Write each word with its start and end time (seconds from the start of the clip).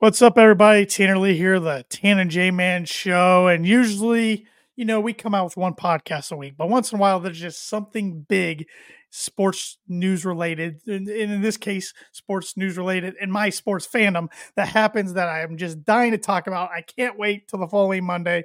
What's 0.00 0.22
up, 0.22 0.38
everybody? 0.38 0.86
Tanner 0.86 1.18
Lee 1.18 1.36
here, 1.36 1.58
the 1.58 1.84
Tan 1.88 2.20
and 2.20 2.30
J 2.30 2.52
Man 2.52 2.84
Show. 2.84 3.48
And 3.48 3.66
usually, 3.66 4.46
you 4.76 4.84
know, 4.84 5.00
we 5.00 5.12
come 5.12 5.34
out 5.34 5.46
with 5.46 5.56
one 5.56 5.74
podcast 5.74 6.30
a 6.30 6.36
week, 6.36 6.54
but 6.56 6.68
once 6.68 6.92
in 6.92 6.98
a 6.98 7.00
while, 7.00 7.18
there's 7.18 7.40
just 7.40 7.68
something 7.68 8.24
big 8.28 8.68
sports 9.10 9.78
news 9.88 10.24
related, 10.24 10.82
and 10.86 11.08
in 11.08 11.40
this 11.40 11.56
case, 11.56 11.94
sports 12.12 12.56
news 12.56 12.76
related, 12.76 13.14
in 13.20 13.30
my 13.30 13.48
sports 13.48 13.88
fandom 13.88 14.28
that 14.54 14.68
happens 14.68 15.14
that 15.14 15.28
I 15.28 15.40
am 15.40 15.56
just 15.56 15.82
dying 15.84 16.12
to 16.12 16.18
talk 16.18 16.46
about. 16.46 16.70
I 16.70 16.82
can't 16.82 17.18
wait 17.18 17.48
till 17.48 17.58
the 17.58 17.66
following 17.66 18.04
Monday, 18.04 18.44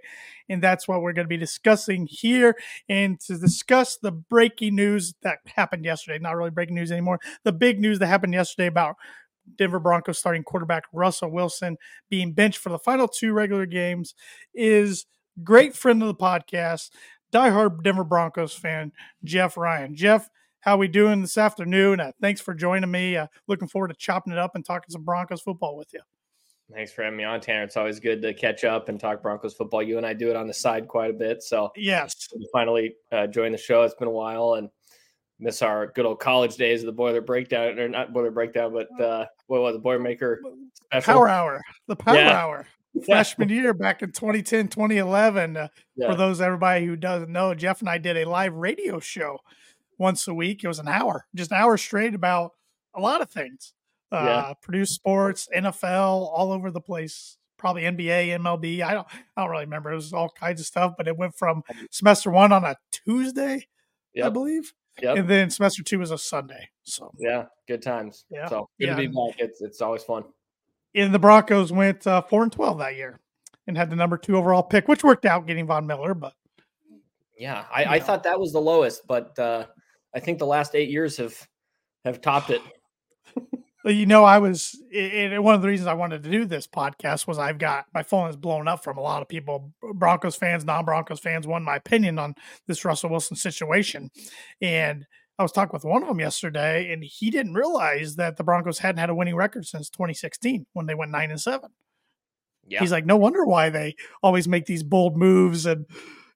and 0.50 0.64
that's 0.64 0.88
what 0.88 1.02
we're 1.02 1.14
going 1.14 1.26
to 1.26 1.30
be 1.30 1.38
discussing 1.38 2.08
here. 2.10 2.56
And 2.90 3.20
to 3.22 3.38
discuss 3.38 3.98
the 3.98 4.12
breaking 4.12 4.76
news 4.76 5.14
that 5.22 5.40
happened 5.46 5.86
yesterday, 5.86 6.18
not 6.18 6.36
really 6.36 6.50
breaking 6.50 6.76
news 6.76 6.92
anymore, 6.92 7.20
the 7.44 7.54
big 7.54 7.80
news 7.80 8.00
that 8.00 8.08
happened 8.08 8.34
yesterday 8.34 8.68
about 8.68 8.96
Denver 9.58 9.80
Broncos 9.80 10.20
starting 10.20 10.44
quarterback 10.44 10.84
Russell 10.94 11.32
Wilson 11.32 11.78
being 12.10 12.34
benched 12.34 12.60
for 12.60 12.70
the 12.70 12.80
final 12.80 13.08
two 13.08 13.34
regular 13.34 13.66
games 13.66 14.16
is 14.54 15.06
great 15.44 15.76
friend 15.76 16.02
of 16.02 16.08
the 16.08 16.16
podcast, 16.16 16.90
diehard 17.32 17.84
Denver 17.84 18.04
Broncos 18.04 18.54
fan, 18.54 18.92
Geoff 19.24 19.58
Ryan. 19.58 19.96
Geoff, 19.96 20.30
how 20.62 20.78
we 20.78 20.88
doing 20.88 21.22
this 21.22 21.38
afternoon? 21.38 22.00
Uh, 22.00 22.12
thanks 22.22 22.40
for 22.40 22.54
joining 22.54 22.90
me. 22.90 23.18
Uh, 23.18 23.28
looking 23.48 23.68
forward 23.68 23.90
to 23.90 23.96
chopping 23.96 24.32
it 24.32 24.40
up 24.40 24.56
and 24.56 24.66
talking 24.66 24.90
some 24.90 25.04
Broncos 25.04 25.42
football 25.42 25.76
with 25.76 25.94
you. 25.94 26.00
Thanks 26.74 26.94
for 26.94 27.04
having 27.04 27.18
me 27.18 27.26
on, 27.26 27.42
Tanner. 27.42 27.64
It's 27.64 27.76
always 27.76 28.00
good 28.00 28.22
to 28.22 28.34
catch 28.34 28.64
up 28.64 28.88
and 28.88 29.00
talk 29.00 29.22
Broncos 29.22 29.54
football. 29.54 29.84
You 29.84 29.98
and 29.98 30.06
I 30.06 30.14
do 30.14 30.30
it 30.30 30.36
on 30.36 30.48
the 30.48 30.54
side 30.54 30.88
quite 30.88 31.10
a 31.10 31.14
bit. 31.14 31.44
So 31.44 31.72
yes, 31.76 32.30
finally 32.52 32.96
uh, 33.12 33.28
joined 33.28 33.54
the 33.54 33.60
show. 33.60 33.84
It's 33.84 33.94
been 33.94 34.08
a 34.08 34.12
while, 34.12 34.54
and 34.54 34.70
miss 35.44 35.62
our 35.62 35.88
good 35.88 36.06
old 36.06 36.20
college 36.20 36.56
days 36.56 36.82
of 36.82 36.88
the 36.88 36.94
boiler 36.94 37.22
breakdown 37.22 37.78
or 37.78 37.88
not 37.90 38.14
boiler 38.14 38.32
breakdown, 38.32 38.74
but 38.74 39.02
uh, 39.02 39.26
what 39.48 39.62
was 39.62 39.76
it, 39.76 39.84
Boilermaker 39.84 40.38
special? 40.74 41.14
Power 41.14 41.28
Hour, 41.28 41.62
the 41.88 41.96
Power 41.96 42.16
yeah. 42.16 42.32
Hour. 42.32 42.68
Freshman 43.06 43.50
year 43.50 43.74
back 43.74 44.04
in 44.04 44.12
2010, 44.12 44.68
2011. 44.68 45.58
Uh, 45.58 45.68
yeah. 45.96 46.12
For 46.12 46.16
those 46.16 46.40
everybody 46.40 46.86
who 46.86 46.96
doesn't 46.96 47.32
know, 47.32 47.54
Geoff 47.56 47.82
and 47.82 47.90
I 47.90 47.98
did 47.98 48.18
a 48.18 48.30
live 48.30 48.54
radio 48.54 49.00
show 49.00 49.40
once 49.98 50.28
a 50.28 50.34
week. 50.34 50.64
It 50.64 50.68
was 50.68 50.80
an 50.80 50.88
hour, 50.88 51.26
just 51.34 51.52
an 51.52 51.58
hour 51.58 51.76
straight 51.78 52.14
about 52.14 52.52
a 52.94 53.02
lot 53.02 53.22
of 53.22 53.32
things. 53.32 53.74
Uh, 54.12 54.24
yeah. 54.26 54.54
Produce 54.62 54.92
sports, 54.92 55.50
NFL, 55.56 56.30
all 56.32 56.52
over 56.52 56.70
the 56.70 56.82
place. 56.82 57.38
Probably 57.58 57.82
NBA, 57.84 58.38
MLB. 58.40 58.82
I 58.82 58.94
don't, 58.94 59.08
I 59.36 59.42
don't 59.42 59.50
really 59.50 59.66
remember. 59.66 59.92
It 59.92 59.96
was 59.96 60.14
all 60.14 60.30
kinds 60.30 60.62
of 60.62 60.68
stuff, 60.68 60.94
but 60.96 61.08
it 61.08 61.18
went 61.18 61.36
from 61.36 61.64
semester 61.92 62.30
one 62.30 62.52
on 62.52 62.64
a 62.64 62.76
Tuesday, 62.92 63.68
yep. 64.14 64.28
I 64.28 64.30
believe, 64.30 64.72
Yep. 65.02 65.18
And 65.18 65.30
then 65.30 65.50
semester 65.50 65.84
two 65.84 66.00
was 66.00 66.12
a 66.12 66.18
Sunday. 66.18 66.70
So 66.84 67.12
yeah, 67.18 67.46
good 67.68 67.82
times. 67.82 68.26
Yeah. 68.30 68.48
So 68.48 68.70
good 68.80 68.88
yeah. 68.88 68.96
to 68.96 69.02
be 69.02 69.08
back. 69.08 69.36
It's 69.40 69.62
it's 69.62 69.82
always 69.82 70.04
fun. 70.04 70.24
And 70.96 71.14
the 71.14 71.20
Broncos 71.20 71.72
went 71.72 72.06
uh, 72.06 72.22
four 72.22 72.44
and 72.44 72.52
twelve 72.52 72.78
that 72.80 72.96
year, 72.96 73.20
and 73.66 73.76
had 73.76 73.90
the 73.90 73.96
number 73.96 74.18
two 74.18 74.38
overall 74.38 74.64
pick, 74.64 74.88
which 74.88 75.04
worked 75.04 75.26
out 75.26 75.48
getting 75.48 75.66
Von 75.66 75.88
Miller. 75.88 76.14
But 76.14 76.34
yeah, 77.38 77.66
I, 77.74 77.86
I 77.86 78.00
thought 78.00 78.24
that 78.24 78.40
was 78.40 78.54
the 78.54 78.62
lowest, 78.62 79.08
but 79.08 79.38
uh, 79.40 79.66
I 80.14 80.20
think 80.20 80.38
the 80.38 80.46
last 80.46 80.76
eight 80.76 80.90
years 80.90 81.18
have 81.18 81.36
have 82.06 82.22
topped 82.22 82.52
it 82.52 82.62
you 83.86 84.06
know, 84.06 84.24
I 84.24 84.38
was 84.40 84.82
and 84.94 85.44
one 85.44 85.56
of 85.56 85.62
the 85.62 85.68
reasons 85.68 85.88
I 85.88 85.94
wanted 85.94 86.24
to 86.24 86.30
do 86.30 86.46
this 86.46 86.68
podcast 86.68 87.28
was 87.28 87.38
I've 87.38 87.58
got 87.58 87.86
my 87.94 88.04
phone 88.04 88.30
is 88.30 88.38
blown 88.38 88.68
up 88.68 88.84
from 88.84 88.98
a 88.98 89.02
lot 89.02 89.22
of 89.22 89.28
people, 89.28 89.74
Broncos 89.96 90.36
fans, 90.36 90.64
non 90.64 90.86
Broncos 90.86 91.20
fans, 91.20 91.46
want 91.46 91.66
my 91.66 91.76
opinion 91.76 92.18
on 92.18 92.36
this 92.68 92.86
Russell 92.86 93.10
Wilson 93.10 93.36
situation. 93.36 94.10
And 94.62 95.06
I 95.38 95.44
was 95.44 95.52
talking 95.52 95.74
with 95.74 95.84
one 95.84 96.04
of 96.04 96.08
them 96.08 96.20
yesterday, 96.20 96.94
and 96.94 97.04
he 97.04 97.30
didn't 97.30 97.56
realize 97.56 98.16
that 98.16 98.38
the 98.38 98.44
Broncos 98.44 98.80
hadn't 98.80 99.00
had 99.00 99.10
a 99.10 99.16
winning 99.16 99.36
record 99.36 99.66
since 99.66 99.90
2016 99.90 100.68
when 100.74 100.86
they 100.86 100.96
went 100.96 101.12
nine 101.12 101.32
and 101.32 101.42
seven. 101.42 101.72
Yeah. 102.68 102.80
He's 102.80 102.92
like, 102.92 103.06
no 103.06 103.18
wonder 103.18 103.44
why 103.44 103.70
they 103.70 103.96
always 104.22 104.48
make 104.48 104.66
these 104.66 104.84
bold 104.84 105.18
moves 105.18 105.66
and 105.66 105.86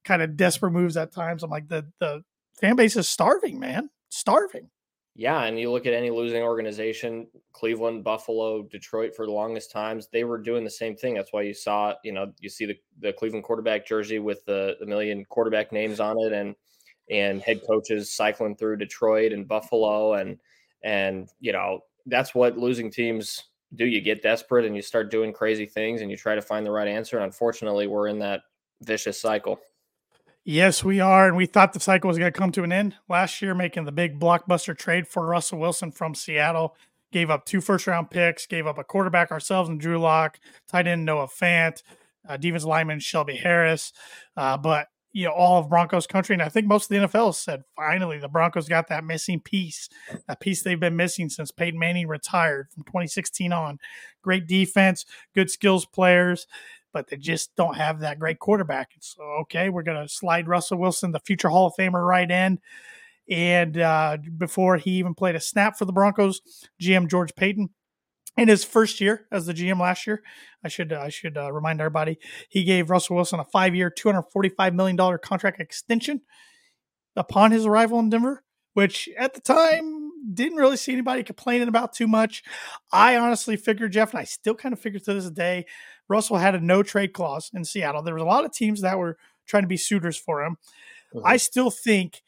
kind 0.03 0.21
of 0.21 0.35
desperate 0.35 0.71
moves 0.71 0.97
at 0.97 1.11
times. 1.11 1.43
I'm 1.43 1.49
like, 1.49 1.69
the 1.69 1.87
the 1.99 2.23
fan 2.59 2.75
base 2.75 2.95
is 2.95 3.07
starving, 3.07 3.59
man, 3.59 3.89
starving. 4.09 4.69
Yeah, 5.19 5.45
and 5.45 5.59
you 5.59 5.71
look 5.71 5.87
at 5.87 5.95
any 5.95 6.11
losing 6.11 6.43
organization, 6.43 7.25
Cleveland, 7.51 8.03
Buffalo, 8.03 8.61
Detroit 8.61 9.15
for 9.15 9.25
the 9.25 9.31
longest 9.31 9.71
times, 9.71 10.07
they 10.13 10.23
were 10.23 10.37
doing 10.37 10.63
the 10.63 10.69
same 10.69 10.95
thing. 10.95 11.15
That's 11.15 11.33
why 11.33 11.41
you 11.41 11.55
saw, 11.55 11.95
you 12.03 12.11
know, 12.11 12.31
you 12.39 12.49
see 12.49 12.67
the, 12.67 12.77
the 12.99 13.13
Cleveland 13.13 13.43
quarterback 13.43 13.83
jersey 13.83 14.19
with 14.19 14.45
the, 14.45 14.75
the 14.79 14.85
million 14.85 15.25
quarterback 15.25 15.71
names 15.71 15.99
on 15.99 16.17
it 16.19 16.33
and 16.33 16.55
and 17.09 17.41
head 17.41 17.61
coaches 17.67 18.13
cycling 18.13 18.55
through 18.55 18.77
Detroit 18.77 19.31
and 19.31 19.47
Buffalo 19.47 20.13
and 20.13 20.37
and 20.83 21.29
you 21.39 21.51
know, 21.51 21.79
that's 22.05 22.35
what 22.35 22.59
losing 22.59 22.91
teams 22.91 23.45
do. 23.75 23.87
You 23.87 24.01
get 24.01 24.21
desperate 24.21 24.65
and 24.65 24.75
you 24.75 24.83
start 24.83 25.09
doing 25.09 25.33
crazy 25.33 25.65
things 25.65 26.01
and 26.01 26.11
you 26.11 26.17
try 26.17 26.35
to 26.35 26.43
find 26.43 26.63
the 26.63 26.71
right 26.71 26.87
answer. 26.87 27.17
And 27.17 27.25
unfortunately, 27.25 27.87
we're 27.87 28.07
in 28.09 28.19
that 28.19 28.41
vicious 28.83 29.19
cycle. 29.19 29.59
Yes, 30.49 30.81
we 30.81 31.01
are. 31.01 31.27
And 31.27 31.35
we 31.35 31.45
thought 31.45 31.73
the 31.73 31.79
cycle 31.81 32.07
was 32.07 32.17
going 32.17 32.31
to 32.31 32.39
come 32.39 32.53
to 32.53 32.63
an 32.63 32.71
end 32.71 32.95
last 33.09 33.41
year, 33.41 33.53
making 33.53 33.83
the 33.83 33.91
big 33.91 34.17
blockbuster 34.17 34.77
trade 34.77 35.05
for 35.05 35.25
Russell 35.25 35.59
Wilson 35.59 35.91
from 35.91 36.15
Seattle. 36.15 36.73
Gave 37.11 37.29
up 37.29 37.45
two 37.45 37.59
first 37.59 37.85
round 37.85 38.09
picks, 38.09 38.45
gave 38.45 38.65
up 38.65 38.77
a 38.77 38.83
quarterback 38.85 39.29
ourselves 39.29 39.67
and 39.67 39.77
Drew 39.77 39.99
Lock, 39.99 40.39
tight 40.69 40.87
end 40.87 41.03
Noah 41.03 41.27
Fant, 41.27 41.83
uh, 42.29 42.37
defense 42.37 42.63
lineman 42.63 43.01
Shelby 43.01 43.35
Harris. 43.35 43.91
Uh, 44.37 44.55
but, 44.55 44.87
you 45.11 45.25
know, 45.25 45.33
all 45.33 45.59
of 45.59 45.67
Broncos 45.67 46.07
country. 46.07 46.33
And 46.33 46.41
I 46.41 46.47
think 46.47 46.65
most 46.65 46.89
of 46.89 46.97
the 46.97 47.07
NFL 47.07 47.35
said 47.35 47.63
finally 47.75 48.17
the 48.17 48.29
Broncos 48.29 48.69
got 48.69 48.87
that 48.87 49.03
missing 49.03 49.41
piece, 49.41 49.89
that 50.29 50.39
piece 50.39 50.63
they've 50.63 50.79
been 50.79 50.95
missing 50.95 51.27
since 51.27 51.51
Peyton 51.51 51.77
Manning 51.77 52.07
retired 52.07 52.69
from 52.71 52.83
2016 52.83 53.51
on. 53.51 53.79
Great 54.21 54.47
defense, 54.47 55.05
good 55.35 55.51
skills 55.51 55.85
players 55.85 56.47
but 56.97 57.09
they 57.09 57.15
just 57.15 57.55
don't 57.55 57.75
have 57.75 57.99
that 57.99 58.17
great 58.17 58.39
quarterback. 58.39 58.89
So, 59.01 59.21
okay, 59.41 59.69
we're 59.69 59.83
going 59.83 60.01
to 60.01 60.11
slide 60.11 60.47
Russell 60.47 60.79
Wilson, 60.79 61.11
the 61.11 61.19
future 61.19 61.47
Hall 61.47 61.67
of 61.67 61.73
Famer, 61.77 62.03
right 62.03 62.29
in. 62.29 62.59
And 63.29 63.77
uh, 63.77 64.17
before 64.35 64.77
he 64.77 64.93
even 64.93 65.13
played 65.13 65.35
a 65.35 65.39
snap 65.39 65.77
for 65.77 65.85
the 65.85 65.93
Broncos, 65.93 66.41
GM 66.81 67.07
George 67.07 67.35
Paton 67.35 67.69
in 68.35 68.47
his 68.47 68.63
first 68.63 68.99
year 68.99 69.27
as 69.31 69.45
the 69.45 69.53
GM 69.53 69.79
last 69.79 70.07
year, 70.07 70.23
I 70.63 70.69
should 70.69 70.91
I 70.91 71.09
should 71.09 71.37
uh, 71.37 71.51
remind 71.51 71.81
everybody 71.81 72.17
he 72.49 72.63
gave 72.63 72.89
Russell 72.89 73.15
Wilson 73.15 73.39
a 73.39 73.45
five 73.45 73.75
year, 73.75 73.91
two 73.91 74.09
hundred 74.09 74.23
forty 74.31 74.49
five 74.49 74.73
million 74.73 74.95
dollar 74.95 75.19
contract 75.19 75.59
extension 75.59 76.21
upon 77.15 77.51
his 77.51 77.67
arrival 77.67 77.99
in 77.99 78.09
Denver, 78.09 78.43
which 78.73 79.07
at 79.19 79.35
the 79.35 79.41
time 79.41 80.09
didn't 80.33 80.57
really 80.57 80.77
see 80.77 80.93
anybody 80.93 81.21
complaining 81.21 81.67
about 81.67 81.93
too 81.93 82.07
much. 82.07 82.41
I 82.91 83.17
honestly 83.17 83.55
figured 83.55 83.91
Geoff, 83.91 84.13
and 84.13 84.21
I 84.21 84.23
still 84.23 84.55
kind 84.55 84.73
of 84.73 84.79
figure 84.79 84.99
to 84.99 85.13
this 85.13 85.29
day 85.29 85.65
Russell 86.09 86.37
had 86.37 86.55
a 86.55 86.59
no 86.59 86.83
trade 86.83 87.13
clause 87.13 87.51
in 87.53 87.65
Seattle. 87.65 88.01
There 88.01 88.13
was 88.13 88.23
a 88.23 88.27
lot 88.27 88.45
of 88.45 88.53
teams 88.53 88.81
that 88.81 88.97
were 88.97 89.17
trying 89.45 89.63
to 89.63 89.67
be 89.67 89.77
suitors 89.77 90.17
for 90.17 90.43
him. 90.43 90.57
Mm-hmm. 91.13 91.25
I 91.25 91.37
still 91.37 91.69
think 91.69 92.23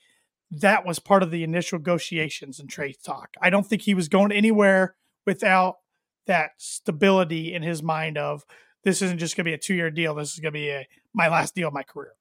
that 0.51 0.85
was 0.85 1.00
part 1.00 1.23
of 1.23 1.31
the 1.31 1.44
initial 1.44 1.78
negotiations 1.78 2.59
and 2.59 2.69
trade 2.69 2.97
talk. 3.03 3.35
I 3.41 3.50
don't 3.50 3.66
think 3.66 3.84
he 3.84 3.94
was 3.94 4.07
going 4.07 4.31
anywhere 4.31 4.95
without 5.25 5.78
that 6.25 6.51
stability 6.57 7.53
in 7.53 7.62
his 7.62 7.84
mind 7.84 8.17
of 8.17 8.44
this 8.84 9.01
isn't 9.01 9.19
just 9.19 9.35
going 9.35 9.45
to 9.45 9.50
be 9.50 9.53
a 9.53 9.57
two 9.57 9.75
year 9.75 9.91
deal. 9.91 10.16
This 10.16 10.34
is 10.34 10.40
going 10.40 10.53
to 10.53 10.59
be 10.59 10.69
a, 10.69 10.88
my 11.13 11.28
last 11.28 11.56
deal 11.56 11.67
of 11.67 11.73
my 11.73 11.84
career. 11.84 12.13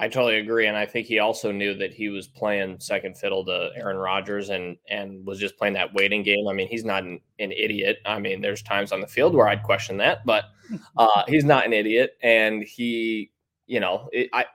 I 0.00 0.06
totally 0.08 0.38
agree, 0.38 0.66
and 0.68 0.76
I 0.76 0.86
think 0.86 1.08
he 1.08 1.18
also 1.18 1.50
knew 1.50 1.74
that 1.74 1.92
he 1.92 2.08
was 2.08 2.28
playing 2.28 2.78
second 2.78 3.18
fiddle 3.18 3.44
to 3.46 3.70
Aaron 3.74 3.96
Rodgers, 3.96 4.50
and 4.50 4.76
and 4.88 5.26
was 5.26 5.40
just 5.40 5.58
playing 5.58 5.74
that 5.74 5.92
waiting 5.92 6.22
game. 6.22 6.46
I 6.48 6.52
mean, 6.52 6.68
he's 6.68 6.84
not 6.84 7.02
an, 7.02 7.20
an 7.40 7.50
idiot. 7.50 7.98
I 8.06 8.20
mean, 8.20 8.40
there's 8.40 8.62
times 8.62 8.92
on 8.92 9.00
the 9.00 9.08
field 9.08 9.34
where 9.34 9.48
I'd 9.48 9.64
question 9.64 9.96
that, 9.96 10.24
but 10.24 10.44
uh, 10.96 11.24
he's 11.26 11.44
not 11.44 11.66
an 11.66 11.72
idiot, 11.72 12.12
and 12.22 12.62
he, 12.62 13.32
you 13.66 13.80
know, 13.80 14.08
it, 14.12 14.30
I 14.32 14.46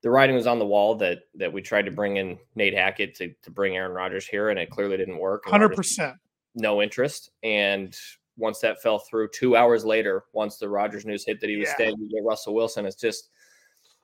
the 0.00 0.08
writing 0.08 0.34
was 0.34 0.46
on 0.46 0.58
the 0.58 0.66
wall 0.66 0.94
that 0.96 1.18
that 1.34 1.52
we 1.52 1.60
tried 1.60 1.84
to 1.84 1.90
bring 1.90 2.16
in 2.16 2.38
Nate 2.54 2.74
Hackett 2.74 3.14
to 3.16 3.34
to 3.42 3.50
bring 3.50 3.76
Aaron 3.76 3.92
Rodgers 3.92 4.26
here, 4.26 4.48
and 4.48 4.58
it 4.58 4.70
clearly 4.70 4.96
didn't 4.96 5.18
work. 5.18 5.44
Hundred 5.46 5.76
percent, 5.76 6.16
no 6.54 6.80
interest, 6.80 7.30
and 7.42 7.94
once 8.38 8.60
that 8.60 8.80
fell 8.80 8.98
through, 8.98 9.28
two 9.28 9.56
hours 9.56 9.84
later, 9.84 10.24
once 10.32 10.56
the 10.56 10.68
Rodgers 10.68 11.04
news 11.04 11.26
hit 11.26 11.38
that 11.40 11.50
he 11.50 11.56
was 11.56 11.68
yeah. 11.68 11.74
staying 11.74 11.96
to 11.98 12.08
get 12.08 12.24
Russell 12.24 12.54
Wilson, 12.54 12.86
it's 12.86 12.96
just 12.96 13.28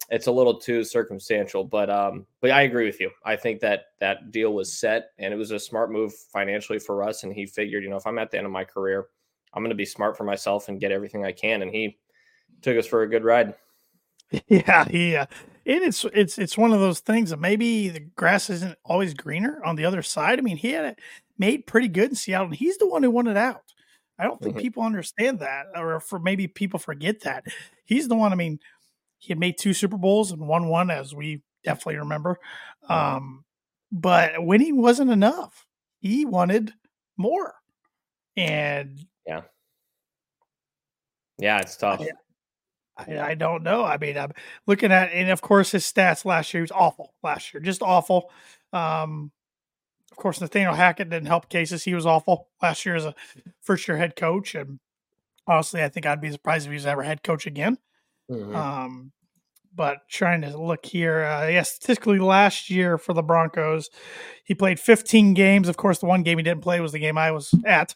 it's 0.09 0.27
a 0.27 0.33
little 0.33 0.59
too 0.59 0.85
circumstantial, 0.85 1.65
but 1.65 1.91
um, 1.91 2.27
but 2.41 2.51
I 2.51 2.63
agree 2.63 2.87
with 2.87 3.01
you. 3.01 3.11
I 3.25 3.37
think 3.37 3.61
that 3.61 3.87
that 4.01 4.31
deal 4.31 4.55
was 4.55 4.73
set, 4.73 5.11
and 5.19 5.33
it 5.35 5.37
was 5.37 5.51
a 5.51 5.59
smart 5.59 5.91
move 5.91 6.15
financially 6.33 6.79
for 6.79 7.03
us. 7.03 7.25
And 7.25 7.33
he 7.33 7.47
figured, 7.47 7.83
you 7.83 7.91
know, 7.91 7.97
if 7.97 8.07
I'm 8.07 8.19
at 8.19 8.31
the 8.31 8.39
end 8.39 8.47
of 8.47 8.53
my 8.53 8.65
career, 8.65 9.07
I'm 9.53 9.63
going 9.63 9.71
to 9.71 9.77
be 9.77 9.85
smart 9.85 10.17
for 10.17 10.25
myself 10.25 10.69
and 10.69 10.81
get 10.81 10.93
everything 10.93 11.25
I 11.25 11.33
can. 11.33 11.63
And 11.63 11.71
he 11.71 11.99
took 12.63 12.79
us 12.79 12.87
for 12.87 13.03
a 13.03 13.09
good 13.09 13.25
ride. 13.25 13.55
Yeah, 14.49 14.89
yeah. 14.91 15.27
And 15.67 15.83
it's 15.83 16.05
it's 16.13 16.37
it's 16.37 16.59
one 16.59 16.73
of 16.73 16.81
those 16.81 16.99
things 16.99 17.31
that 17.31 17.39
maybe 17.39 17.91
the 17.91 18.01
grass 18.01 18.51
isn't 18.51 18.77
always 18.85 19.15
greener 19.15 19.61
on 19.65 19.77
the 19.77 19.85
other 19.85 20.03
side. 20.03 20.41
I 20.41 20.43
mean, 20.43 20.57
he 20.57 20.73
had 20.73 20.85
it 20.85 20.99
made 21.39 21.67
pretty 21.67 21.87
good 21.87 22.11
in 22.11 22.17
Seattle, 22.17 22.49
and 22.49 22.57
he's 22.57 22.77
the 22.79 22.89
one 22.89 23.05
who 23.05 23.11
won 23.13 23.29
it 23.29 23.37
out. 23.37 23.63
I 24.19 24.25
don't 24.25 24.41
think 24.41 24.57
mm-hmm. 24.57 24.63
people 24.63 24.83
understand 24.83 25.39
that, 25.41 25.67
or 25.77 26.01
for 26.01 26.19
maybe 26.19 26.49
people 26.49 26.81
forget 26.81 27.21
that 27.21 27.45
he's 27.85 28.09
the 28.09 28.17
one. 28.17 28.33
I 28.33 28.35
mean, 28.35 28.59
he 29.19 29.33
had 29.33 29.39
made 29.39 29.59
two 29.59 29.73
Super 29.73 29.97
Bowls 29.97 30.33
and 30.33 30.47
won 30.47 30.69
one, 30.69 30.91
as 30.91 31.15
we 31.15 31.43
definitely 31.65 31.97
remember. 31.97 32.39
Um, 32.89 33.45
but 33.91 34.33
winning 34.39 34.81
wasn't 34.81 35.11
enough. 35.11 35.67
He 36.01 36.25
wanted 36.25 36.73
more. 37.17 37.55
And 38.37 39.01
yeah, 39.27 39.43
Yeah, 41.39 41.59
it's 41.59 41.77
tough. 41.77 42.05
I, 42.99 43.19
I, 43.19 43.35
don't 43.35 43.63
know. 43.63 43.85
I 43.85 43.99
mean, 43.99 44.17
I'm 44.17 44.33
looking 44.67 44.93
at, 44.93 45.11
and 45.13 45.31
of 45.31 45.43
course, 45.43 45.73
his 45.73 45.85
stats 45.85 46.25
last 46.25 46.53
year 46.55 46.63
was 46.63 46.71
awful. 46.71 47.15
Last 47.23 47.53
year, 47.53 47.61
just 47.61 47.83
awful. 47.83 48.31
Um, 48.73 49.33
of 50.11 50.17
course, 50.17 50.41
Nathaniel 50.41 50.75
Hackett 50.75 51.11
didn't 51.11 51.27
help 51.27 51.49
cases. 51.49 51.85
He 51.85 51.95
was 51.95 52.07
awful 52.07 52.49
last 52.63 52.87
year 52.87 52.97
as 52.97 53.05
a 53.05 53.15
first 53.61 53.87
year 53.87 53.99
head 53.99 54.17
coach, 54.17 54.55
and 54.55 54.79
honestly, 55.47 55.83
I 55.83 55.91
think 55.91 56.07
I'd 56.07 56.23
be 56.23 56.31
surprised 56.31 56.67
if 56.67 56.71
he 56.71 56.77
was 56.77 56.87
ever 56.87 57.03
head 57.03 57.23
coach 57.23 57.47
again. 57.47 57.77
Mm-hmm. 58.31 58.55
Um, 58.55 59.13
but 59.75 60.09
trying 60.09 60.41
to 60.43 60.57
look 60.57 60.87
here, 60.87 61.23
uh, 61.23 61.49
yeah, 61.49 61.63
statistically 61.63 62.19
last 62.19 62.71
year 62.71 62.97
for 62.97 63.13
the 63.13 63.23
Broncos, 63.23 63.91
he 64.45 64.55
played 64.55 64.81
15 64.81 65.35
games. 65.35 65.69
Of 65.69 65.77
course, 65.77 65.99
the 65.99 66.07
one 66.07 66.23
game 66.23 66.39
he 66.39 66.45
didn't 66.45 66.63
play 66.63 66.81
was 66.81 66.93
the 66.93 66.99
game 66.99 67.19
I 67.19 67.31
was 67.31 67.55
at. 67.65 67.95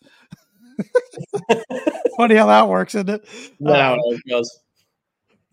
Funny 2.16 2.36
how 2.36 2.46
that 2.46 2.68
works, 2.68 2.94
isn't 2.94 3.08
it? 3.08 3.26
No, 3.58 3.94
um, 3.94 3.98
it 4.04 4.20
goes. 4.28 4.60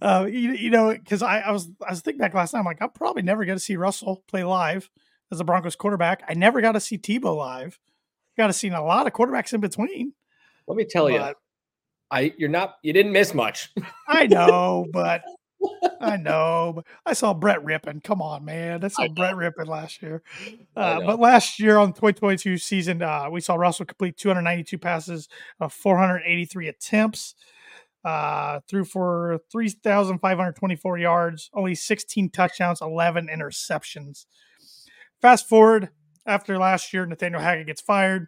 Uh, 0.01 0.27
you, 0.29 0.51
you 0.51 0.69
know, 0.69 0.91
because 0.91 1.24
I, 1.24 1.39
I 1.39 1.51
was 1.51 1.69
I 1.85 1.91
was 1.91 2.01
thinking 2.01 2.19
back 2.19 2.33
last 2.33 2.51
time, 2.51 2.65
like 2.65 2.81
I'm 2.81 2.91
probably 2.91 3.24
never 3.24 3.45
going 3.45 3.57
to 3.57 3.63
see 3.63 3.77
Russell 3.77 4.24
play 4.27 4.44
live 4.44 4.89
as 5.31 5.39
a 5.39 5.44
Broncos 5.44 5.75
quarterback. 5.75 6.24
I 6.27 6.33
never 6.33 6.62
got 6.62 6.74
to 6.74 6.79
see 6.79 6.97
Tebow 6.97 7.35
live. 7.35 7.79
Got 8.38 8.47
to 8.47 8.53
see 8.53 8.68
a 8.68 8.81
lot 8.81 9.07
of 9.07 9.13
quarterbacks 9.13 9.53
in 9.53 9.62
between. 9.62 10.13
Let 10.68 10.77
me 10.77 10.85
tell 10.85 11.06
but, 11.06 11.13
you, 11.13 11.33
I 12.12 12.33
you're 12.38 12.50
not 12.50 12.75
you 12.83 12.94
didn't 12.94 13.12
miss 13.12 13.33
much. 13.33 13.71
I 14.07 14.27
know, 14.27 14.86
but 14.94 15.21
I 16.00 16.18
know, 16.18 16.74
but 16.75 16.86
I 17.06 17.13
saw 17.13 17.33
Brett 17.33 17.63
Rypien. 17.63 18.04
Come 18.04 18.21
on, 18.21 18.45
man. 18.45 18.83
I 18.83 18.88
saw 18.88 19.07
Brett 19.07 19.36
Rypien 19.36 19.68
last 19.68 20.01
year. 20.01 20.21
Uh, 20.75 21.01
but 21.01 21.19
last 21.19 21.59
year 21.59 21.77
on 21.77 21.89
the 21.89 21.94
2022 21.94 22.57
season, 22.57 23.01
uh, 23.01 23.27
we 23.31 23.42
saw 23.42 23.56
Russell 23.56 23.86
complete 23.86 24.18
292 24.18 24.77
passes, 24.77 25.27
uh, 25.59 25.68
483 25.68 26.68
attempts, 26.68 27.36
uh, 28.06 28.60
threw 28.69 28.86
for 28.86 29.39
3,524 29.51 30.98
yards, 30.98 31.50
only 31.53 31.75
16 31.75 32.30
touchdowns, 32.30 32.81
11 32.81 33.27
interceptions. 33.27 34.25
Fast 35.21 35.50
forward 35.50 35.89
after 36.25 36.57
last 36.57 36.94
year, 36.94 37.06
Nathaniel 37.06 37.42
Hackett 37.42 37.68
gets 37.68 37.81
fired. 37.81 38.27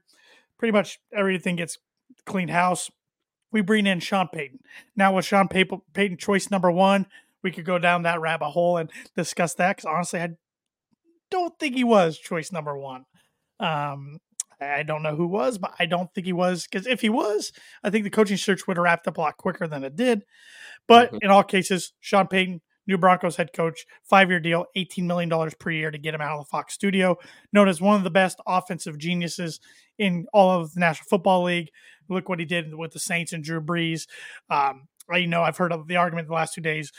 Pretty 0.57 0.71
much 0.71 0.99
everything 1.13 1.55
gets 1.55 1.77
clean 2.25 2.47
house 2.49 2.89
we 3.51 3.61
bring 3.61 3.87
in 3.87 3.99
Sean 3.99 4.27
Payton. 4.27 4.59
Now, 4.95 5.15
with 5.15 5.25
Sean 5.25 5.47
Payton 5.47 6.17
choice 6.17 6.51
number 6.51 6.71
one, 6.71 7.07
we 7.43 7.51
could 7.51 7.65
go 7.65 7.79
down 7.79 8.03
that 8.03 8.21
rabbit 8.21 8.49
hole 8.49 8.77
and 8.77 8.91
discuss 9.15 9.53
that 9.55 9.77
because 9.77 9.85
honestly, 9.85 10.19
I 10.19 10.29
don't 11.31 11.57
think 11.59 11.75
he 11.75 11.83
was 11.83 12.17
choice 12.17 12.51
number 12.51 12.77
one. 12.77 13.05
Um, 13.59 14.19
I 14.61 14.83
don't 14.83 15.03
know 15.03 15.15
who 15.15 15.27
was, 15.27 15.57
but 15.57 15.73
I 15.79 15.85
don't 15.85 16.13
think 16.13 16.25
he 16.25 16.33
was 16.33 16.67
because 16.67 16.85
if 16.85 17.01
he 17.01 17.09
was, 17.09 17.53
I 17.83 17.89
think 17.89 18.03
the 18.03 18.09
coaching 18.09 18.37
search 18.37 18.67
would 18.67 18.77
have 18.77 18.83
wrapped 18.83 19.07
up 19.07 19.17
a 19.17 19.21
lot 19.21 19.37
quicker 19.37 19.67
than 19.67 19.83
it 19.83 19.95
did. 19.95 20.23
But 20.87 21.09
mm-hmm. 21.09 21.19
in 21.23 21.31
all 21.31 21.43
cases, 21.43 21.93
Sean 21.99 22.27
Payton, 22.27 22.61
new 22.89 22.97
Broncos 22.97 23.35
head 23.35 23.53
coach, 23.53 23.85
five 24.03 24.29
year 24.29 24.39
deal, 24.39 24.65
$18 24.75 25.03
million 25.03 25.29
per 25.59 25.69
year 25.69 25.91
to 25.91 25.97
get 25.97 26.15
him 26.15 26.21
out 26.21 26.39
of 26.39 26.45
the 26.45 26.49
Fox 26.49 26.73
studio, 26.73 27.17
known 27.53 27.69
as 27.69 27.79
one 27.79 27.95
of 27.95 28.03
the 28.03 28.09
best 28.09 28.39
offensive 28.47 28.97
geniuses 28.97 29.59
in 29.99 30.25
all 30.33 30.49
of 30.49 30.73
the 30.73 30.79
National 30.79 31.05
Football 31.07 31.43
League. 31.43 31.69
Look 32.09 32.27
what 32.27 32.39
he 32.39 32.45
did 32.45 32.73
with 32.75 32.91
the 32.91 32.99
Saints 32.99 33.31
and 33.31 33.43
Drew 33.43 33.61
Brees. 33.61 34.07
Um, 34.49 34.87
you 35.13 35.27
know, 35.27 35.43
I've 35.43 35.57
heard 35.57 35.71
of 35.71 35.87
the 35.87 35.97
argument 35.97 36.27
the 36.27 36.33
last 36.33 36.55
two 36.55 36.61
days. 36.61 36.91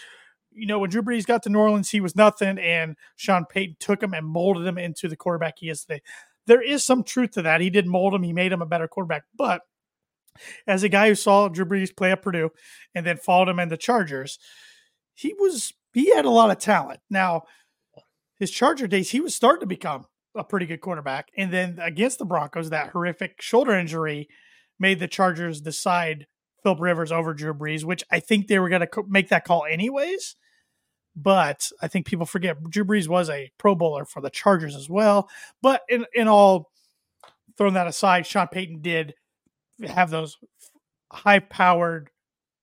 You 0.53 0.67
know, 0.67 0.79
when 0.79 0.91
Drew 0.91 1.03
Brees 1.03 1.27
got 1.27 1.43
to 1.43 1.49
New 1.49 1.59
Orleans, 1.59 1.91
he 1.91 2.01
was 2.01 2.17
nothing, 2.17 2.59
and 2.59 2.97
Sean 3.17 3.45
Payton 3.45 3.77
took 3.81 4.03
him 4.03 4.15
and 4.15 4.27
molded 4.27 4.67
him 4.67 4.79
into 4.79 5.09
the 5.09 5.17
quarterback 5.17 5.59
he 5.59 5.69
is 5.69 5.83
today. 5.83 6.03
There 6.47 6.63
is 6.63 6.85
some 6.85 7.03
truth 7.05 7.33
to 7.33 7.43
that. 7.43 7.61
He 7.61 7.71
did 7.71 7.87
mold 7.87 8.15
him, 8.15 8.23
he 8.23 8.33
made 8.33 8.53
him 8.53 8.63
a 8.63 8.67
better 8.67 8.89
quarterback. 8.89 9.25
But 9.37 9.63
as 10.67 10.83
a 10.83 10.89
guy 10.89 11.09
who 11.09 11.15
saw 11.17 11.49
Drew 11.49 11.65
Brees 11.65 11.95
play 11.95 12.13
at 12.13 12.23
Purdue 12.23 12.51
and 12.95 13.05
then 13.05 13.17
followed 13.17 13.49
him 13.49 13.59
in 13.59 13.69
the 13.69 13.77
Chargers, 13.77 14.39
he 15.15 15.35
was 15.39 15.73
he 15.93 16.15
had 16.15 16.25
a 16.25 16.31
lot 16.31 16.51
of 16.51 16.59
talent. 16.59 17.01
Now, 17.11 17.45
his 18.39 18.51
Charger 18.51 18.87
days, 18.87 19.11
he 19.11 19.21
was 19.21 19.35
starting 19.35 19.61
to 19.61 19.67
become 19.67 20.07
a 20.35 20.45
pretty 20.45 20.67
good 20.67 20.81
quarterback. 20.81 21.29
And 21.37 21.53
then 21.53 21.79
against 21.81 22.19
the 22.19 22.25
Broncos, 22.25 22.71
that 22.71 22.91
horrific 22.91 23.43
shoulder 23.43 23.75
injury 23.75 24.29
made 24.79 24.99
the 24.99 25.09
Chargers 25.09 25.61
decide 25.61 26.27
Philip 26.63 26.81
Rivers 26.81 27.13
over 27.13 27.35
Drew 27.35 27.55
Brees, 27.55 27.85
which 27.85 28.05
I 28.11 28.21
think 28.21 28.47
they 28.47 28.59
were 28.59 28.69
going 28.69 28.87
to 28.87 29.05
make 29.09 29.29
that 29.29 29.45
call 29.45 29.65
anyways. 29.65 30.37
But 31.17 31.69
I 31.83 31.89
think 31.89 32.07
people 32.07 32.27
forget 32.27 32.63
Drew 32.71 32.85
Brees 32.85 33.09
was 33.09 33.29
a 33.29 33.51
Pro 33.59 33.75
Bowler 33.75 34.05
for 34.05 34.21
the 34.21 34.31
Chargers 34.31 34.77
as 34.77 34.89
well. 34.89 35.29
But 35.61 35.83
in 35.89 36.07
in 36.15 36.29
all, 36.29 36.71
throwing 37.59 37.75
that 37.75 37.89
aside, 37.89 38.27
Sean 38.27 38.47
Payton 38.47 38.81
did 38.81 39.15
have 39.87 40.11
those 40.11 40.39
high 41.13 41.41
powered, 41.41 42.11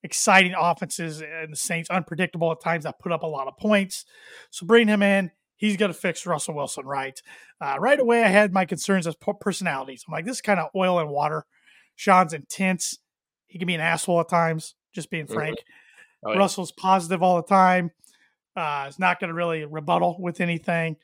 exciting 0.03 0.53
offenses 0.57 1.21
and 1.21 1.51
the 1.51 1.57
Saints 1.57 1.89
unpredictable 1.89 2.51
at 2.51 2.61
times 2.61 2.83
that 2.83 2.99
put 2.99 3.11
up 3.11 3.23
a 3.23 3.27
lot 3.27 3.47
of 3.47 3.57
points. 3.57 4.05
So 4.51 4.65
bring 4.65 4.87
him 4.87 5.01
in 5.01 5.31
he's 5.57 5.75
going 5.75 5.91
to 5.91 5.97
fix 5.97 6.25
Russell 6.25 6.55
Wilson 6.55 6.85
right. 6.85 7.19
Uh, 7.59 7.75
right 7.79 7.99
away, 7.99 8.23
I 8.23 8.27
had 8.27 8.53
my 8.53 8.65
concerns 8.65 9.05
as 9.05 9.15
personalities. 9.41 10.05
I'm 10.07 10.13
like, 10.13 10.25
this 10.25 10.37
is 10.37 10.41
kind 10.41 10.59
of 10.59 10.69
oil 10.75 10.99
and 10.99 11.09
water. 11.09 11.45
Sean's 11.95 12.33
intense. 12.33 12.99
He 13.47 13.57
can 13.59 13.67
be 13.67 13.75
an 13.75 13.81
asshole 13.81 14.21
at 14.21 14.29
times, 14.29 14.75
just 14.93 15.09
being 15.09 15.25
mm-hmm. 15.25 15.33
frank. 15.33 15.59
Mm-hmm. 15.59 16.29
Oh, 16.29 16.33
yeah. 16.33 16.39
Russell's 16.39 16.71
positive 16.71 17.21
all 17.21 17.37
the 17.37 17.47
time. 17.47 17.91
Uh, 18.55 18.85
is 18.87 18.97
not 18.97 19.19
going 19.19 19.27
to 19.27 19.35
really 19.35 19.65
rebuttal 19.65 20.17
with 20.19 20.41
anything. 20.41 20.95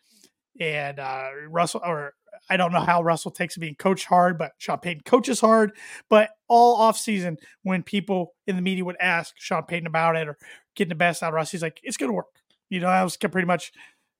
And 0.59 0.99
uh, 0.99 1.27
Russell, 1.49 1.81
or 1.83 2.13
I 2.49 2.57
don't 2.57 2.73
know 2.73 2.81
how 2.81 3.01
Russell 3.01 3.31
takes 3.31 3.57
being 3.57 3.75
coached 3.75 4.05
hard, 4.05 4.37
but 4.37 4.51
Sean 4.57 4.79
Payton 4.79 5.03
coaches 5.05 5.39
hard. 5.39 5.71
But 6.09 6.29
all 6.47 6.79
offseason, 6.79 7.37
when 7.63 7.83
people 7.83 8.33
in 8.47 8.55
the 8.55 8.61
media 8.61 8.85
would 8.85 8.97
ask 8.99 9.33
Sean 9.37 9.63
Payton 9.63 9.87
about 9.87 10.15
it 10.15 10.27
or 10.27 10.37
getting 10.75 10.89
the 10.89 10.95
best 10.95 11.23
out 11.23 11.29
of 11.29 11.35
Russ, 11.35 11.51
he's 11.51 11.61
like, 11.61 11.79
it's 11.83 11.97
going 11.97 12.09
to 12.09 12.15
work. 12.15 12.27
You 12.69 12.79
know, 12.79 12.87
I 12.87 13.03
was 13.03 13.17
pretty 13.17 13.45
much 13.45 13.71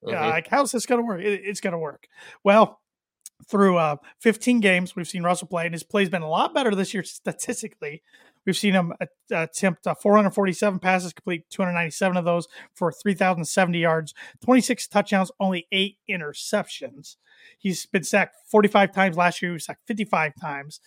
mm-hmm. 0.04 0.30
like, 0.30 0.48
how's 0.48 0.72
this 0.72 0.86
going 0.86 1.02
to 1.02 1.06
work? 1.06 1.22
It, 1.22 1.42
it's 1.44 1.62
going 1.62 1.74
to 1.74 1.80
work. 1.80 2.08
Well, 2.44 2.80
through 3.48 3.78
uh, 3.78 3.98
15 4.22 4.60
games 4.60 4.96
we've 4.96 5.08
seen 5.08 5.24
Russell 5.24 5.48
play, 5.48 5.66
and 5.66 5.74
his 5.74 5.84
play's 5.84 6.10
been 6.10 6.22
a 6.22 6.30
lot 6.30 6.54
better 6.54 6.74
this 6.76 6.94
year 6.94 7.04
statistically. 7.04 8.02
We've 8.46 8.58
seen 8.58 8.74
him 8.74 8.94
attempt 9.32 9.88
uh, 9.88 9.96
447 9.96 10.80
passes, 10.80 11.14
complete 11.14 11.50
297 11.50 12.18
of 12.18 12.26
those 12.26 12.48
for 12.74 12.92
3,070 12.92 13.80
yards, 13.80 14.14
26 14.44 14.88
touchdowns, 14.88 15.32
only 15.40 15.68
eight 15.72 15.98
interceptions. 16.10 17.16
He's 17.58 17.86
been 17.86 18.04
sacked 18.04 18.36
45 18.48 18.92
times 18.92 19.18
last 19.18 19.42
year. 19.42 19.52
He 19.52 19.54
was 19.54 19.66
sacked 19.66 19.88
55 19.88 20.34
times, 20.40 20.80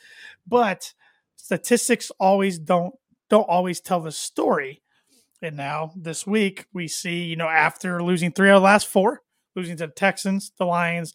but 0.46 0.92
statistics 1.36 2.10
always 2.18 2.58
don't 2.58 2.94
don't 3.28 3.48
always 3.48 3.80
tell 3.80 4.00
the 4.00 4.12
story. 4.12 4.82
And 5.42 5.56
now 5.56 5.92
this 5.96 6.26
week 6.26 6.66
we 6.72 6.88
see, 6.88 7.24
you 7.24 7.36
know, 7.36 7.48
after 7.48 8.02
losing 8.02 8.32
three 8.32 8.50
out 8.50 8.56
of 8.56 8.62
the 8.62 8.66
last 8.66 8.86
four, 8.86 9.22
losing 9.54 9.76
to 9.78 9.86
the 9.86 9.92
Texans, 9.92 10.52
the 10.58 10.64
Lions, 10.64 11.14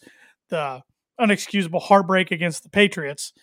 the 0.50 0.84
unexcusable 1.20 1.82
heartbreak 1.82 2.32
against 2.32 2.64
the 2.64 2.70
Patriots, 2.70 3.34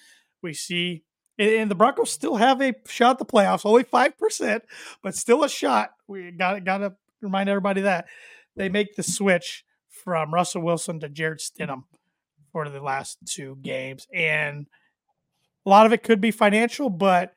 we 0.43 0.53
see 0.53 1.03
and 1.39 1.71
the 1.71 1.75
Broncos 1.75 2.11
still 2.11 2.37
have 2.37 2.61
a 2.61 2.75
shot 2.89 3.13
at 3.13 3.19
the 3.19 3.25
playoffs, 3.25 3.65
only 3.65 3.85
five 3.85 4.19
percent, 4.19 4.65
but 5.03 5.15
still 5.15 5.45
a 5.45 5.49
shot. 5.49 5.91
We 6.07 6.31
got 6.33 6.65
got 6.65 6.79
to 6.79 6.95
remind 7.21 7.49
everybody 7.49 7.83
that 7.83 8.07
they 8.57 8.69
make 8.69 8.97
the 8.97 9.03
switch 9.03 9.65
from 10.05 10.33
Russell 10.33 10.63
Wilson 10.63 11.01
to 11.01 11.09
Jarrett 11.09 11.41
Stidham 11.41 11.85
for 12.53 12.69
the 12.69 12.81
last 12.81 13.19
two 13.27 13.57
games, 13.63 14.07
and 14.13 14.67
a 15.67 15.69
lot 15.69 15.87
of 15.87 15.93
it 15.93 16.03
could 16.03 16.21
be 16.21 16.31
financial, 16.31 16.91
but 16.91 17.35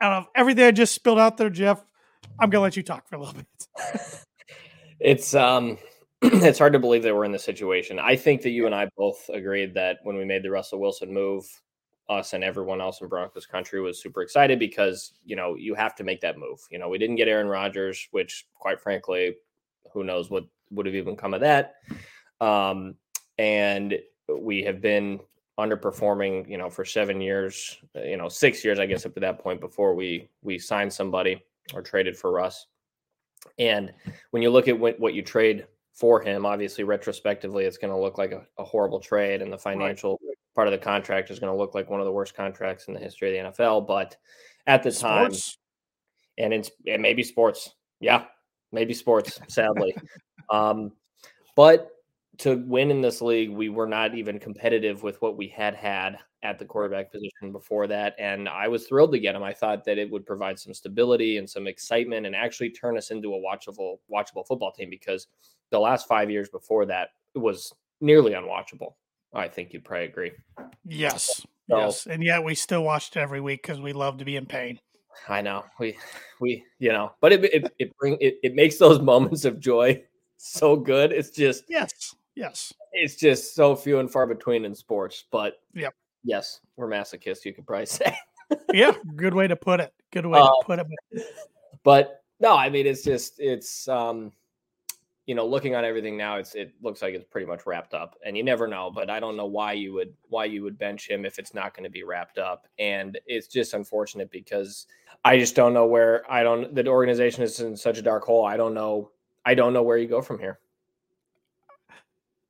out 0.00 0.12
of 0.12 0.26
everything 0.34 0.64
I 0.64 0.70
just 0.70 0.94
spilled 0.94 1.18
out 1.18 1.36
there, 1.36 1.50
Geoff, 1.50 1.84
I'm 2.38 2.50
gonna 2.50 2.62
let 2.62 2.76
you 2.76 2.82
talk 2.82 3.08
for 3.08 3.16
a 3.16 3.18
little 3.20 3.34
bit. 3.34 3.46
it's 5.00 5.34
um 5.34 5.78
it's 6.22 6.58
hard 6.58 6.72
to 6.72 6.78
believe 6.78 7.02
that 7.02 7.14
we're 7.14 7.24
in 7.24 7.32
this 7.32 7.44
situation. 7.44 7.98
I 7.98 8.16
think 8.16 8.42
that 8.42 8.50
you 8.50 8.66
and 8.66 8.74
I 8.74 8.88
both 8.96 9.28
agreed 9.28 9.74
that 9.74 9.98
when 10.04 10.16
we 10.16 10.24
made 10.24 10.42
the 10.42 10.50
Russell 10.50 10.80
Wilson 10.80 11.12
move, 11.12 11.44
us 12.08 12.32
and 12.32 12.44
everyone 12.44 12.80
else 12.80 13.00
in 13.00 13.08
Broncos 13.08 13.46
country 13.46 13.80
was 13.80 14.00
super 14.00 14.22
excited 14.22 14.58
because, 14.58 15.12
you 15.24 15.36
know, 15.36 15.54
you 15.54 15.74
have 15.74 15.94
to 15.96 16.04
make 16.04 16.20
that 16.20 16.38
move. 16.38 16.60
You 16.70 16.78
know, 16.78 16.88
we 16.88 16.98
didn't 16.98 17.16
get 17.16 17.28
Aaron 17.28 17.48
Rodgers, 17.48 18.08
which 18.10 18.46
quite 18.54 18.80
frankly, 18.80 19.34
who 19.92 20.04
knows 20.04 20.30
what 20.30 20.44
would 20.74 20.86
have 20.86 20.94
even 20.94 21.16
come 21.16 21.34
of 21.34 21.40
that. 21.40 21.76
Um, 22.40 22.96
and 23.38 23.98
we 24.28 24.62
have 24.62 24.80
been 24.80 25.20
underperforming, 25.58 26.48
you 26.48 26.58
know, 26.58 26.68
for 26.68 26.84
seven 26.84 27.20
years, 27.20 27.78
you 27.94 28.16
know, 28.16 28.28
six 28.28 28.64
years, 28.64 28.78
I 28.78 28.86
guess, 28.86 29.06
up 29.06 29.14
to 29.14 29.20
that 29.20 29.38
point 29.38 29.60
before 29.60 29.94
we 29.94 30.28
we 30.42 30.58
signed 30.58 30.92
somebody 30.92 31.42
or 31.72 31.82
traded 31.82 32.16
for 32.16 32.32
Russ. 32.32 32.66
And 33.58 33.92
when 34.30 34.42
you 34.42 34.50
look 34.50 34.68
at 34.68 34.78
what, 34.78 34.98
what 34.98 35.14
you 35.14 35.22
trade 35.22 35.66
for 35.94 36.20
him. 36.20 36.44
Obviously, 36.44 36.84
retrospectively, 36.84 37.64
it's 37.64 37.78
going 37.78 37.92
to 37.92 37.98
look 37.98 38.18
like 38.18 38.32
a, 38.32 38.44
a, 38.58 38.64
horrible 38.64 39.00
trade, 39.00 39.40
and 39.40 39.52
the 39.52 39.58
financial 39.58 40.18
right. 40.26 40.36
part 40.54 40.68
of 40.68 40.72
the 40.72 40.78
contract 40.78 41.30
is 41.30 41.38
going 41.38 41.52
to 41.52 41.56
look 41.56 41.74
like 41.74 41.88
one 41.88 42.00
of 42.00 42.06
the 42.06 42.12
worst 42.12 42.34
contracts 42.34 42.88
in 42.88 42.94
the 42.94 43.00
history 43.00 43.38
of 43.38 43.54
the 43.56 43.64
NFL. 43.64 43.86
But 43.86 44.16
at 44.66 44.82
the 44.82 44.90
sports. 44.90 45.52
time, 45.52 46.44
and 46.46 46.52
it's 46.52 46.70
it 46.84 47.00
maybe 47.00 47.22
sports, 47.22 47.74
yeah, 48.00 48.24
maybe 48.72 48.92
sports. 48.92 49.40
Sadly, 49.48 49.94
um, 50.50 50.92
but 51.56 51.90
to 52.38 52.56
win 52.66 52.90
in 52.90 53.00
this 53.00 53.22
league, 53.22 53.50
we 53.50 53.68
were 53.68 53.86
not 53.86 54.14
even 54.14 54.38
competitive 54.38 55.02
with 55.02 55.20
what 55.22 55.36
we 55.36 55.48
had 55.48 55.74
had 55.74 56.18
at 56.42 56.58
the 56.58 56.64
quarterback 56.64 57.10
position 57.10 57.52
before 57.52 57.86
that. 57.86 58.14
And 58.18 58.48
I 58.48 58.68
was 58.68 58.86
thrilled 58.86 59.12
to 59.12 59.18
get 59.18 59.34
him. 59.34 59.42
I 59.42 59.52
thought 59.52 59.84
that 59.84 59.98
it 59.98 60.10
would 60.10 60.26
provide 60.26 60.58
some 60.58 60.74
stability 60.74 61.38
and 61.38 61.48
some 61.48 61.66
excitement 61.66 62.26
and 62.26 62.34
actually 62.34 62.70
turn 62.70 62.98
us 62.98 63.10
into 63.10 63.34
a 63.34 63.38
watchable, 63.38 63.98
watchable 64.12 64.46
football 64.46 64.72
team 64.72 64.90
because 64.90 65.28
the 65.70 65.78
last 65.78 66.06
five 66.06 66.30
years 66.30 66.48
before 66.48 66.84
that 66.86 67.10
was 67.34 67.72
nearly 68.00 68.32
unwatchable. 68.32 68.94
I 69.32 69.48
think 69.48 69.72
you'd 69.72 69.84
probably 69.84 70.06
agree. 70.06 70.32
Yes. 70.84 71.42
So, 71.68 71.78
yes. 71.78 72.06
And 72.06 72.22
yet 72.22 72.44
we 72.44 72.54
still 72.54 72.84
watched 72.84 73.16
it 73.16 73.20
every 73.20 73.40
week 73.40 73.62
because 73.62 73.80
we 73.80 73.92
love 73.92 74.18
to 74.18 74.24
be 74.24 74.36
in 74.36 74.46
pain. 74.46 74.78
I 75.28 75.40
know. 75.40 75.64
We 75.78 75.96
we 76.40 76.64
you 76.78 76.92
know, 76.92 77.12
but 77.20 77.32
it 77.32 77.44
it 77.44 77.72
it 77.78 77.96
bring 77.98 78.18
it, 78.20 78.38
it 78.42 78.54
makes 78.54 78.78
those 78.78 79.00
moments 79.12 79.44
of 79.44 79.60
joy 79.60 80.02
so 80.46 80.76
good. 80.76 81.12
It's 81.12 81.30
just 81.30 81.64
yes, 81.68 82.14
yes. 82.34 82.72
It's 82.92 83.16
just 83.16 83.54
so 83.54 83.74
few 83.74 83.98
and 83.98 84.10
far 84.10 84.26
between 84.26 84.64
in 84.64 84.74
sports. 84.74 85.24
But 85.30 85.60
yep. 85.74 85.94
yes, 86.22 86.60
we're 86.76 86.88
masochists, 86.88 87.44
you 87.44 87.52
could 87.52 87.66
probably 87.66 87.86
say. 87.86 88.16
yeah, 88.72 88.92
good 89.16 89.34
way 89.34 89.48
to 89.48 89.56
put 89.56 89.80
it. 89.80 89.92
Good 90.12 90.26
way 90.26 90.38
uh, 90.38 90.46
to 90.46 90.62
put 90.64 90.78
it. 90.78 90.86
But 91.82 92.22
no, 92.40 92.56
I 92.56 92.70
mean 92.70 92.86
it's 92.86 93.02
just 93.02 93.40
it's 93.40 93.88
um 93.88 94.32
you 95.26 95.34
know, 95.34 95.46
looking 95.46 95.74
on 95.74 95.84
everything 95.84 96.16
now, 96.18 96.36
it's 96.36 96.54
it 96.54 96.74
looks 96.82 97.00
like 97.00 97.14
it's 97.14 97.24
pretty 97.24 97.46
much 97.46 97.64
wrapped 97.64 97.94
up, 97.94 98.16
and 98.26 98.36
you 98.36 98.42
never 98.42 98.68
know. 98.68 98.90
But 98.94 99.08
I 99.08 99.20
don't 99.20 99.36
know 99.36 99.46
why 99.46 99.72
you 99.72 99.94
would 99.94 100.12
why 100.28 100.44
you 100.44 100.62
would 100.62 100.78
bench 100.78 101.08
him 101.08 101.24
if 101.24 101.38
it's 101.38 101.54
not 101.54 101.74
going 101.74 101.84
to 101.84 101.90
be 101.90 102.02
wrapped 102.02 102.38
up, 102.38 102.66
and 102.78 103.18
it's 103.26 103.46
just 103.46 103.72
unfortunate 103.72 104.30
because 104.30 104.86
I 105.24 105.38
just 105.38 105.54
don't 105.54 105.72
know 105.72 105.86
where 105.86 106.30
I 106.30 106.42
don't. 106.42 106.74
The 106.74 106.86
organization 106.88 107.42
is 107.42 107.58
in 107.60 107.74
such 107.76 107.96
a 107.96 108.02
dark 108.02 108.24
hole. 108.24 108.44
I 108.44 108.58
don't 108.58 108.74
know. 108.74 109.10
I 109.44 109.54
don't 109.54 109.72
know 109.72 109.82
where 109.82 109.98
you 109.98 110.08
go 110.08 110.22
from 110.22 110.38
here. 110.38 110.58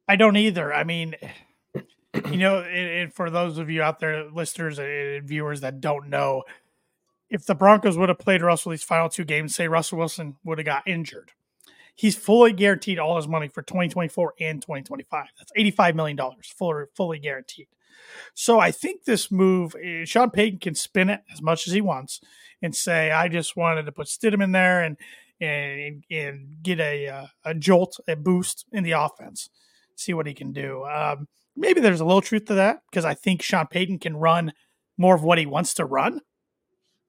I 0.06 0.16
don't 0.16 0.36
either. 0.36 0.72
I 0.72 0.84
mean, 0.84 1.14
you 2.30 2.36
know, 2.36 2.60
and 2.60 3.12
for 3.12 3.30
those 3.30 3.58
of 3.58 3.70
you 3.70 3.82
out 3.82 4.00
there, 4.00 4.30
listeners 4.30 4.78
and 4.78 5.26
viewers 5.26 5.62
that 5.62 5.80
don't 5.80 6.08
know, 6.08 6.44
if 7.30 7.46
the 7.46 7.54
Broncos 7.54 7.96
would 7.96 8.10
have 8.10 8.18
played 8.18 8.42
Russell 8.42 8.70
these 8.70 8.82
final 8.82 9.08
two 9.08 9.24
games, 9.24 9.54
say 9.54 9.66
Russell 9.66 9.98
Wilson 9.98 10.36
would 10.44 10.58
have 10.58 10.66
got 10.66 10.86
injured 10.86 11.32
He's 11.96 12.16
fully 12.16 12.52
guaranteed 12.52 12.98
all 12.98 13.16
his 13.16 13.28
money 13.28 13.48
for 13.48 13.62
2024 13.62 14.34
and 14.40 14.60
2025. 14.60 15.26
That's 15.38 15.52
$85 15.52 15.94
million, 15.94 16.18
fully, 16.42 16.84
fully 16.94 17.18
guaranteed. 17.20 17.68
So 18.34 18.58
I 18.58 18.72
think 18.72 19.04
this 19.04 19.30
move, 19.30 19.76
eh, 19.80 20.04
Sean 20.04 20.30
Payton 20.30 20.58
can 20.58 20.74
spin 20.74 21.08
it 21.08 21.22
as 21.32 21.40
much 21.40 21.68
as 21.68 21.72
he 21.72 21.80
wants 21.80 22.20
and 22.60 22.74
say, 22.74 23.12
I 23.12 23.28
just 23.28 23.56
wanted 23.56 23.86
to 23.86 23.92
put 23.92 24.08
Stidham 24.08 24.42
in 24.42 24.52
there 24.52 24.82
and 24.82 24.96
and 25.40 26.04
and 26.10 26.62
get 26.62 26.80
a 26.80 27.08
uh, 27.08 27.26
a 27.44 27.54
jolt, 27.54 27.98
a 28.08 28.16
boost 28.16 28.64
in 28.72 28.84
the 28.84 28.92
offense, 28.92 29.48
see 29.96 30.14
what 30.14 30.26
he 30.26 30.34
can 30.34 30.52
do. 30.52 30.84
Um, 30.84 31.28
maybe 31.56 31.80
there's 31.80 32.00
a 32.00 32.04
little 32.04 32.22
truth 32.22 32.46
to 32.46 32.54
that 32.54 32.80
because 32.90 33.04
I 33.04 33.14
think 33.14 33.42
Sean 33.42 33.66
Payton 33.66 33.98
can 33.98 34.16
run 34.16 34.52
more 34.96 35.14
of 35.14 35.22
what 35.22 35.38
he 35.38 35.46
wants 35.46 35.74
to 35.74 35.84
run 35.84 36.20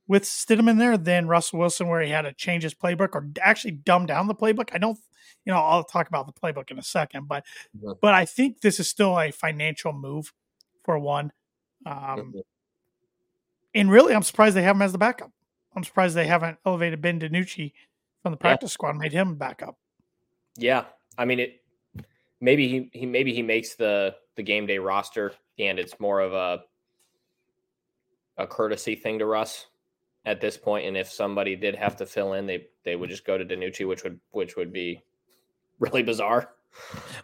with 0.08 0.24
Stidham 0.24 0.70
in 0.70 0.78
there 0.78 0.98
than 0.98 1.28
Russell 1.28 1.60
Wilson, 1.60 1.88
where 1.88 2.02
he 2.02 2.12
had 2.12 2.24
to 2.24 2.34
change 2.34 2.64
his 2.64 2.74
playbook 2.74 3.10
or 3.14 3.28
actually 3.42 3.72
dumb 3.72 4.06
down 4.06 4.28
the 4.28 4.36
playbook. 4.36 4.70
I 4.74 4.78
don't, 4.78 4.98
you 5.46 5.54
know, 5.54 5.60
I'll 5.60 5.84
talk 5.84 6.08
about 6.08 6.28
the 6.28 6.34
playbook 6.34 6.72
in 6.72 6.80
a 6.80 6.84
second, 6.84 7.28
but 7.28 7.44
mm-hmm. 7.78 7.94
but 8.02 8.14
I 8.14 8.26
think 8.26 8.62
this 8.62 8.80
is 8.80 8.90
still 8.90 9.20
a 9.20 9.32
financial 9.32 9.94
move 9.94 10.34
for 10.84 10.98
one. 11.00 11.32
Um. 11.86 12.34
And 13.74 13.92
really, 13.92 14.16
I'm 14.16 14.24
surprised 14.24 14.56
they 14.56 14.64
have 14.64 14.78
him 14.78 14.82
as 14.82 14.94
the 14.94 14.98
backup. 14.98 15.32
I'm 15.76 15.84
surprised 15.84 16.16
they 16.16 16.28
haven't 16.28 16.58
elevated 16.66 17.02
Ben 17.02 17.20
DiNucci 17.20 17.74
from 18.26 18.32
the 18.32 18.38
practice 18.38 18.72
yeah. 18.72 18.74
squad 18.74 18.96
made 18.96 19.12
him 19.12 19.36
back 19.36 19.62
up. 19.62 19.78
Yeah, 20.58 20.86
I 21.16 21.26
mean 21.26 21.40
it. 21.40 21.62
Maybe 22.42 22.68
he, 22.68 22.90
he 22.92 23.06
maybe 23.06 23.36
he 23.36 23.44
makes 23.44 23.76
the 23.76 24.16
the 24.36 24.42
game 24.42 24.66
day 24.66 24.80
roster, 24.80 25.34
and 25.60 25.78
it's 25.78 26.00
more 26.00 26.22
of 26.22 26.34
a 26.34 26.64
a 28.36 28.48
courtesy 28.48 28.96
thing 28.96 29.20
to 29.20 29.28
Russ 29.28 29.68
at 30.26 30.42
this 30.42 30.58
point. 30.58 30.88
and 30.88 30.98
if 30.98 31.12
somebody 31.12 31.56
did 31.56 31.76
have 31.76 31.98
to 31.98 32.08
fill 32.08 32.34
in, 32.34 32.48
they 32.48 32.66
they 32.84 32.96
would 32.96 33.12
just 33.12 33.28
go 33.28 33.38
to 33.38 33.46
DiNucci, 33.46 33.88
which 33.88 34.04
would 34.04 34.20
which 34.32 34.56
would 34.56 34.74
be 34.74 35.04
really 35.80 36.02
bizarre. 36.02 36.50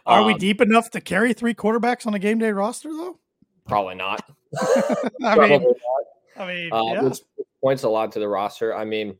Are 0.06 0.20
um, 0.20 0.28
we 0.28 0.34
deep 0.34 0.60
enough 0.60 0.88
to 0.90 1.00
carry 1.00 1.32
three 1.32 1.52
quarterbacks 1.52 2.06
on 2.06 2.14
a 2.14 2.20
game 2.20 2.38
day 2.38 2.52
roster, 2.52 2.90
though? 2.90 3.18
Probably 3.66 3.96
not. 3.96 4.22
I 4.56 5.34
probably 5.34 5.48
mean, 5.48 5.62
not. 5.62 6.44
I 6.44 6.46
mean, 6.46 6.72
uh, 6.72 7.02
yeah. 7.08 7.44
points 7.60 7.82
a 7.82 7.88
lot 7.88 8.12
to 8.12 8.20
the 8.20 8.28
roster. 8.28 8.72
I 8.72 8.84
mean, 8.84 9.16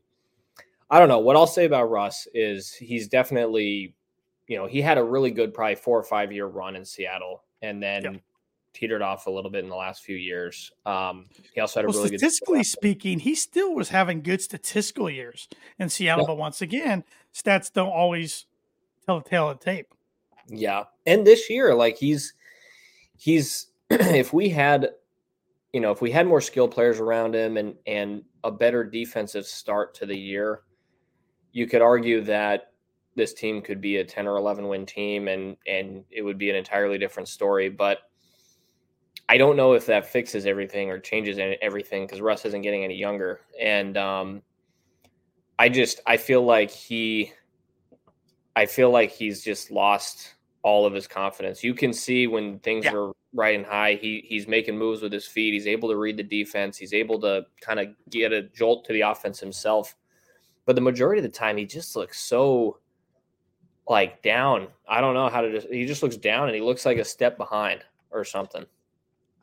I 0.89 0.99
don't 0.99 1.09
know 1.09 1.19
what 1.19 1.35
I'll 1.35 1.47
say 1.47 1.65
about 1.65 1.89
Russ 1.89 2.27
is 2.33 2.73
he's 2.73 3.07
definitely, 3.07 3.95
you 4.47 4.57
know, 4.57 4.67
he 4.67 4.81
had 4.81 4.97
a 4.97 5.03
really 5.03 5.31
good, 5.31 5.53
probably 5.53 5.75
four 5.75 5.97
or 5.97 6.03
five 6.03 6.31
year 6.31 6.45
run 6.45 6.75
in 6.75 6.85
Seattle, 6.85 7.43
and 7.61 7.81
then 7.81 8.21
teetered 8.73 9.01
off 9.01 9.27
a 9.27 9.31
little 9.31 9.51
bit 9.51 9.63
in 9.63 9.69
the 9.69 9.75
last 9.75 10.03
few 10.03 10.15
years. 10.15 10.71
Um, 10.85 11.27
he 11.53 11.61
also 11.61 11.79
had 11.79 11.85
a 11.85 11.87
well, 11.87 11.97
really 11.97 12.17
statistically 12.17 12.57
good 12.57 12.63
Statistically 12.63 12.63
speaking, 12.63 13.19
he 13.19 13.35
still 13.35 13.73
was 13.75 13.89
having 13.89 14.21
good 14.21 14.41
statistical 14.41 15.09
years 15.09 15.47
in 15.79 15.89
Seattle. 15.89 16.23
Yeah. 16.23 16.27
But 16.27 16.37
once 16.37 16.61
again, 16.61 17.03
stats 17.33 17.71
don't 17.71 17.91
always 17.91 18.45
tell 19.05 19.19
the 19.19 19.29
tale 19.29 19.49
of 19.49 19.59
the 19.59 19.65
tape. 19.65 19.87
Yeah, 20.47 20.85
and 21.05 21.25
this 21.25 21.49
year, 21.49 21.73
like 21.73 21.97
he's 21.97 22.33
he's 23.17 23.67
if 23.89 24.33
we 24.33 24.49
had 24.49 24.89
you 25.71 25.79
know 25.79 25.91
if 25.91 26.01
we 26.01 26.11
had 26.11 26.27
more 26.27 26.41
skilled 26.41 26.71
players 26.71 26.99
around 26.99 27.33
him 27.35 27.55
and 27.55 27.75
and 27.87 28.23
a 28.43 28.51
better 28.51 28.83
defensive 28.83 29.45
start 29.45 29.93
to 29.95 30.05
the 30.05 30.17
year, 30.17 30.61
you 31.53 31.65
could 31.67 31.81
argue 31.81 32.21
that 32.21 32.71
this 33.15 33.33
team 33.33 33.61
could 33.61 33.79
be 33.79 33.97
a 33.97 34.03
10 34.03 34.27
or 34.27 34.35
11 34.35 34.67
win 34.67 34.85
team 34.85 35.27
and 35.27 35.55
and 35.65 36.03
it 36.11 36.21
would 36.21 36.37
be 36.37 36.49
an 36.49 36.55
entirely 36.55 36.97
different 36.97 37.29
story 37.29 37.69
but 37.69 37.99
I 39.29 39.37
don't 39.37 39.55
know 39.55 39.73
if 39.73 39.85
that 39.85 40.05
fixes 40.05 40.45
everything 40.45 40.89
or 40.89 40.99
changes 40.99 41.39
everything 41.61 42.05
because 42.05 42.21
Russ 42.21 42.45
isn't 42.45 42.61
getting 42.61 42.83
any 42.83 42.95
younger. 42.95 43.41
And 43.59 43.97
um, 43.97 44.41
I 45.57 45.69
just 45.69 46.01
I 46.05 46.17
feel 46.17 46.43
like 46.43 46.69
he 46.69 47.31
I 48.55 48.65
feel 48.65 48.91
like 48.91 49.11
he's 49.11 49.43
just 49.43 49.71
lost 49.71 50.35
all 50.61 50.85
of 50.85 50.93
his 50.93 51.07
confidence. 51.07 51.63
You 51.63 51.73
can 51.73 51.93
see 51.93 52.27
when 52.27 52.59
things 52.59 52.85
yeah. 52.85 52.93
are 52.93 53.13
and 53.45 53.65
high, 53.65 53.95
he 53.95 54.23
he's 54.27 54.47
making 54.47 54.77
moves 54.77 55.01
with 55.01 55.11
his 55.11 55.25
feet. 55.25 55.53
He's 55.53 55.67
able 55.67 55.89
to 55.89 55.95
read 55.95 56.17
the 56.17 56.23
defense. 56.23 56.77
He's 56.77 56.93
able 56.93 57.19
to 57.21 57.45
kind 57.61 57.79
of 57.79 57.87
get 58.09 58.31
a 58.31 58.43
jolt 58.43 58.85
to 58.85 58.93
the 58.93 59.01
offense 59.01 59.39
himself. 59.39 59.95
But 60.65 60.75
the 60.75 60.81
majority 60.81 61.19
of 61.19 61.23
the 61.23 61.37
time, 61.37 61.57
he 61.57 61.65
just 61.65 61.95
looks 61.95 62.19
so 62.19 62.79
like 63.87 64.21
down. 64.21 64.67
I 64.87 65.01
don't 65.01 65.13
know 65.13 65.29
how 65.29 65.41
to 65.41 65.51
just. 65.51 65.67
He 65.67 65.85
just 65.85 66.03
looks 66.03 66.17
down, 66.17 66.47
and 66.47 66.55
he 66.55 66.61
looks 66.61 66.85
like 66.85 66.97
a 66.97 67.05
step 67.05 67.37
behind 67.37 67.81
or 68.11 68.23
something. 68.23 68.65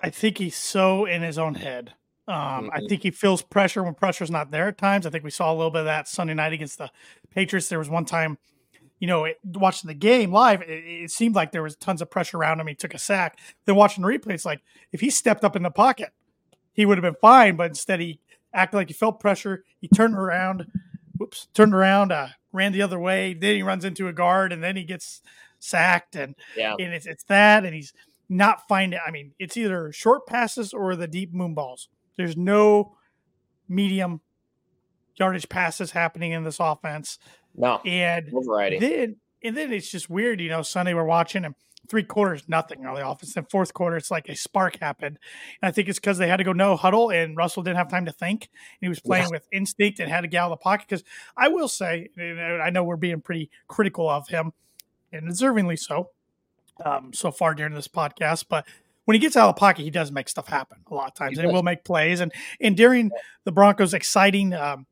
I 0.00 0.10
think 0.10 0.38
he's 0.38 0.56
so 0.56 1.04
in 1.04 1.22
his 1.22 1.38
own 1.38 1.54
head. 1.54 1.94
Um, 2.26 2.34
mm-hmm. 2.34 2.68
I 2.72 2.80
think 2.88 3.02
he 3.02 3.10
feels 3.10 3.42
pressure 3.42 3.82
when 3.82 3.94
pressure's 3.94 4.30
not 4.30 4.50
there 4.50 4.68
at 4.68 4.78
times. 4.78 5.06
I 5.06 5.10
think 5.10 5.24
we 5.24 5.30
saw 5.30 5.52
a 5.52 5.54
little 5.54 5.70
bit 5.70 5.80
of 5.80 5.86
that 5.86 6.08
Sunday 6.08 6.34
night 6.34 6.52
against 6.52 6.78
the 6.78 6.90
Patriots. 7.30 7.68
There 7.68 7.78
was 7.78 7.90
one 7.90 8.04
time, 8.04 8.38
you 8.98 9.08
know, 9.08 9.24
it, 9.24 9.38
watching 9.44 9.88
the 9.88 9.94
game 9.94 10.32
live, 10.32 10.62
it, 10.62 10.70
it, 10.70 11.10
seemed 11.10 11.34
like 11.34 11.50
there 11.50 11.62
was 11.62 11.76
tons 11.76 12.00
of 12.00 12.10
pressure 12.10 12.38
around 12.38 12.60
him. 12.60 12.68
He 12.68 12.74
took 12.74 12.94
a 12.94 12.98
sack. 12.98 13.38
Then 13.64 13.74
watching 13.74 14.02
the 14.02 14.08
replay, 14.08 14.34
it's 14.34 14.44
like 14.44 14.62
if 14.92 15.00
he 15.00 15.10
stepped 15.10 15.44
up 15.44 15.56
in 15.56 15.62
the 15.62 15.70
pocket, 15.70 16.10
he 16.72 16.86
would 16.86 16.98
have 16.98 17.02
been 17.02 17.20
fine. 17.20 17.56
But 17.56 17.70
instead, 17.70 18.00
he 18.00 18.20
acted 18.54 18.76
like 18.76 18.88
he 18.88 18.94
felt 18.94 19.18
pressure. 19.18 19.64
He 19.80 19.88
turned 19.88 20.14
around, 20.14 20.66
whoops, 21.20 21.48
turned 21.52 21.74
around, 21.74 22.10
uh, 22.10 22.28
ran 22.52 22.72
the 22.72 22.82
other 22.82 22.98
way. 22.98 23.34
Then 23.34 23.54
he 23.54 23.62
runs 23.62 23.84
into 23.84 24.08
a 24.08 24.12
guard, 24.12 24.52
and 24.52 24.64
then 24.64 24.76
he 24.76 24.84
gets 24.84 25.20
sacked. 25.58 26.16
And 26.16 26.34
yeah, 26.56 26.72
and 26.72 26.94
it's 26.94 27.06
it's 27.06 27.24
that, 27.24 27.64
and 27.64 27.74
he's 27.74 27.92
not 28.28 28.66
finding. 28.66 28.98
I 29.06 29.10
mean, 29.10 29.32
it's 29.38 29.56
either 29.56 29.92
short 29.92 30.26
passes 30.26 30.72
or 30.72 30.96
the 30.96 31.06
deep 31.06 31.34
moon 31.34 31.54
balls. 31.54 31.88
There's 32.16 32.36
no 32.36 32.96
medium 33.68 34.22
yardage 35.16 35.48
passes 35.48 35.90
happening 35.90 36.32
in 36.32 36.42
this 36.42 36.58
offense. 36.58 37.18
No, 37.54 37.80
and 37.84 38.30
variety. 38.32 38.78
Then 38.78 39.16
and 39.44 39.56
then 39.56 39.72
it's 39.72 39.90
just 39.90 40.08
weird. 40.08 40.40
You 40.40 40.48
know, 40.48 40.62
Sunday 40.62 40.94
we're 40.94 41.04
watching 41.04 41.44
and 41.44 41.54
three 41.90 42.04
quarters 42.04 42.44
nothing 42.48 42.86
on 42.86 42.94
the 42.94 43.06
offense. 43.06 43.34
Then 43.34 43.44
fourth 43.50 43.74
quarter 43.74 43.96
it's 43.96 44.10
like 44.10 44.28
a 44.28 44.36
spark 44.36 44.78
happened. 44.78 45.18
And 45.60 45.68
I 45.68 45.72
think 45.72 45.88
it's 45.88 45.98
because 45.98 46.16
they 46.16 46.28
had 46.28 46.36
to 46.36 46.44
go 46.44 46.52
no 46.52 46.76
huddle 46.76 47.10
and 47.10 47.36
Russell 47.36 47.64
didn't 47.64 47.76
have 47.78 47.90
time 47.90 48.06
to 48.06 48.12
think. 48.12 48.44
And 48.44 48.86
he 48.86 48.88
was 48.88 49.00
playing 49.00 49.24
yeah. 49.24 49.32
with 49.32 49.48
instinct 49.52 49.98
and 49.98 50.08
had 50.08 50.20
to 50.20 50.28
get 50.28 50.38
out 50.38 50.52
of 50.52 50.58
the 50.58 50.62
pocket. 50.62 50.86
Because 50.88 51.04
I 51.36 51.48
will 51.48 51.68
say, 51.68 52.08
I 52.18 52.70
know 52.70 52.84
we're 52.84 52.96
being 52.96 53.20
pretty 53.20 53.50
critical 53.66 54.08
of 54.08 54.28
him 54.28 54.52
and 55.12 55.28
deservingly 55.28 55.78
so 55.78 56.10
um, 56.84 57.12
so 57.12 57.30
far 57.30 57.54
during 57.54 57.74
this 57.74 57.88
podcast, 57.88 58.46
but 58.48 58.64
when 59.04 59.16
he 59.16 59.18
gets 59.18 59.36
out 59.36 59.48
of 59.48 59.56
the 59.56 59.58
pocket, 59.58 59.82
he 59.82 59.90
does 59.90 60.12
make 60.12 60.28
stuff 60.28 60.46
happen 60.46 60.78
a 60.88 60.94
lot 60.94 61.08
of 61.08 61.14
times, 61.14 61.36
he 61.36 61.42
and 61.42 61.50
he 61.50 61.54
will 61.54 61.64
make 61.64 61.84
plays. 61.84 62.20
And 62.20 62.32
and 62.60 62.76
during 62.76 63.10
the 63.44 63.52
Broncos' 63.52 63.92
exciting 63.92 64.54
um, 64.54 64.86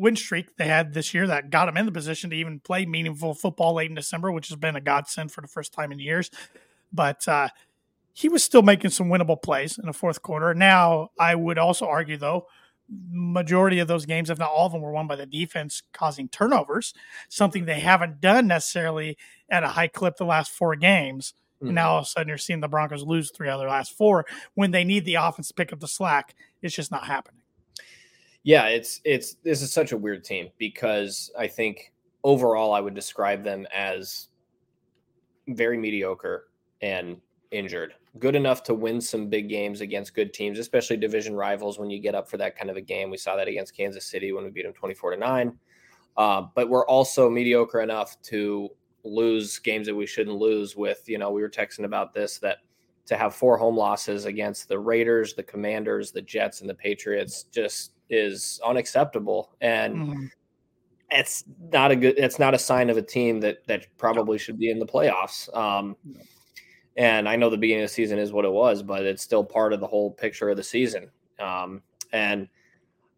win 0.00 0.16
streak 0.16 0.56
they 0.56 0.66
had 0.66 0.94
this 0.94 1.12
year, 1.12 1.26
that 1.26 1.50
got 1.50 1.66
them 1.66 1.76
in 1.76 1.86
the 1.86 1.92
position 1.92 2.30
to 2.30 2.36
even 2.36 2.60
play 2.60 2.86
meaningful 2.86 3.34
football 3.34 3.74
late 3.74 3.90
in 3.90 3.94
December, 3.94 4.32
which 4.32 4.48
has 4.48 4.56
been 4.56 4.76
a 4.76 4.80
godsend 4.80 5.30
for 5.30 5.40
the 5.40 5.48
first 5.48 5.72
time 5.72 5.92
in 5.92 5.98
years. 5.98 6.30
But 6.92 7.26
uh, 7.28 7.48
he 8.12 8.28
was 8.28 8.42
still 8.42 8.62
making 8.62 8.90
some 8.90 9.08
winnable 9.08 9.40
plays 9.40 9.78
in 9.78 9.86
the 9.86 9.92
fourth 9.92 10.22
quarter. 10.22 10.54
Now, 10.54 11.10
I 11.18 11.34
would 11.34 11.58
also 11.58 11.86
argue 11.86 12.16
though 12.16 12.46
majority 13.10 13.78
of 13.78 13.88
those 13.88 14.06
games, 14.06 14.30
if 14.30 14.38
not 14.38 14.50
all 14.50 14.66
of 14.66 14.72
them, 14.72 14.82
were 14.82 14.92
won 14.92 15.06
by 15.06 15.16
the 15.16 15.26
defense 15.26 15.82
causing 15.92 16.28
turnovers, 16.28 16.92
something 17.28 17.64
they 17.64 17.80
haven't 17.80 18.20
done 18.20 18.48
necessarily 18.48 19.16
at 19.48 19.62
a 19.62 19.68
high 19.68 19.86
clip 19.86 20.16
the 20.16 20.24
last 20.24 20.50
four 20.50 20.74
games. 20.76 21.34
Mm-hmm. 21.56 21.66
And 21.68 21.74
now 21.76 21.90
all 21.90 21.98
of 21.98 22.04
a 22.04 22.06
sudden 22.08 22.28
you're 22.28 22.38
seeing 22.38 22.60
the 22.60 22.68
Broncos 22.68 23.04
lose 23.04 23.30
three 23.30 23.48
out 23.48 23.54
of 23.54 23.60
their 23.60 23.68
last 23.68 23.96
four 23.96 24.26
when 24.54 24.70
they 24.70 24.82
need 24.84 25.04
the 25.04 25.14
offense 25.16 25.48
to 25.48 25.54
pick 25.54 25.72
up 25.72 25.80
the 25.80 25.88
slack. 25.88 26.34
It's 26.62 26.74
just 26.74 26.90
not 26.90 27.06
happening. 27.06 27.39
Yeah, 28.42 28.66
it's 28.66 29.00
it's 29.04 29.34
this 29.44 29.62
is 29.62 29.72
such 29.72 29.92
a 29.92 29.96
weird 29.96 30.24
team 30.24 30.48
because 30.58 31.30
I 31.38 31.46
think 31.46 31.92
overall 32.24 32.72
I 32.72 32.80
would 32.80 32.94
describe 32.94 33.44
them 33.44 33.66
as 33.74 34.28
very 35.48 35.76
mediocre 35.76 36.48
and 36.80 37.20
injured. 37.50 37.94
Good 38.18 38.34
enough 38.34 38.62
to 38.64 38.74
win 38.74 39.00
some 39.00 39.28
big 39.28 39.48
games 39.48 39.80
against 39.80 40.14
good 40.14 40.32
teams, 40.32 40.58
especially 40.58 40.96
division 40.96 41.34
rivals 41.34 41.78
when 41.78 41.90
you 41.90 42.00
get 42.00 42.14
up 42.14 42.28
for 42.28 42.38
that 42.38 42.56
kind 42.56 42.70
of 42.70 42.76
a 42.76 42.80
game. 42.80 43.10
We 43.10 43.16
saw 43.16 43.36
that 43.36 43.48
against 43.48 43.76
Kansas 43.76 44.06
City 44.06 44.32
when 44.32 44.44
we 44.44 44.50
beat 44.50 44.64
them 44.64 44.72
24 44.72 45.12
to 45.12 45.16
9. 45.16 45.58
Uh, 46.16 46.42
but 46.54 46.68
we're 46.68 46.86
also 46.86 47.30
mediocre 47.30 47.80
enough 47.80 48.20
to 48.22 48.68
lose 49.04 49.58
games 49.58 49.86
that 49.86 49.94
we 49.94 50.06
shouldn't 50.06 50.36
lose 50.36 50.76
with, 50.76 51.08
you 51.08 51.18
know, 51.18 51.30
we 51.30 51.40
were 51.40 51.48
texting 51.48 51.84
about 51.84 52.12
this 52.12 52.38
that 52.38 52.58
to 53.06 53.16
have 53.16 53.34
four 53.34 53.56
home 53.56 53.76
losses 53.76 54.26
against 54.26 54.68
the 54.68 54.78
Raiders, 54.78 55.34
the 55.34 55.42
Commanders, 55.42 56.12
the 56.12 56.22
Jets, 56.22 56.60
and 56.60 56.68
the 56.68 56.74
Patriots 56.74 57.44
just 57.44 57.92
is 58.10 58.60
unacceptable. 58.66 59.52
And 59.60 59.96
mm-hmm. 59.96 60.24
it's 61.10 61.44
not 61.72 61.90
a 61.90 61.96
good 61.96 62.18
it's 62.18 62.38
not 62.38 62.54
a 62.54 62.58
sign 62.58 62.90
of 62.90 62.96
a 62.96 63.02
team 63.02 63.40
that 63.40 63.66
that 63.66 63.86
probably 63.96 64.38
should 64.38 64.58
be 64.58 64.70
in 64.70 64.78
the 64.78 64.86
playoffs. 64.86 65.54
Um, 65.56 65.96
and 66.96 67.28
I 67.28 67.36
know 67.36 67.48
the 67.48 67.56
beginning 67.56 67.84
of 67.84 67.90
the 67.90 67.94
season 67.94 68.18
is 68.18 68.32
what 68.32 68.44
it 68.44 68.52
was, 68.52 68.82
but 68.82 69.04
it's 69.06 69.22
still 69.22 69.44
part 69.44 69.72
of 69.72 69.80
the 69.80 69.86
whole 69.86 70.10
picture 70.10 70.50
of 70.50 70.56
the 70.56 70.62
season. 70.62 71.10
Um, 71.38 71.82
and 72.12 72.48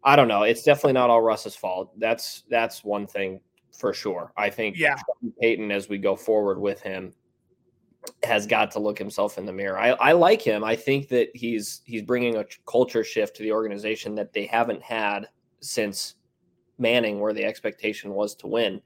I 0.03 0.15
don't 0.15 0.27
know. 0.27 0.43
It's 0.43 0.63
definitely 0.63 0.93
not 0.93 1.09
all 1.09 1.21
Russ's 1.21 1.55
fault. 1.55 1.97
That's 1.99 2.43
that's 2.49 2.83
one 2.83 3.07
thing 3.07 3.39
for 3.77 3.93
sure. 3.93 4.31
I 4.37 4.49
think 4.49 4.77
yeah. 4.77 4.95
Payton, 5.41 5.71
as 5.71 5.89
we 5.89 5.97
go 5.97 6.15
forward 6.15 6.59
with 6.59 6.81
him, 6.81 7.13
has 8.23 8.45
got 8.45 8.71
to 8.71 8.79
look 8.79 8.97
himself 8.97 9.37
in 9.37 9.45
the 9.45 9.53
mirror. 9.53 9.79
I, 9.79 9.91
I 9.91 10.11
like 10.13 10.41
him. 10.41 10.63
I 10.63 10.75
think 10.75 11.07
that 11.09 11.29
he's 11.33 11.81
he's 11.85 12.01
bringing 12.01 12.37
a 12.37 12.45
culture 12.65 13.03
shift 13.03 13.35
to 13.37 13.43
the 13.43 13.51
organization 13.51 14.15
that 14.15 14.33
they 14.33 14.45
haven't 14.45 14.81
had 14.81 15.27
since 15.61 16.15
Manning, 16.79 17.19
where 17.19 17.33
the 17.33 17.45
expectation 17.45 18.11
was 18.11 18.35
to 18.35 18.47
win, 18.47 18.81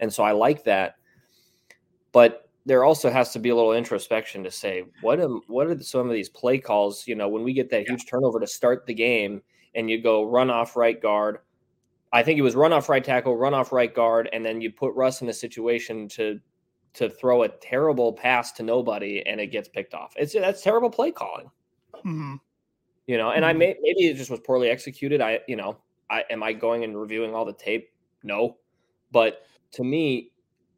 and 0.00 0.12
so 0.12 0.22
I 0.22 0.32
like 0.32 0.64
that. 0.64 0.96
But 2.12 2.48
there 2.68 2.84
also 2.84 3.10
has 3.10 3.32
to 3.32 3.38
be 3.38 3.48
a 3.48 3.56
little 3.56 3.72
introspection 3.72 4.44
to 4.44 4.50
say 4.50 4.84
what 5.00 5.18
am 5.18 5.40
what 5.46 5.66
are 5.66 5.78
some 5.80 6.06
of 6.06 6.12
these 6.12 6.28
play 6.28 6.58
calls 6.58 7.06
you 7.06 7.14
know 7.14 7.26
when 7.26 7.42
we 7.42 7.54
get 7.54 7.70
that 7.70 7.82
yeah. 7.82 7.90
huge 7.90 8.06
turnover 8.06 8.38
to 8.38 8.46
start 8.46 8.84
the 8.86 8.94
game 8.94 9.40
and 9.74 9.88
you 9.88 10.00
go 10.00 10.24
run 10.24 10.50
off 10.50 10.76
right 10.76 11.00
guard 11.00 11.38
i 12.12 12.22
think 12.22 12.38
it 12.38 12.42
was 12.42 12.54
run 12.54 12.72
off 12.72 12.90
right 12.90 13.04
tackle 13.04 13.36
run 13.36 13.54
off 13.54 13.72
right 13.72 13.94
guard 13.94 14.28
and 14.34 14.44
then 14.44 14.60
you 14.60 14.70
put 14.70 14.94
russ 14.94 15.22
in 15.22 15.30
a 15.30 15.32
situation 15.32 16.06
to 16.06 16.38
to 16.98 17.08
throw 17.08 17.44
a 17.44 17.48
terrible 17.48 18.12
pass 18.12 18.52
to 18.52 18.62
nobody 18.62 19.22
and 19.26 19.40
it 19.40 19.48
gets 19.48 19.68
picked 19.68 19.94
off 19.94 20.12
it's 20.16 20.32
that's 20.32 20.62
terrible 20.62 20.90
play 20.90 21.10
calling 21.10 21.50
mm-hmm. 21.94 22.34
you 23.06 23.16
know 23.16 23.30
and 23.30 23.44
mm-hmm. 23.44 23.50
i 23.50 23.52
may 23.52 23.76
maybe 23.82 24.06
it 24.06 24.16
just 24.16 24.30
was 24.30 24.40
poorly 24.40 24.68
executed 24.68 25.20
i 25.20 25.40
you 25.48 25.56
know 25.56 25.76
i 26.10 26.24
am 26.30 26.42
i 26.42 26.52
going 26.52 26.84
and 26.84 26.98
reviewing 26.98 27.34
all 27.34 27.44
the 27.44 27.52
tape 27.52 27.90
no 28.22 28.56
but 29.12 29.42
to 29.72 29.84
me 29.84 30.32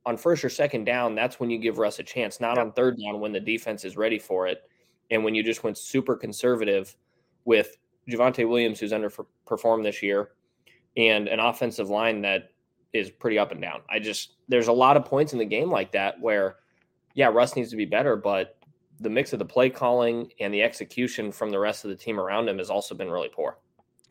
on 0.07 0.17
first 0.17 0.45
or 0.45 0.49
second 0.49 0.85
down, 0.85 1.15
that's 1.15 1.39
when 1.39 1.51
you 1.51 1.59
give 1.59 1.79
Russ 1.79 1.99
a 1.99 2.03
chance, 2.03 2.41
not 2.41 2.59
on 2.59 2.73
third 2.73 2.99
down 2.99 3.21
when 3.21 3.33
the 3.33 3.41
defense 3.41 3.85
is 3.85 3.97
ready 3.97 4.19
for 4.19 4.47
it. 4.47 4.63
And 5.11 5.25
when 5.25 5.35
you 5.35 5.43
just 5.43 5.63
went 5.63 5.77
super 5.77 6.17
conservative 6.17 6.97
with 7.45 7.77
Javonte 8.09 8.49
Williams, 8.49 8.81
who's 8.81 8.93
underperformed 8.93 9.83
this 9.83 10.03
year, 10.03 10.31
and 10.97 11.29
an 11.29 11.41
offensive 11.41 11.91
line 11.91 12.23
that 12.23 12.51
is 12.93 13.11
pretty 13.11 13.39
up 13.39 13.53
and 13.53 13.61
down. 13.61 13.83
I 13.89 13.99
just, 13.99 14.37
there's 14.51 14.69
a 14.69 14.73
lot 14.73 14.97
of 14.97 15.05
points 15.05 15.33
in 15.33 15.39
the 15.39 15.45
game 15.45 15.71
like 15.71 15.93
that 15.93 16.21
where, 16.21 16.57
yeah, 17.15 17.29
Russ 17.29 17.55
needs 17.55 17.71
to 17.71 17.77
be 17.77 17.85
better, 17.85 18.17
but 18.17 18.59
the 18.99 19.09
mix 19.09 19.33
of 19.33 19.39
the 19.39 19.45
play 19.45 19.71
calling 19.71 20.31
and 20.41 20.53
the 20.53 20.63
execution 20.63 21.33
from 21.33 21.51
the 21.51 21.59
rest 21.59 21.85
of 21.85 21.91
the 21.91 21.97
team 21.97 22.19
around 22.19 22.49
him 22.49 22.59
has 22.59 22.69
also 22.69 22.95
been 22.95 23.11
really 23.11 23.31
poor. 23.33 23.57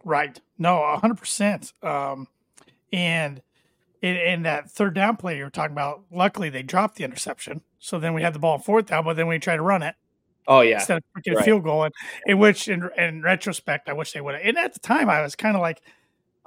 Right. 0.04 0.40
No, 0.58 0.78
100%. 0.78 1.84
Um, 1.84 2.28
and 2.94 3.42
in, 4.02 4.16
in, 4.16 4.44
that 4.44 4.72
third 4.72 4.96
down 4.96 5.18
play 5.18 5.38
you 5.38 5.44
were 5.44 5.50
talking 5.50 5.74
about, 5.74 6.04
luckily 6.10 6.50
they 6.50 6.64
dropped 6.64 6.96
the 6.96 7.04
interception. 7.04 7.62
So 7.78 8.00
then 8.00 8.14
we 8.14 8.22
had 8.22 8.34
the 8.34 8.40
ball 8.40 8.58
fourth 8.58 8.88
down, 8.88 9.04
but 9.04 9.18
then 9.18 9.28
we 9.28 9.40
tried 9.40 9.58
to 9.58 9.62
run 9.62 9.84
it. 9.84 9.96
Oh 10.48 10.62
yeah, 10.62 10.76
instead 10.76 10.98
of 10.98 11.04
freaking 11.16 11.36
right. 11.36 11.46
field 11.46 11.64
goal, 11.64 11.84
and 11.84 11.94
in 12.26 12.40
which 12.40 12.68
in, 12.68 12.90
in 12.98 13.22
retrospect, 13.22 13.88
I 13.88 13.94
wish 13.94 14.14
they 14.14 14.22
would 14.22 14.34
have. 14.34 14.44
And 14.44 14.58
at 14.58 14.74
the 14.74 14.80
time, 14.80 15.08
I 15.08 15.22
was 15.22 15.36
kind 15.36 15.56
of 15.56 15.62
like, 15.62 15.80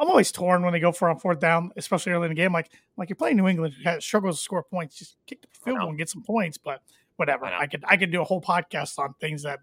I'm 0.02 0.08
always 0.08 0.32
torn 0.32 0.62
when 0.62 0.72
they 0.72 0.80
go 0.80 0.90
for 0.90 1.08
on 1.08 1.18
fourth 1.18 1.38
down, 1.38 1.70
especially 1.76 2.12
early 2.12 2.26
in 2.26 2.30
the 2.30 2.34
game. 2.34 2.52
Like, 2.52 2.70
like 2.96 3.08
you're 3.08 3.16
playing 3.16 3.36
New 3.36 3.46
England, 3.46 3.74
who 3.74 4.00
struggles 4.00 4.38
to 4.38 4.42
score 4.42 4.64
points, 4.64 4.98
just 4.98 5.16
kick 5.26 5.42
the 5.42 5.48
field 5.64 5.78
goal 5.78 5.88
and 5.90 5.98
get 5.98 6.08
some 6.08 6.22
points. 6.22 6.58
But 6.58 6.82
whatever, 7.16 7.46
I, 7.46 7.60
I 7.60 7.66
could 7.68 7.84
I 7.86 7.96
could 7.96 8.10
do 8.10 8.20
a 8.20 8.24
whole 8.24 8.42
podcast 8.42 8.98
on 8.98 9.14
things 9.20 9.44
that 9.44 9.60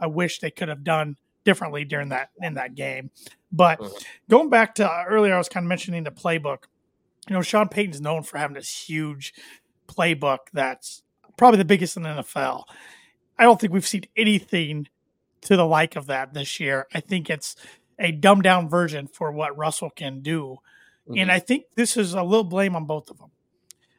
I 0.00 0.08
wish 0.08 0.40
they 0.40 0.50
could 0.50 0.68
have 0.68 0.82
done 0.82 1.16
differently 1.44 1.84
during 1.84 2.08
that 2.08 2.30
in 2.42 2.54
that 2.54 2.74
game. 2.74 3.10
But 3.52 3.78
mm-hmm. 3.78 3.94
going 4.28 4.50
back 4.50 4.74
to 4.76 4.90
uh, 4.90 5.04
earlier, 5.08 5.34
I 5.34 5.38
was 5.38 5.48
kind 5.48 5.64
of 5.64 5.68
mentioning 5.68 6.02
the 6.02 6.10
playbook 6.10 6.64
you 7.28 7.34
know, 7.34 7.42
Sean 7.42 7.68
Payton's 7.68 8.00
known 8.00 8.22
for 8.22 8.38
having 8.38 8.54
this 8.54 8.88
huge 8.88 9.34
playbook 9.88 10.38
that's 10.52 11.02
probably 11.36 11.58
the 11.58 11.64
biggest 11.64 11.96
in 11.96 12.04
the 12.04 12.08
NFL. 12.08 12.64
I 13.38 13.44
don't 13.44 13.60
think 13.60 13.72
we've 13.72 13.86
seen 13.86 14.04
anything 14.16 14.88
to 15.42 15.56
the 15.56 15.66
like 15.66 15.96
of 15.96 16.06
that 16.06 16.34
this 16.34 16.60
year. 16.60 16.86
I 16.94 17.00
think 17.00 17.28
it's 17.28 17.56
a 17.98 18.12
dumbed 18.12 18.42
down 18.42 18.68
version 18.68 19.06
for 19.06 19.32
what 19.32 19.56
Russell 19.56 19.90
can 19.90 20.20
do. 20.20 20.58
Mm-hmm. 21.08 21.18
And 21.18 21.32
I 21.32 21.38
think 21.38 21.64
this 21.74 21.96
is 21.96 22.14
a 22.14 22.22
little 22.22 22.44
blame 22.44 22.76
on 22.76 22.84
both 22.84 23.10
of 23.10 23.18
them. 23.18 23.30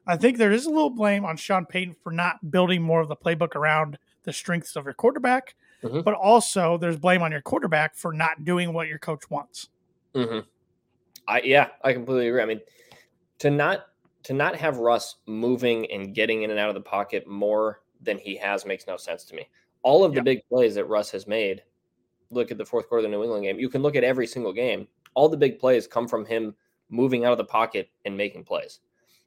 I 0.06 0.16
think 0.16 0.38
there 0.38 0.52
is 0.52 0.66
a 0.66 0.70
little 0.70 0.90
blame 0.90 1.26
on 1.26 1.36
Sean 1.36 1.66
Payton 1.66 1.96
for 2.02 2.12
not 2.12 2.52
building 2.52 2.82
more 2.82 3.02
of 3.02 3.10
the 3.10 3.16
playbook 3.16 3.56
around 3.56 3.98
the 4.24 4.32
strengths 4.32 4.76
of 4.76 4.86
your 4.86 4.94
quarterback, 4.94 5.56
mm-hmm. 5.84 6.02
but 6.02 6.14
also 6.14 6.78
there's 6.78 6.98
blame 6.98 7.22
on 7.22 7.32
your 7.32 7.42
quarterback 7.42 7.96
for 7.96 8.14
not 8.14 8.46
doing 8.46 8.74
what 8.74 8.88
your 8.88 9.00
coach 9.00 9.30
wants. 9.30 9.70
Mm-hmm. 10.16 10.40
I 11.28 11.42
yeah, 11.42 11.68
I 11.84 11.94
completely 11.94 12.30
agree. 12.30 12.42
I 12.42 12.46
mean, 12.46 12.62
to 13.40 13.50
not 13.50 13.88
to 14.24 14.34
not 14.34 14.56
have 14.56 14.78
Russ 14.78 15.16
moving 15.26 15.92
and 15.92 16.14
getting 16.14 16.44
in 16.44 16.52
and 16.52 16.60
out 16.60 16.70
of 16.70 16.76
the 16.76 16.82
pocket 16.82 17.28
more 17.28 17.82
than 18.02 18.18
he 18.18 18.36
has 18.38 18.66
makes 18.66 18.88
no 18.88 18.98
sense 18.98 19.24
to 19.26 19.36
me. 19.36 19.48
All 19.84 20.04
of 20.04 20.14
the 20.14 20.22
big 20.22 20.42
plays 20.50 20.76
that 20.76 20.86
Russ 20.86 21.12
has 21.12 21.28
made, 21.28 21.64
look 22.30 22.52
at 22.52 22.58
the 22.58 22.66
fourth 22.66 22.88
quarter 22.88 23.06
of 23.06 23.12
the 23.12 23.16
New 23.16 23.24
England 23.24 23.44
game. 23.44 23.60
You 23.60 23.70
can 23.70 23.82
look 23.82 23.96
at 23.96 24.04
every 24.04 24.28
single 24.28 24.54
game. 24.54 24.88
All 25.14 25.30
the 25.30 25.38
big 25.38 25.60
plays 25.60 25.88
come 25.88 26.08
from 26.08 26.26
him 26.26 26.56
moving 26.90 27.26
out 27.26 27.32
of 27.32 27.38
the 27.38 27.46
pocket 27.46 27.90
and 28.06 28.16
making 28.16 28.44
plays. 28.44 28.80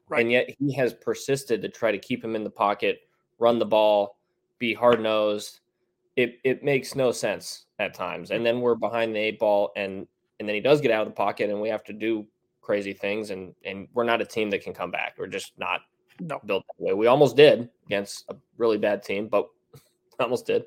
Right. 0.09 0.23
And 0.23 0.33
yet 0.33 0.51
he 0.59 0.73
has 0.75 0.95
persisted 0.95 1.63
to 1.63 1.69
try 1.69 1.93
to 1.93 1.99
keep 1.99 2.25
him 2.25 2.35
in 2.35 2.45
the 2.45 2.51
pocket, 2.51 3.01
run 3.39 3.59
the 3.59 3.67
ball, 3.67 4.19
be 4.59 4.75
hard 4.75 5.01
nosed. 5.01 5.61
It 6.17 6.39
it 6.45 6.65
makes 6.65 6.95
no 6.95 7.13
sense 7.13 7.67
at 7.79 7.95
times. 7.95 8.31
And 8.31 8.45
then 8.45 8.61
we're 8.61 8.75
behind 8.75 9.15
the 9.15 9.21
eight 9.21 9.39
ball 9.39 9.73
and 9.77 10.07
and 10.39 10.49
then 10.49 10.55
he 10.55 10.61
does 10.61 10.81
get 10.81 10.91
out 10.91 11.03
of 11.03 11.09
the 11.09 11.15
pocket 11.15 11.51
and 11.51 11.61
we 11.61 11.69
have 11.69 11.85
to 11.85 11.93
do 11.93 12.27
crazy 12.71 12.93
things, 12.93 13.31
and 13.31 13.53
and 13.65 13.89
we're 13.95 14.05
not 14.05 14.21
a 14.21 14.25
team 14.25 14.49
that 14.51 14.63
can 14.63 14.73
come 14.73 14.93
back. 14.93 15.15
We're 15.19 15.27
just 15.27 15.53
not 15.59 15.81
no. 16.21 16.41
built 16.47 16.65
that 16.69 16.85
way. 16.85 16.93
We 16.95 17.09
almost 17.09 17.37
did 17.37 17.69
against 17.87 18.27
a 18.29 18.37
really 18.59 18.79
bad 18.79 19.03
team, 19.03 19.27
but 19.27 19.49
almost 20.21 20.47
did. 20.47 20.67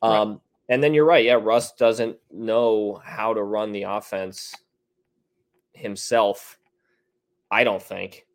Um, 0.00 0.30
right. 0.30 0.38
And 0.68 0.82
then 0.82 0.94
you're 0.94 1.04
right. 1.04 1.24
Yeah, 1.24 1.34
Russ 1.34 1.72
doesn't 1.72 2.16
know 2.32 3.00
how 3.04 3.34
to 3.34 3.42
run 3.42 3.72
the 3.72 3.84
offense 3.84 4.54
himself. 5.72 6.58
I 7.50 7.62
don't 7.62 7.82
think, 7.82 8.26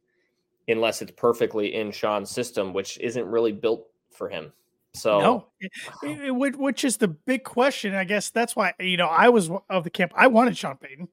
unless 0.68 1.02
it's 1.02 1.12
perfectly 1.12 1.76
in 1.76 1.92
Sean's 1.92 2.30
system, 2.30 2.74
which 2.74 2.98
isn't 3.00 3.26
really 3.26 3.52
built 3.52 3.86
for 4.12 4.30
him. 4.30 4.54
So 4.94 5.20
no, 5.20 5.48
it, 5.60 5.72
it, 6.04 6.32
which 6.36 6.84
is 6.84 6.98
the 6.98 7.08
big 7.08 7.44
question. 7.44 7.96
I 7.96 8.04
guess 8.04 8.30
that's 8.30 8.56
why 8.56 8.74
you 8.80 8.98
know 8.98 9.08
I 9.08 9.30
was 9.30 9.50
of 9.70 9.84
the 9.84 9.90
camp. 9.90 10.12
I 10.16 10.28
wanted 10.28 10.58
Sean 10.58 10.78
Payton 10.78 11.08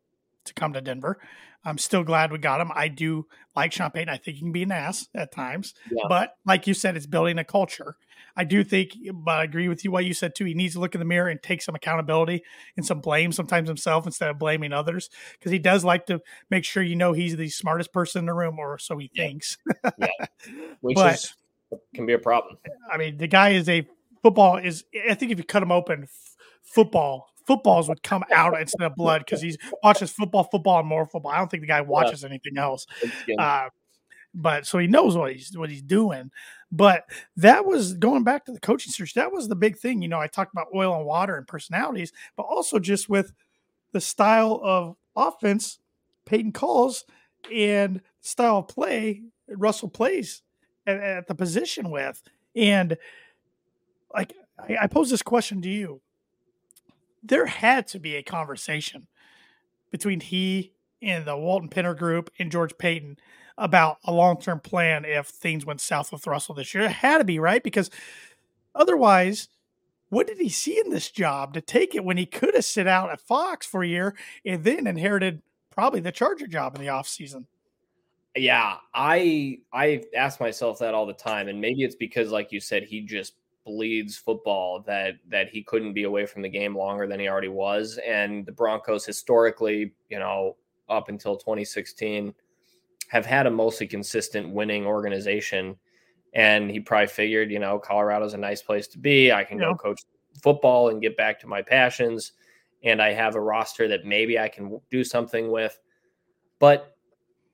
to 0.44 0.54
come 0.54 0.72
to 0.72 0.80
Denver. 0.80 1.18
I'm 1.64 1.78
still 1.78 2.04
glad 2.04 2.32
we 2.32 2.38
got 2.38 2.60
him. 2.60 2.70
I 2.74 2.88
do 2.88 3.26
like 3.56 3.72
Sean 3.72 3.90
Payton. 3.90 4.08
I 4.08 4.16
think 4.16 4.36
he 4.36 4.42
can 4.42 4.52
be 4.52 4.62
an 4.62 4.72
ass 4.72 5.08
at 5.14 5.32
times, 5.32 5.74
yeah. 5.90 6.04
but 6.08 6.34
like 6.46 6.66
you 6.66 6.74
said, 6.74 6.96
it's 6.96 7.06
building 7.06 7.38
a 7.38 7.44
culture. 7.44 7.96
I 8.36 8.44
do 8.44 8.62
think, 8.62 8.92
but 9.12 9.38
I 9.38 9.44
agree 9.44 9.68
with 9.68 9.84
you 9.84 9.90
what 9.90 10.04
you 10.04 10.14
said 10.14 10.34
too. 10.36 10.44
He 10.44 10.54
needs 10.54 10.74
to 10.74 10.80
look 10.80 10.94
in 10.94 11.00
the 11.00 11.04
mirror 11.04 11.28
and 11.28 11.42
take 11.42 11.60
some 11.60 11.74
accountability 11.74 12.44
and 12.76 12.86
some 12.86 13.00
blame 13.00 13.32
sometimes 13.32 13.68
himself 13.68 14.06
instead 14.06 14.30
of 14.30 14.38
blaming 14.38 14.72
others 14.72 15.10
because 15.32 15.50
he 15.50 15.58
does 15.58 15.84
like 15.84 16.06
to 16.06 16.20
make 16.48 16.64
sure 16.64 16.82
you 16.82 16.94
know 16.94 17.12
he's 17.12 17.36
the 17.36 17.48
smartest 17.48 17.92
person 17.92 18.20
in 18.20 18.26
the 18.26 18.34
room, 18.34 18.58
or 18.58 18.78
so 18.78 18.96
he 18.96 19.10
yeah. 19.12 19.24
thinks. 19.24 19.58
yeah, 19.98 20.08
which 20.80 20.94
but, 20.94 21.14
is, 21.14 21.34
can 21.94 22.06
be 22.06 22.12
a 22.12 22.18
problem. 22.18 22.58
I 22.90 22.96
mean, 22.96 23.18
the 23.18 23.26
guy 23.26 23.50
is 23.50 23.68
a 23.68 23.86
football 24.22 24.56
is. 24.56 24.84
I 25.10 25.14
think 25.14 25.32
if 25.32 25.38
you 25.38 25.44
cut 25.44 25.62
him 25.62 25.72
open, 25.72 26.04
f- 26.04 26.36
football 26.62 27.26
footballs 27.48 27.88
would 27.88 28.02
come 28.04 28.22
out 28.32 28.60
instead 28.60 28.84
of 28.84 28.94
blood 28.94 29.24
because 29.24 29.42
he 29.42 29.58
watches 29.82 30.12
football, 30.12 30.44
football, 30.44 30.78
and 30.78 30.88
more 30.88 31.06
football. 31.06 31.32
I 31.32 31.38
don't 31.38 31.50
think 31.50 31.62
the 31.62 31.66
guy 31.66 31.80
watches 31.80 32.22
yeah. 32.22 32.28
anything 32.28 32.58
else. 32.58 32.86
Uh, 33.36 33.70
but 34.34 34.66
so 34.66 34.78
he 34.78 34.86
knows 34.86 35.16
what 35.16 35.32
he's 35.32 35.56
what 35.56 35.70
he's 35.70 35.82
doing. 35.82 36.30
But 36.70 37.04
that 37.36 37.64
was 37.64 37.94
going 37.94 38.24
back 38.24 38.44
to 38.44 38.52
the 38.52 38.60
coaching 38.60 38.92
search. 38.92 39.14
That 39.14 39.32
was 39.32 39.48
the 39.48 39.56
big 39.56 39.78
thing. 39.78 40.02
You 40.02 40.08
know, 40.08 40.20
I 40.20 40.26
talked 40.26 40.52
about 40.52 40.66
oil 40.74 40.94
and 40.94 41.06
water 41.06 41.36
and 41.36 41.46
personalities, 41.46 42.12
but 42.36 42.42
also 42.42 42.78
just 42.78 43.08
with 43.08 43.32
the 43.92 44.00
style 44.00 44.60
of 44.62 44.96
offense 45.16 45.78
Payton 46.26 46.52
calls 46.52 47.04
and 47.52 48.02
style 48.20 48.58
of 48.58 48.68
play 48.68 49.22
Russell 49.48 49.88
plays 49.88 50.42
at, 50.86 50.96
at 51.00 51.26
the 51.26 51.34
position 51.34 51.90
with. 51.90 52.22
And 52.54 52.98
like 54.14 54.34
I, 54.58 54.76
I 54.82 54.86
pose 54.88 55.10
this 55.10 55.22
question 55.22 55.62
to 55.62 55.68
you. 55.68 56.02
There 57.22 57.46
had 57.46 57.86
to 57.88 57.98
be 57.98 58.16
a 58.16 58.22
conversation 58.22 59.06
between 59.90 60.20
he 60.20 60.72
and 61.02 61.24
the 61.24 61.36
Walton 61.36 61.68
Penner 61.68 61.96
group 61.96 62.30
and 62.38 62.50
George 62.50 62.76
Paton 62.78 63.18
about 63.56 63.98
a 64.04 64.12
long 64.12 64.40
term 64.40 64.60
plan 64.60 65.04
if 65.04 65.26
things 65.26 65.66
went 65.66 65.80
south 65.80 66.12
with 66.12 66.26
Russell 66.26 66.54
this 66.54 66.74
year. 66.74 66.84
It 66.84 66.92
had 66.92 67.18
to 67.18 67.24
be, 67.24 67.38
right? 67.38 67.62
Because 67.62 67.90
otherwise, 68.74 69.48
what 70.10 70.26
did 70.26 70.38
he 70.38 70.48
see 70.48 70.78
in 70.78 70.90
this 70.90 71.10
job 71.10 71.54
to 71.54 71.60
take 71.60 71.94
it 71.94 72.04
when 72.04 72.16
he 72.16 72.26
could 72.26 72.54
have 72.54 72.64
sit 72.64 72.86
out 72.86 73.10
at 73.10 73.20
Fox 73.20 73.66
for 73.66 73.82
a 73.82 73.88
year 73.88 74.14
and 74.44 74.64
then 74.64 74.86
inherited 74.86 75.42
probably 75.70 76.00
the 76.00 76.12
Charger 76.12 76.46
job 76.46 76.74
in 76.74 76.80
the 76.80 76.86
offseason? 76.88 77.44
Yeah, 78.36 78.76
I 78.94 79.58
I 79.72 80.04
ask 80.16 80.38
myself 80.38 80.78
that 80.78 80.94
all 80.94 81.06
the 81.06 81.12
time, 81.12 81.48
and 81.48 81.60
maybe 81.60 81.82
it's 81.82 81.96
because, 81.96 82.30
like 82.30 82.52
you 82.52 82.60
said, 82.60 82.84
he 82.84 83.00
just 83.00 83.34
bleeds 83.68 84.16
football 84.16 84.82
that 84.86 85.16
that 85.28 85.50
he 85.50 85.62
couldn't 85.62 85.92
be 85.92 86.04
away 86.04 86.24
from 86.24 86.40
the 86.40 86.48
game 86.48 86.74
longer 86.74 87.06
than 87.06 87.20
he 87.20 87.28
already 87.28 87.48
was. 87.48 87.98
And 88.04 88.46
the 88.46 88.52
Broncos 88.52 89.04
historically, 89.04 89.92
you 90.08 90.18
know, 90.18 90.56
up 90.88 91.10
until 91.10 91.36
2016, 91.36 92.34
have 93.08 93.26
had 93.26 93.46
a 93.46 93.50
mostly 93.50 93.86
consistent 93.86 94.48
winning 94.50 94.86
organization. 94.86 95.76
And 96.34 96.70
he 96.70 96.80
probably 96.80 97.08
figured, 97.08 97.50
you 97.50 97.58
know, 97.58 97.78
Colorado's 97.78 98.34
a 98.34 98.38
nice 98.38 98.62
place 98.62 98.88
to 98.88 98.98
be. 98.98 99.30
I 99.32 99.44
can 99.44 99.58
yeah. 99.58 99.66
go 99.66 99.74
coach 99.74 100.02
football 100.42 100.88
and 100.88 101.02
get 101.02 101.16
back 101.16 101.38
to 101.40 101.46
my 101.46 101.60
passions. 101.60 102.32
And 102.82 103.02
I 103.02 103.12
have 103.12 103.34
a 103.34 103.40
roster 103.40 103.88
that 103.88 104.04
maybe 104.04 104.38
I 104.38 104.48
can 104.48 104.80
do 104.90 105.04
something 105.04 105.50
with. 105.50 105.78
But 106.58 106.96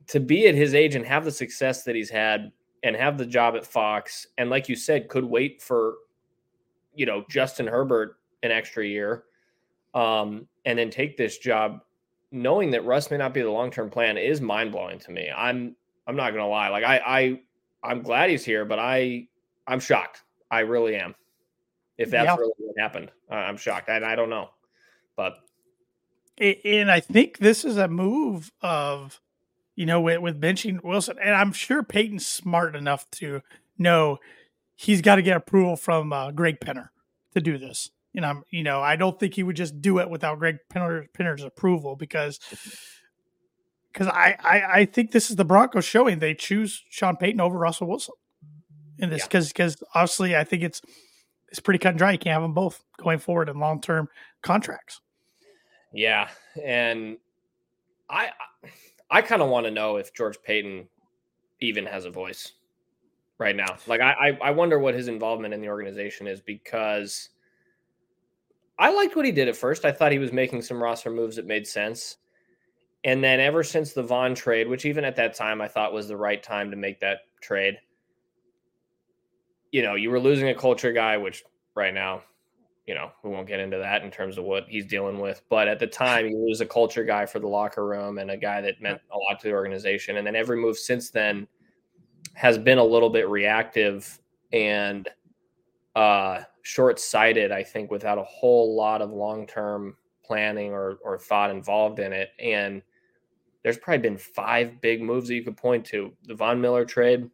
to 0.09 0.21
be 0.21 0.47
at 0.47 0.55
his 0.55 0.75
age 0.75 0.95
and 0.95 1.05
have 1.05 1.25
the 1.25 1.33
success 1.33 1.83
that 1.85 1.97
he's 1.97 2.11
had 2.11 2.53
and 2.83 2.95
have 2.95 3.17
the 3.17 3.27
job 3.27 3.55
at 3.57 3.67
Fox, 3.67 4.27
and 4.37 4.51
like 4.51 4.69
you 4.69 4.77
said, 4.77 5.09
could 5.09 5.25
wait 5.25 5.63
for, 5.63 5.95
you 6.95 7.07
know, 7.07 7.25
Justin 7.29 7.67
Herbert 7.67 8.17
an 8.43 8.51
extra 8.51 8.87
year, 8.87 9.25
um, 9.95 10.47
and 10.65 10.79
then 10.79 10.91
take 10.91 11.17
this 11.17 11.39
job, 11.39 11.81
knowing 12.31 12.71
that 12.73 12.85
Russ 12.85 13.11
may 13.11 13.17
not 13.17 13.35
be 13.35 13.43
the 13.43 13.51
long 13.51 13.71
term 13.71 13.91
plan 13.91 14.19
is 14.19 14.41
mind 14.41 14.73
blowing 14.73 14.99
to 15.01 15.11
me. 15.11 15.31
I'm 15.35 15.77
I'm 16.07 16.17
not 16.17 16.31
gonna 16.31 16.49
lie, 16.49 16.69
like 16.69 16.85
I 16.85 17.01
I 17.07 17.41
I'm 17.83 18.03
glad 18.03 18.31
he's 18.31 18.45
here, 18.45 18.65
but 18.65 18.79
I 18.79 19.29
I'm 19.67 19.81
shocked. 19.81 20.23
I 20.51 20.61
really 20.61 20.97
am. 20.97 21.15
If 21.97 22.11
that's 22.11 22.27
yeah. 22.27 22.37
really 22.37 22.53
what 22.59 22.79
happened, 22.79 23.11
I'm 23.31 23.57
shocked, 23.57 23.89
and 23.89 24.05
I 24.05 24.17
don't 24.17 24.31
know, 24.31 24.51
but 25.17 25.39
and 26.39 26.91
I 26.91 27.01
think 27.01 27.39
this 27.39 27.65
is 27.65 27.77
a 27.77 27.89
move 27.89 28.51
of 28.61 29.21
you 29.77 29.87
know, 29.87 30.01
with, 30.01 30.21
with 30.21 30.41
benching 30.41 30.83
Wilson. 30.83 31.17
And 31.21 31.35
I'm 31.35 31.53
sure 31.53 31.83
Payton's 31.83 32.27
smart 32.27 32.77
enough 32.77 33.11
to 33.13 33.43
know 33.79 34.19
he's 34.75 35.01
got 35.01 35.17
to 35.17 35.23
get 35.23 35.37
approval 35.37 35.77
from 35.77 36.13
uh, 36.13 36.31
Greg 36.31 36.57
Penner 36.61 36.89
to 37.35 37.41
do 37.41 37.59
this. 37.59 37.91
And 38.15 38.25
I'm, 38.25 38.45
you 38.51 38.63
know, 38.63 38.81
I 38.81 38.97
don't 38.97 39.19
think 39.19 39.35
he 39.35 39.43
would 39.43 39.57
just 39.57 39.81
do 39.81 39.99
it 39.99 40.09
without 40.09 40.39
Greg 40.39 40.57
Penner, 40.73 41.07
Penner's 41.19 41.43
approval 41.43 41.97
because 41.97 42.39
because 43.93 44.09
I, 44.09 44.37
I, 44.43 44.63
I 44.81 44.85
think 44.85 45.13
this 45.13 45.31
is 45.31 45.37
the 45.37 45.45
Broncos 45.45 45.85
showing 45.85 46.19
they 46.19 46.35
choose 46.35 46.83
Sean 46.91 47.17
Payton 47.17 47.41
over 47.41 47.59
Russell 47.59 47.89
Wilson 47.89 48.15
in 48.99 49.11
this 49.11 49.25
because 49.25 49.49
yeah. 49.49 49.53
because 49.53 49.83
obviously 49.95 50.37
I 50.37 50.45
think 50.45 50.63
it's 50.63 50.81
it's 51.49 51.61
pretty 51.61 51.79
cut 51.79 51.91
and 51.91 51.99
dry. 51.99 52.13
You 52.13 52.19
can't 52.19 52.35
have 52.35 52.43
them 52.43 52.55
both 52.55 52.83
going 52.99 53.19
forward 53.19 53.49
in 53.49 53.59
long 53.59 53.81
term 53.81 54.09
contracts. 54.43 55.01
Yeah, 55.93 56.29
and 56.63 57.19
I 58.11 58.31
I 59.11 59.23
kind 59.23 59.43
of 59.43 59.49
want 59.49 59.67
to 59.67 59.71
know 59.71 59.97
if 59.97 60.13
George 60.15 60.37
Paton 60.45 60.89
even 61.61 61.87
has 61.87 62.05
a 62.05 62.11
voice 62.11 62.53
right 63.39 63.57
now. 63.57 63.77
Like 63.87 64.01
I, 64.01 64.39
I 64.43 64.51
wonder 64.51 64.79
what 64.79 64.95
his 64.95 65.09
involvement 65.09 65.55
in 65.55 65.61
the 65.61 65.69
organization 65.69 66.27
is 66.27 66.41
because 66.41 67.31
I 68.79 68.93
liked 68.93 69.17
what 69.17 69.25
he 69.25 69.33
did 69.33 69.49
at 69.49 69.57
first. 69.57 69.85
I 69.85 69.93
thought 69.93 70.13
he 70.13 70.19
was 70.19 70.33
making 70.33 70.63
some 70.63 70.83
roster 70.83 71.11
moves 71.11 71.37
that 71.37 71.47
made 71.47 71.67
sense. 71.67 72.17
And 73.05 73.23
then 73.23 73.39
ever 73.39 73.63
since 73.63 73.93
the 73.93 74.03
Von 74.03 74.35
trade, 74.35 74.69
which 74.69 74.87
even 74.87 75.05
at 75.05 75.17
that 75.17 75.35
time 75.35 75.61
I 75.61 75.69
thought 75.69 75.93
was 75.93 76.09
the 76.09 76.17
right 76.17 76.43
time 76.43 76.71
to 76.71 76.77
make 76.77 77.01
that 77.01 77.19
trade, 77.43 77.79
you 79.73 79.83
know, 79.83 79.95
you 79.95 80.11
were 80.11 80.21
losing 80.21 80.49
a 80.49 80.55
culture 80.55 80.93
guy, 80.93 81.17
which 81.17 81.45
right 81.75 81.93
now 81.93 82.23
you 82.87 82.95
know, 82.95 83.11
we 83.23 83.31
won't 83.31 83.49
get 83.49 83.61
into 83.61 83.79
that 83.79 84.03
in 84.03 84.11
terms 84.11 84.37
of 84.37 84.45
what 84.45 84.67
he's 84.69 84.85
dealing 84.85 85.19
with. 85.19 85.41
But 85.49 85.69
at 85.69 85.79
the 85.79 85.87
time, 85.87 86.29
he 86.29 86.35
was 86.35 86.61
a 86.61 86.67
culture 86.67 87.05
guy 87.05 87.25
for 87.25 87.39
the 87.39 87.49
locker 87.49 87.87
room 87.87 88.19
and 88.19 88.31
a 88.31 88.37
guy 88.37 88.61
that 88.61 88.81
meant 88.81 89.01
a 89.11 89.17
lot 89.17 89.41
to 89.41 89.49
the 89.49 89.55
organization. 89.55 90.19
And 90.19 90.27
then 90.27 90.37
every 90.37 90.59
move 90.59 90.77
since 90.77 91.11
then 91.11 91.47
has 92.35 92.59
been 92.59 92.79
a 92.79 92.85
little 92.85 93.11
bit 93.11 93.29
reactive 93.29 94.21
and 94.53 95.09
uh, 95.97 96.41
short 96.63 96.99
sighted, 96.99 97.53
I 97.53 97.63
think, 97.63 97.91
without 97.91 98.19
a 98.19 98.25
whole 98.25 98.75
lot 98.75 99.03
of 99.03 99.11
long 99.11 99.47
term 99.47 99.97
planning 100.25 100.73
or, 100.73 100.99
or 101.03 101.19
thought 101.19 101.51
involved 101.51 101.99
in 101.99 102.13
it. 102.13 102.31
And 102.39 102.83
there's 103.63 103.79
probably 103.79 104.09
been 104.09 104.19
five 104.19 104.81
big 104.81 105.03
moves 105.03 105.29
that 105.29 105.35
you 105.35 105.43
could 105.43 105.57
point 105.57 105.85
to 105.87 106.13
the 106.25 106.35
Von 106.35 106.61
Miller 106.61 106.85
trade, 106.85 107.31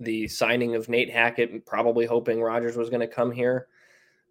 the 0.00 0.26
signing 0.28 0.74
of 0.74 0.88
Nate 0.88 1.10
Hackett, 1.10 1.66
probably 1.66 2.06
hoping 2.06 2.40
Rodgers 2.40 2.76
was 2.76 2.90
going 2.90 3.00
to 3.00 3.06
come 3.06 3.30
here 3.30 3.68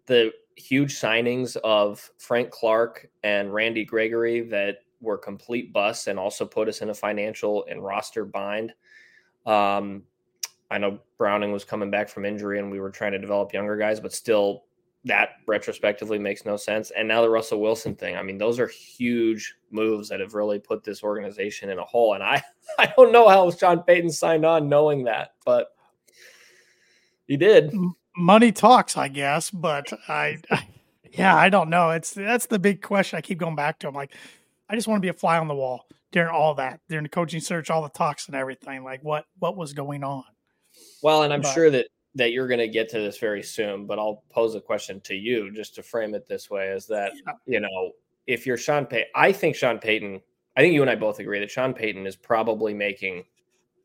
the 0.08 0.32
huge 0.56 0.98
signings 0.98 1.56
of 1.58 2.10
Frank 2.18 2.50
Clark 2.50 3.08
and 3.22 3.54
Randy 3.54 3.84
Gregory 3.84 4.40
that 4.48 4.78
were 5.00 5.18
complete 5.18 5.72
busts 5.72 6.08
and 6.08 6.18
also 6.18 6.44
put 6.44 6.66
us 6.66 6.80
in 6.80 6.90
a 6.90 6.94
financial 6.94 7.64
and 7.70 7.84
roster 7.84 8.24
bind. 8.24 8.72
Um, 9.48 10.02
I 10.70 10.78
know 10.78 10.98
Browning 11.16 11.52
was 11.52 11.64
coming 11.64 11.90
back 11.90 12.08
from 12.08 12.24
injury 12.24 12.58
and 12.58 12.70
we 12.70 12.80
were 12.80 12.90
trying 12.90 13.12
to 13.12 13.18
develop 13.18 13.52
younger 13.52 13.76
guys, 13.76 13.98
but 13.98 14.12
still, 14.12 14.64
that 15.04 15.30
retrospectively 15.46 16.18
makes 16.18 16.44
no 16.44 16.56
sense. 16.56 16.90
And 16.90 17.08
now 17.08 17.22
the 17.22 17.30
Russell 17.30 17.60
Wilson 17.60 17.94
thing. 17.94 18.16
I 18.16 18.22
mean, 18.22 18.36
those 18.36 18.60
are 18.60 18.66
huge 18.66 19.54
moves 19.70 20.08
that 20.10 20.20
have 20.20 20.34
really 20.34 20.58
put 20.58 20.84
this 20.84 21.02
organization 21.02 21.70
in 21.70 21.78
a 21.78 21.84
hole. 21.84 22.14
And 22.14 22.22
I, 22.22 22.42
I 22.78 22.92
don't 22.96 23.12
know 23.12 23.28
how 23.28 23.50
Sean 23.50 23.82
Payton 23.82 24.10
signed 24.10 24.44
on 24.44 24.68
knowing 24.68 25.04
that, 25.04 25.34
but 25.46 25.68
he 27.26 27.36
did 27.36 27.72
money 28.16 28.52
talks, 28.52 28.96
I 28.96 29.08
guess. 29.08 29.50
But 29.50 29.90
I, 30.08 30.38
I, 30.50 30.66
yeah, 31.12 31.34
I 31.34 31.48
don't 31.48 31.70
know. 31.70 31.90
It's 31.90 32.12
that's 32.12 32.46
the 32.46 32.58
big 32.58 32.82
question. 32.82 33.16
I 33.16 33.22
keep 33.22 33.38
going 33.38 33.56
back 33.56 33.78
to. 33.78 33.88
I'm 33.88 33.94
like, 33.94 34.14
I 34.68 34.74
just 34.74 34.88
want 34.88 34.98
to 34.98 35.02
be 35.02 35.08
a 35.08 35.14
fly 35.14 35.38
on 35.38 35.48
the 35.48 35.54
wall 35.54 35.86
during 36.12 36.30
all 36.30 36.54
that, 36.54 36.80
during 36.88 37.04
the 37.04 37.08
coaching 37.08 37.40
search, 37.40 37.70
all 37.70 37.82
the 37.82 37.88
talks 37.90 38.26
and 38.26 38.36
everything. 38.36 38.84
Like, 38.84 39.02
what 39.02 39.26
what 39.38 39.56
was 39.56 39.72
going 39.72 40.04
on? 40.04 40.24
Well, 41.02 41.22
and 41.22 41.32
I'm 41.32 41.42
but, 41.42 41.52
sure 41.52 41.70
that 41.70 41.86
that 42.14 42.32
you're 42.32 42.48
going 42.48 42.58
to 42.58 42.68
get 42.68 42.88
to 42.90 42.98
this 42.98 43.18
very 43.18 43.42
soon, 43.42 43.86
but 43.86 43.98
I'll 43.98 44.22
pose 44.30 44.54
a 44.54 44.60
question 44.60 45.00
to 45.02 45.14
you 45.14 45.52
just 45.52 45.74
to 45.76 45.82
frame 45.82 46.14
it 46.14 46.26
this 46.26 46.50
way: 46.50 46.68
is 46.68 46.86
that 46.86 47.12
yeah. 47.14 47.32
you 47.46 47.60
know, 47.60 47.92
if 48.26 48.46
you're 48.46 48.56
Sean 48.56 48.86
Payton, 48.86 49.08
I 49.14 49.32
think 49.32 49.56
Sean 49.56 49.78
Payton. 49.78 50.20
I 50.56 50.60
think 50.60 50.74
you 50.74 50.82
and 50.82 50.90
I 50.90 50.96
both 50.96 51.20
agree 51.20 51.38
that 51.38 51.52
Sean 51.52 51.72
Payton 51.72 52.04
is 52.04 52.16
probably 52.16 52.74
making 52.74 53.22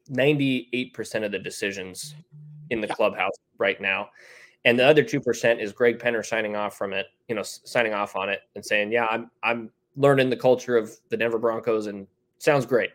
98% 0.10 1.24
of 1.24 1.32
the 1.32 1.38
decisions 1.38 2.16
in 2.72 2.82
the 2.82 2.88
yeah. 2.88 2.96
clubhouse 2.96 3.36
right 3.60 3.80
now. 3.80 4.10
And 4.66 4.80
the 4.80 4.86
other 4.86 5.04
2% 5.04 5.62
is 5.62 5.72
Greg 5.72 6.00
Penner 6.00 6.26
signing 6.26 6.56
off 6.56 6.78
from 6.78 6.94
it, 6.94 7.08
you 7.28 7.36
know, 7.36 7.44
signing 7.44 7.94
off 7.94 8.16
on 8.16 8.30
it 8.30 8.40
and 8.56 8.66
saying, 8.66 8.92
yeah, 8.92 9.06
I'm, 9.06 9.30
I'm 9.44 9.70
learning 9.96 10.30
the 10.30 10.38
culture 10.38 10.78
of 10.78 10.92
the 11.10 11.18
Denver 11.18 11.40
Broncos 11.40 11.88
and 11.88 12.08
sounds 12.40 12.66
great. 12.66 12.92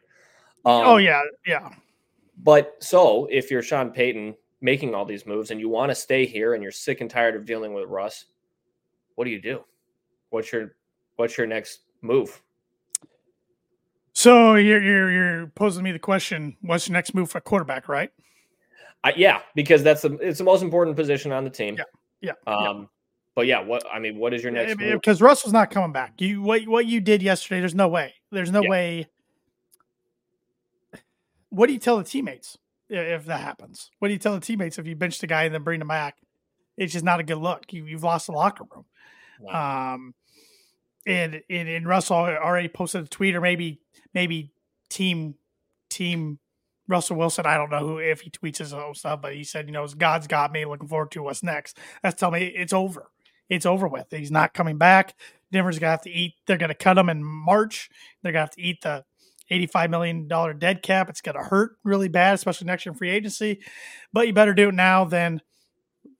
Um, 0.65 0.83
oh 0.85 0.97
yeah. 0.97 1.23
Yeah. 1.47 1.71
But 2.43 2.77
so 2.81 3.27
if 3.31 3.51
you're 3.51 3.63
Sean 3.63 3.91
Payton 3.91 4.35
making 4.61 4.95
all 4.95 5.05
these 5.05 5.27
moves 5.27 5.51
and 5.51 5.61
you 5.61 5.69
want 5.69 5.91
to 5.91 5.95
stay 5.95 6.27
here 6.27 6.55
and 6.55 6.63
you're 6.63 6.73
sick 6.73 7.01
and 7.01 7.11
tired 7.11 7.37
of 7.37 7.45
dealing 7.45 7.73
with 7.73 7.89
Russ, 7.89 8.27
what 9.15 9.25
do 9.25 9.31
you 9.31 9.41
do? 9.41 9.65
What's 10.31 10.53
your, 10.53 10.77
what's 11.17 11.37
your 11.37 11.47
next 11.47 11.81
move? 12.03 12.43
So 14.13 14.57
you're, 14.57 14.83
you're, 14.83 15.11
you're 15.11 15.47
posing 15.49 15.85
me 15.85 15.93
the 15.93 15.99
question, 15.99 16.57
what's 16.61 16.89
your 16.89 16.95
next 16.95 17.15
move 17.15 17.31
for 17.31 17.41
quarterback, 17.41 17.89
right? 17.89 18.11
I, 19.05 19.13
yeah, 19.17 19.41
because 19.55 19.85
that's 19.85 20.03
the 20.03 20.15
it's 20.19 20.39
the 20.39 20.45
most 20.45 20.63
important 20.63 20.97
position 20.97 21.31
on 21.31 21.45
the 21.45 21.51
team. 21.51 21.77
Yeah, 21.77 22.33
yeah. 22.47 22.53
Um, 22.53 22.81
yeah. 22.81 22.85
But 23.39 23.47
yeah, 23.47 23.61
what 23.61 23.85
I 23.89 24.01
mean, 24.01 24.19
what 24.19 24.35
is 24.35 24.43
your 24.43 24.51
next? 24.51 24.79
Because 24.79 25.23
Russell's 25.23 25.53
not 25.53 25.71
coming 25.71 25.93
back. 25.93 26.21
You 26.21 26.43
what 26.43 26.67
what 26.67 26.87
you 26.87 27.01
did 27.01 27.23
yesterday? 27.23 27.61
There's 27.61 27.73
no 27.73 27.87
way. 27.87 28.15
There's 28.33 28.51
no 28.51 28.65
yeah. 28.65 28.69
way. 28.69 29.07
What 31.49 31.69
do 31.69 31.73
you 31.73 31.79
tell 31.79 31.99
the 31.99 32.03
teammates 32.03 32.59
if 32.89 33.27
that 33.27 33.41
happens? 33.41 33.93
What 34.01 34.09
do 34.09 34.13
you 34.13 34.19
tell 34.19 34.35
the 34.35 34.41
teammates 34.41 34.77
if 34.77 34.89
you 34.89 34.97
bench 34.97 35.21
the 35.21 35.29
guy 35.29 35.45
and 35.45 35.55
then 35.55 35.63
bring 35.63 35.81
him 35.81 35.87
back? 35.87 36.17
It's 36.77 36.93
just 36.93 37.05
not 37.05 37.21
a 37.21 37.23
good 37.23 37.39
look. 37.39 37.73
You, 37.73 37.87
have 37.93 38.03
lost 38.03 38.27
the 38.27 38.33
locker 38.33 38.65
room. 38.75 38.87
Wow. 39.39 39.95
Um, 39.95 40.15
and, 41.07 41.41
and 41.49 41.69
and 41.69 41.87
Russell 41.87 42.17
already 42.17 42.67
posted 42.67 43.05
a 43.05 43.07
tweet 43.07 43.37
or 43.37 43.41
maybe 43.41 43.81
maybe 44.15 44.51
team 44.91 45.37
team 45.91 46.41
Russell 46.89 47.17
Wilson, 47.17 47.47
I 47.47 47.57
don't 47.57 47.71
know 47.71 47.87
who 47.87 47.99
if 47.99 48.23
he 48.23 48.31
tweets 48.31 48.59
his 48.59 48.73
own 48.73 48.95
stuff, 48.97 49.23
but 49.23 49.35
he 49.35 49.45
said, 49.45 49.67
you 49.67 49.73
know, 49.73 49.87
God's 49.87 50.27
got 50.27 50.51
me. 50.51 50.65
Looking 50.65 50.89
forward 50.89 51.13
to 51.13 51.23
what's 51.23 51.45
next. 51.45 51.79
That's 52.03 52.19
telling 52.19 52.41
me 52.41 52.47
it's 52.49 52.73
over. 52.73 53.11
It's 53.49 53.67
over 53.67 53.89
with. 53.89 54.07
He's 54.11 54.31
not 54.31 54.55
coming 54.55 54.79
back. 54.79 55.15
Denver's 55.53 55.79
gonna 55.79 55.91
have 55.91 56.03
to 56.03 56.11
eat. 56.11 56.35
They're 56.47 56.59
gonna 56.59 56.75
cut 56.75 56.99
him 56.99 57.09
in 57.09 57.23
March. 57.25 57.91
They're 58.23 58.33
gonna 58.33 58.43
have 58.43 58.55
to 58.55 58.63
eat 58.63 58.83
the 58.83 59.05
$85 59.51 59.91
million 59.91 60.59
dead 60.59 60.83
cap. 60.83 61.09
It's 61.09 61.21
gonna 61.21 61.43
hurt 61.43 61.73
really 61.85 62.09
bad, 62.09 62.35
especially 62.35 62.67
next 62.67 62.85
year 62.85 62.93
in 62.93 62.99
free 62.99 63.11
agency. 63.11 63.61
But 64.13 64.27
you 64.27 64.33
better 64.33 64.55
do 64.55 64.69
it 64.69 64.75
now 64.75 65.05
than 65.05 65.41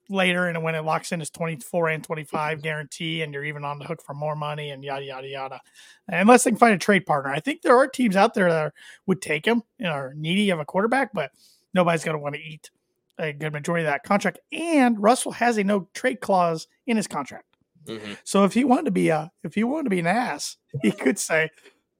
later 0.09 0.47
and 0.47 0.63
when 0.63 0.73
it 0.73 0.81
locks 0.81 1.11
in 1.11 1.21
as 1.21 1.29
24 1.29 1.89
and 1.89 2.03
25 2.03 2.63
guarantee 2.63 3.21
and 3.21 3.31
you're 3.31 3.43
even 3.43 3.63
on 3.63 3.77
the 3.77 3.85
hook 3.85 4.01
for 4.03 4.15
more 4.15 4.35
money 4.35 4.71
and 4.71 4.83
yada 4.83 5.05
yada 5.05 5.27
yada 5.27 5.61
unless 6.07 6.43
they 6.43 6.49
can 6.49 6.57
find 6.57 6.73
a 6.73 6.79
trade 6.79 7.05
partner 7.05 7.29
i 7.31 7.39
think 7.39 7.61
there 7.61 7.77
are 7.77 7.87
teams 7.87 8.15
out 8.15 8.33
there 8.33 8.49
that 8.49 8.65
are, 8.65 8.73
would 9.05 9.21
take 9.21 9.45
him 9.45 9.61
and 9.77 9.87
are 9.87 10.13
needy 10.15 10.49
of 10.49 10.59
a 10.59 10.65
quarterback 10.65 11.13
but 11.13 11.31
nobody's 11.75 12.03
going 12.03 12.17
to 12.17 12.21
want 12.21 12.33
to 12.33 12.41
eat 12.41 12.71
a 13.19 13.33
good 13.33 13.53
majority 13.53 13.85
of 13.85 13.91
that 13.91 14.03
contract 14.03 14.39
and 14.51 15.01
russell 15.01 15.31
has 15.31 15.57
a 15.57 15.63
no 15.63 15.87
trade 15.93 16.21
clause 16.21 16.67
in 16.87 16.97
his 16.97 17.07
contract 17.07 17.45
mm-hmm. 17.85 18.13
so 18.23 18.43
if 18.43 18.53
he 18.53 18.63
wanted 18.63 18.85
to 18.85 18.91
be 18.91 19.09
a 19.09 19.31
if 19.43 19.53
he 19.53 19.63
wanted 19.63 19.83
to 19.83 19.89
be 19.89 19.99
an 19.99 20.07
ass 20.07 20.57
he 20.81 20.91
could 20.91 21.19
say 21.19 21.49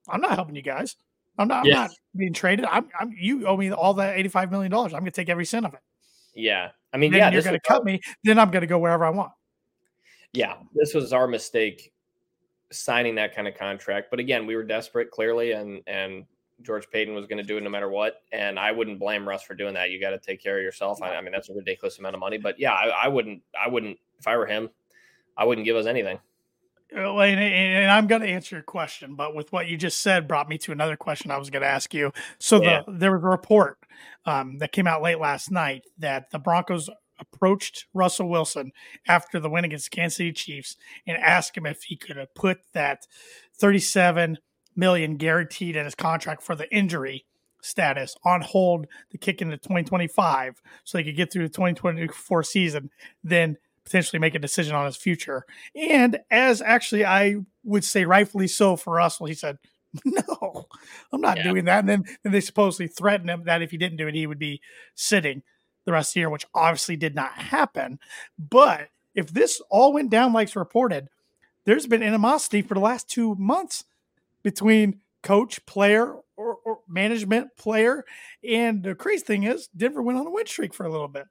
i'm 0.09 0.21
not 0.21 0.35
helping 0.35 0.55
you 0.55 0.61
guys 0.61 0.95
i'm 1.37 1.47
not, 1.47 1.65
yes. 1.65 1.75
I'm 1.75 1.81
not 1.83 1.91
being 2.15 2.33
traded 2.33 2.65
I'm, 2.65 2.87
I'm 2.99 3.13
you 3.17 3.45
owe 3.45 3.57
me 3.57 3.71
all 3.71 3.93
that 3.95 4.17
85 4.17 4.51
million 4.51 4.71
dollars 4.71 4.93
i'm 4.93 5.01
going 5.01 5.11
to 5.11 5.21
take 5.21 5.29
every 5.29 5.45
cent 5.45 5.65
of 5.65 5.73
it 5.73 5.81
yeah 6.33 6.69
I 6.93 6.97
mean, 6.97 7.11
then 7.11 7.19
yeah, 7.19 7.31
you're 7.31 7.41
going 7.41 7.59
to 7.59 7.67
cut 7.67 7.83
me. 7.83 8.01
Then 8.23 8.39
I'm 8.39 8.51
going 8.51 8.61
to 8.61 8.67
go 8.67 8.79
wherever 8.79 9.05
I 9.05 9.09
want. 9.09 9.31
Yeah, 10.33 10.55
this 10.73 10.93
was 10.93 11.13
our 11.13 11.27
mistake 11.27 11.91
signing 12.71 13.15
that 13.15 13.35
kind 13.35 13.47
of 13.47 13.55
contract. 13.55 14.07
But 14.09 14.19
again, 14.19 14.45
we 14.45 14.55
were 14.55 14.63
desperate, 14.63 15.11
clearly, 15.11 15.53
and 15.53 15.81
and 15.87 16.25
George 16.61 16.89
Paton 16.89 17.13
was 17.13 17.25
going 17.25 17.37
to 17.37 17.43
do 17.43 17.57
it 17.57 17.63
no 17.63 17.69
matter 17.69 17.89
what. 17.89 18.21
And 18.31 18.59
I 18.59 18.71
wouldn't 18.71 18.99
blame 18.99 19.27
Russ 19.27 19.43
for 19.43 19.55
doing 19.55 19.75
that. 19.75 19.91
You 19.91 19.99
got 19.99 20.11
to 20.11 20.19
take 20.19 20.41
care 20.41 20.57
of 20.57 20.63
yourself. 20.63 21.01
I, 21.01 21.15
I, 21.15 21.21
mean, 21.21 21.31
that's 21.31 21.49
a 21.49 21.53
ridiculous 21.53 21.99
amount 21.99 22.15
of 22.15 22.19
money. 22.19 22.37
But 22.37 22.59
yeah, 22.59 22.73
I, 22.73 23.05
I, 23.05 23.07
wouldn't. 23.07 23.41
I 23.59 23.69
wouldn't. 23.69 23.97
If 24.19 24.27
I 24.27 24.37
were 24.37 24.45
him, 24.45 24.69
I 25.37 25.45
wouldn't 25.45 25.65
give 25.65 25.75
us 25.75 25.85
anything. 25.85 26.19
Uh, 26.95 27.19
and, 27.19 27.39
and 27.39 27.91
I'm 27.91 28.07
going 28.07 28.23
to 28.23 28.27
answer 28.27 28.55
your 28.55 28.63
question, 28.63 29.15
but 29.15 29.35
with 29.35 29.51
what 29.51 29.67
you 29.67 29.77
just 29.77 30.01
said, 30.01 30.27
brought 30.27 30.49
me 30.49 30.57
to 30.59 30.71
another 30.71 30.97
question 30.97 31.29
I 31.29 31.37
was 31.37 31.51
going 31.51 31.61
to 31.61 31.67
ask 31.67 31.93
you. 31.93 32.11
So 32.39 32.61
yeah. 32.63 32.81
the, 32.85 32.93
there 32.93 33.11
was 33.11 33.23
a 33.23 33.27
report 33.27 33.77
um, 34.25 34.57
that 34.57 34.71
came 34.71 34.87
out 34.87 35.03
late 35.03 35.19
last 35.19 35.51
night 35.51 35.83
that 35.99 36.31
the 36.31 36.39
Broncos 36.39 36.89
approached 37.19 37.85
Russell 37.93 38.29
Wilson 38.29 38.71
after 39.07 39.39
the 39.39 39.49
win 39.49 39.65
against 39.65 39.91
Kansas 39.91 40.17
City 40.17 40.31
Chiefs 40.31 40.77
and 41.05 41.17
asked 41.17 41.55
him 41.55 41.65
if 41.65 41.83
he 41.83 41.95
could 41.95 42.17
have 42.17 42.33
put 42.33 42.59
that 42.73 43.05
37 43.55 44.37
million 44.79 45.17
guaranteed 45.17 45.75
in 45.75 45.85
his 45.85 45.95
contract 45.95 46.41
for 46.41 46.55
the 46.55 46.73
injury 46.73 47.25
status 47.61 48.15
on 48.23 48.41
hold 48.41 48.87
to 49.11 49.17
kick 49.17 49.41
into 49.41 49.57
2025 49.57 50.61
so 50.83 50.97
he 50.97 51.03
could 51.03 51.17
get 51.17 51.31
through 51.31 51.43
the 51.43 51.53
2024 51.53 52.43
season, 52.43 52.89
then 53.23 53.57
potentially 53.83 54.19
make 54.19 54.35
a 54.35 54.39
decision 54.39 54.75
on 54.75 54.85
his 54.85 54.95
future. 54.95 55.45
And 55.75 56.19
as 56.31 56.61
actually 56.61 57.05
I 57.05 57.37
would 57.63 57.83
say 57.83 58.05
rightfully 58.05 58.47
so 58.47 58.75
for 58.75 58.93
Russell, 58.93 59.25
he 59.25 59.33
said, 59.33 59.57
No, 60.05 60.67
I'm 61.11 61.21
not 61.21 61.37
yeah. 61.37 61.43
doing 61.43 61.65
that. 61.65 61.79
And 61.79 61.89
then, 61.89 62.03
then 62.23 62.31
they 62.31 62.41
supposedly 62.41 62.87
threatened 62.87 63.29
him 63.29 63.43
that 63.45 63.61
if 63.61 63.71
he 63.71 63.77
didn't 63.77 63.97
do 63.97 64.07
it, 64.07 64.15
he 64.15 64.27
would 64.27 64.39
be 64.39 64.61
sitting 64.95 65.41
the 65.85 65.91
rest 65.91 66.11
of 66.11 66.13
the 66.13 66.19
year, 66.21 66.29
which 66.29 66.45
obviously 66.53 66.95
did 66.95 67.15
not 67.15 67.33
happen. 67.33 67.99
But 68.37 68.89
if 69.15 69.33
this 69.33 69.61
all 69.69 69.91
went 69.91 70.11
down 70.11 70.33
like 70.33 70.49
it's 70.49 70.55
reported, 70.55 71.09
there's 71.65 71.87
been 71.87 72.03
animosity 72.03 72.61
for 72.61 72.75
the 72.75 72.79
last 72.79 73.09
two 73.09 73.35
months 73.35 73.83
between 74.49 74.99
coach, 75.21 75.63
player, 75.65 76.15
or, 76.37 76.57
or, 76.65 76.79
management, 76.87 77.55
player. 77.57 78.05
And 78.47 78.81
the 78.81 78.95
crazy 78.95 79.23
thing 79.23 79.43
is, 79.43 79.67
Denver 79.75 80.01
went 80.01 80.17
on 80.17 80.25
a 80.25 80.31
win 80.31 80.47
streak 80.47 80.73
for 80.73 80.85
a 80.85 80.91
little 80.91 81.07
bit. 81.07 81.25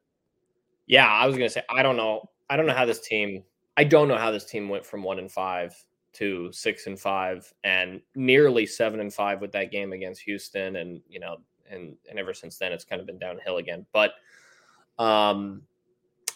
Yeah, 0.87 1.07
I 1.07 1.27
was 1.27 1.37
gonna 1.37 1.51
say 1.51 1.63
I 1.69 1.83
don't 1.83 1.97
know. 1.97 2.31
I 2.49 2.57
don't 2.57 2.67
know 2.67 2.75
how 2.75 2.87
this 2.87 3.01
team. 3.01 3.43
I 3.77 3.85
don't 3.85 4.09
know 4.09 4.17
how 4.17 4.31
this 4.31 4.45
team 4.45 4.69
went 4.69 4.87
from 4.87 5.03
one 5.03 5.19
and 5.19 5.31
five 5.31 5.75
to 6.15 6.51
six 6.53 6.87
and 6.87 6.99
five 6.99 7.53
and 7.65 8.01
nearly 8.15 8.67
seven 8.67 9.01
and 9.01 9.13
five 9.13 9.41
with 9.41 9.53
that 9.53 9.71
game 9.71 9.93
against 9.93 10.23
Houston. 10.23 10.77
And 10.77 11.01
you 11.09 11.21
know, 11.21 11.37
and 11.71 11.97
and 12.09 12.19
ever 12.19 12.33
since 12.33 12.57
then, 12.57 12.73
it's 12.73 12.85
kind 12.85 13.01
of 13.01 13.07
been 13.07 13.19
downhill 13.19 13.59
again. 13.59 13.85
But 13.93 14.13
um, 14.99 15.63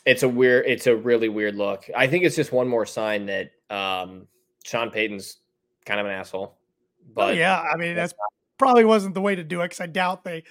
it's 0.04 0.22
a 0.22 0.28
weird, 0.28 0.66
it's 0.66 0.86
a 0.86 0.96
really 0.96 1.28
weird 1.28 1.54
look. 1.54 1.88
I 1.96 2.06
think 2.06 2.24
it's 2.24 2.36
just 2.36 2.52
one 2.52 2.68
more 2.68 2.86
sign 2.86 3.26
that 3.26 3.52
um, 3.70 4.26
Sean 4.64 4.90
Payton's 4.90 5.38
kind 5.86 6.00
of 6.00 6.06
an 6.06 6.12
asshole. 6.12 6.58
Oh, 7.02 7.12
but 7.14 7.30
oh, 7.30 7.32
yeah, 7.32 7.60
I 7.60 7.76
mean 7.76 7.94
that's 7.94 8.14
probably 8.58 8.84
wasn't 8.84 9.14
the 9.14 9.20
way 9.20 9.34
to 9.34 9.44
do 9.44 9.60
it 9.60 9.64
because 9.64 9.80
I 9.80 9.86
doubt 9.86 10.24
they 10.24 10.44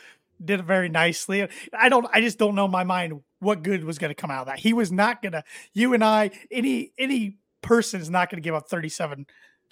did 0.43 0.59
it 0.59 0.65
very 0.65 0.89
nicely. 0.89 1.47
I 1.73 1.89
don't, 1.89 2.07
I 2.11 2.21
just 2.21 2.37
don't 2.37 2.55
know 2.55 2.65
in 2.65 2.71
my 2.71 2.83
mind 2.83 3.21
what 3.39 3.63
good 3.63 3.83
was 3.83 3.97
going 3.97 4.09
to 4.09 4.15
come 4.15 4.31
out 4.31 4.41
of 4.41 4.47
that. 4.47 4.59
He 4.59 4.73
was 4.73 4.91
not 4.91 5.21
going 5.21 5.33
to. 5.33 5.43
You 5.73 5.93
and 5.93 6.03
I, 6.03 6.31
any 6.51 6.91
any 6.97 7.37
person 7.61 8.01
is 8.01 8.09
not 8.09 8.29
going 8.29 8.41
to 8.41 8.45
give 8.45 8.55
up 8.55 8.67
thirty 8.69 8.89
seven 8.89 9.25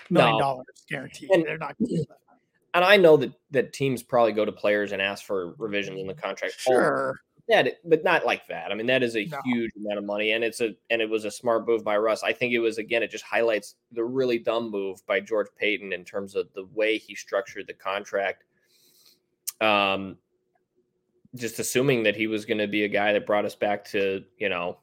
million 0.10 0.40
dollars 0.40 0.66
no. 0.90 0.98
guaranteed. 0.98 1.30
And, 1.32 1.46
They're 1.46 1.58
not. 1.58 1.76
And 2.74 2.86
I 2.86 2.98
know 2.98 3.18
that 3.18 3.34
that 3.52 3.74
teams 3.74 4.04
probably 4.04 4.32
go 4.32 4.46
to 4.46 4.52
players 4.52 4.92
and 4.92 5.02
ask 5.02 5.26
for 5.26 5.56
revisions 5.58 6.00
in 6.00 6.08
the 6.08 6.14
contract. 6.14 6.60
Sure 6.60 7.20
that 7.50 7.80
but 7.84 8.04
not 8.04 8.26
like 8.26 8.48
that. 8.48 8.72
I 8.72 8.76
mean, 8.76 8.88
that 8.88 9.04
is 9.04 9.16
a 9.16 9.26
no. 9.26 9.40
huge 9.44 9.72
amount 9.78 9.98
of 9.98 10.06
money, 10.06 10.32
and 10.32 10.44
it's 10.44 10.62
a 10.62 10.76
and 10.90 11.02
it 11.02 11.10
was 11.10 11.26
a 11.26 11.32
smart 11.32 11.68
move 11.68 11.84
by 11.84 11.98
Russ. 11.98 12.24
I 12.24 12.34
think 12.34 12.54
it 12.54 12.60
was 12.60 12.78
again, 12.78 13.04
it 13.04 13.12
just 13.12 13.26
highlights 13.26 13.76
the 13.92 14.04
really 14.04 14.40
dumb 14.40 14.72
move 14.72 15.06
by 15.06 15.20
George 15.20 15.48
Paton 15.60 15.94
in 15.94 16.06
terms 16.06 16.36
of 16.36 16.52
the 16.54 16.66
way 16.74 16.98
he 16.98 17.16
structured 17.16 17.68
the 17.68 17.74
contract. 17.74 18.46
Um, 19.62 20.18
just 21.36 21.60
assuming 21.60 22.04
that 22.04 22.16
he 22.16 22.28
was 22.28 22.46
going 22.46 22.58
to 22.60 22.68
be 22.68 22.86
a 22.86 22.88
guy 22.88 23.14
that 23.14 23.26
brought 23.26 23.46
us 23.46 23.56
back 23.56 23.84
to 23.86 24.24
you 24.38 24.50
know 24.50 24.78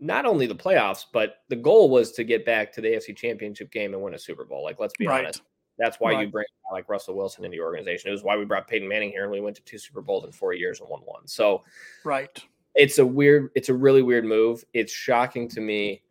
not 0.00 0.26
only 0.26 0.46
the 0.46 0.54
playoffs, 0.54 1.04
but 1.12 1.42
the 1.48 1.56
goal 1.56 1.90
was 1.90 2.12
to 2.12 2.24
get 2.24 2.46
back 2.46 2.72
to 2.72 2.80
the 2.80 2.88
AFC 2.88 3.16
Championship 3.16 3.70
game 3.70 3.94
and 3.94 4.02
win 4.02 4.14
a 4.14 4.18
Super 4.18 4.44
Bowl. 4.44 4.62
Like, 4.62 4.78
let's 4.78 4.94
be 4.96 5.06
right. 5.06 5.24
honest. 5.24 5.42
That's 5.78 5.98
why 5.98 6.12
right. 6.12 6.26
you 6.26 6.32
bring 6.32 6.46
like 6.72 6.88
Russell 6.88 7.16
Wilson 7.16 7.44
into 7.44 7.56
the 7.56 7.62
organization. 7.62 8.08
It 8.08 8.12
was 8.12 8.22
why 8.22 8.36
we 8.36 8.44
brought 8.44 8.66
Peyton 8.66 8.88
Manning 8.88 9.10
here 9.10 9.22
and 9.22 9.32
we 9.32 9.40
went 9.40 9.56
to 9.56 9.62
two 9.62 9.78
Super 9.78 10.02
Bowls 10.02 10.24
in 10.24 10.32
four 10.32 10.52
years 10.52 10.80
and 10.80 10.88
won 10.88 11.00
one. 11.00 11.26
So, 11.26 11.62
right. 12.04 12.42
It's 12.74 12.98
a 12.98 13.06
weird, 13.06 13.50
it's 13.54 13.70
a 13.70 13.74
really 13.74 14.02
weird 14.02 14.24
move. 14.24 14.64
It's 14.74 14.92
shocking 14.92 15.48
to 15.48 15.60
me 15.60 16.02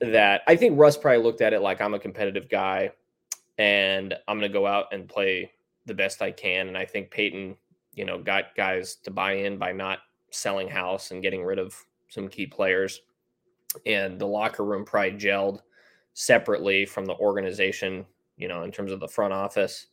that 0.00 0.42
I 0.46 0.56
think 0.56 0.78
Russ 0.78 0.96
probably 0.96 1.22
looked 1.22 1.40
at 1.40 1.52
it 1.52 1.60
like 1.60 1.80
I'm 1.80 1.94
a 1.94 1.98
competitive 1.98 2.48
guy 2.48 2.90
and 3.58 4.14
I'm 4.26 4.38
going 4.38 4.50
to 4.50 4.58
go 4.58 4.66
out 4.66 4.86
and 4.92 5.08
play 5.08 5.52
the 5.86 5.94
best 5.94 6.22
I 6.22 6.30
can. 6.30 6.68
And 6.68 6.76
I 6.76 6.84
think 6.84 7.10
Payton, 7.10 7.56
you 7.94 8.04
know, 8.04 8.18
got 8.18 8.56
guys 8.56 8.96
to 8.96 9.10
buy 9.10 9.32
in 9.34 9.58
by 9.58 9.72
not 9.72 9.98
selling 10.30 10.68
house 10.68 11.10
and 11.10 11.22
getting 11.22 11.44
rid 11.44 11.58
of 11.58 11.74
some 12.08 12.28
key 12.28 12.46
players. 12.46 13.02
And 13.86 14.18
the 14.18 14.26
locker 14.26 14.64
room 14.64 14.84
probably 14.84 15.12
gelled 15.12 15.60
separately 16.14 16.86
from 16.86 17.04
the 17.04 17.14
organization 17.16 18.04
you 18.40 18.48
know, 18.48 18.62
in 18.62 18.72
terms 18.72 18.92
of 18.92 19.00
the 19.00 19.08
front 19.08 19.32
office. 19.32 19.86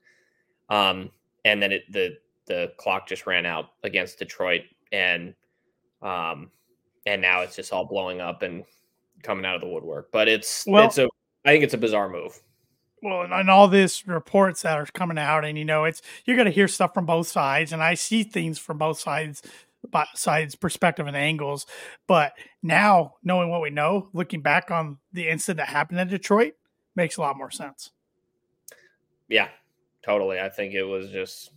Um, 0.70 1.12
and 1.46 1.62
then 1.62 1.72
it, 1.72 1.84
the 1.92 2.18
the 2.48 2.72
clock 2.78 3.08
just 3.08 3.28
ran 3.28 3.46
out 3.46 3.66
against 3.84 4.20
Detroit, 4.20 4.62
and 4.92 5.34
um, 6.02 6.52
and 7.06 7.22
now 7.22 7.42
it's 7.42 7.56
just 7.56 7.72
all 7.72 7.86
blowing 7.86 8.22
up 8.22 8.42
and 8.42 8.64
coming 9.24 9.46
out 9.46 9.56
of 9.56 9.62
the 9.62 9.68
woodwork. 9.68 10.12
But 10.12 10.28
it's 10.28 10.66
well, 10.68 10.86
it's 10.86 10.98
a 10.98 11.08
I 11.46 11.52
think 11.52 11.64
it's 11.64 11.74
a 11.74 11.78
bizarre 11.78 12.10
move. 12.10 12.40
Well, 13.04 13.22
and, 13.22 13.32
and 13.32 13.50
all 13.50 13.68
these 13.68 14.08
reports 14.08 14.64
that 14.64 14.78
are 14.78 14.88
coming 14.94 15.20
out, 15.20 15.46
and 15.46 15.58
you 15.58 15.66
know, 15.66 15.86
it's 15.86 16.02
you're 16.26 16.38
going 16.38 16.48
to 16.48 16.52
hear 16.52 16.68
stuff 16.68 16.94
from 16.94 17.06
both 17.06 17.28
sides, 17.28 17.72
and 17.72 17.84
I 17.84 17.94
see 17.94 18.24
things 18.24 18.58
from 18.58 18.78
both 18.78 19.00
sides 19.00 19.42
sides 20.16 20.56
perspective 20.56 21.08
and 21.08 21.16
angles 21.16 21.66
but 22.08 22.34
now 22.62 23.14
knowing 23.24 23.50
what 23.50 23.62
we 23.62 23.70
know 23.70 24.10
looking 24.12 24.42
back 24.42 24.72
on 24.72 24.98
the 25.14 25.30
incident 25.30 25.58
that 25.58 25.70
happened 25.70 26.00
in 26.00 26.08
detroit 26.08 26.54
makes 26.96 27.18
a 27.18 27.22
lot 27.22 27.38
more 27.38 27.52
sense 27.52 27.92
yeah, 29.28 29.50
totally. 30.04 30.40
I 30.40 30.50
think 30.50 30.74
it 30.74 30.84
was 30.84 31.10
just 31.10 31.52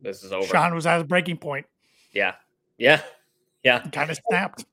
this 0.00 0.22
is 0.22 0.32
over. 0.32 0.46
Sean 0.46 0.74
was 0.74 0.86
at 0.86 0.98
his 0.98 1.06
breaking 1.06 1.38
point. 1.38 1.66
Yeah, 2.12 2.34
yeah, 2.78 3.02
yeah. 3.62 3.80
Kind 3.90 4.10
of 4.10 4.18
snapped. 4.28 4.64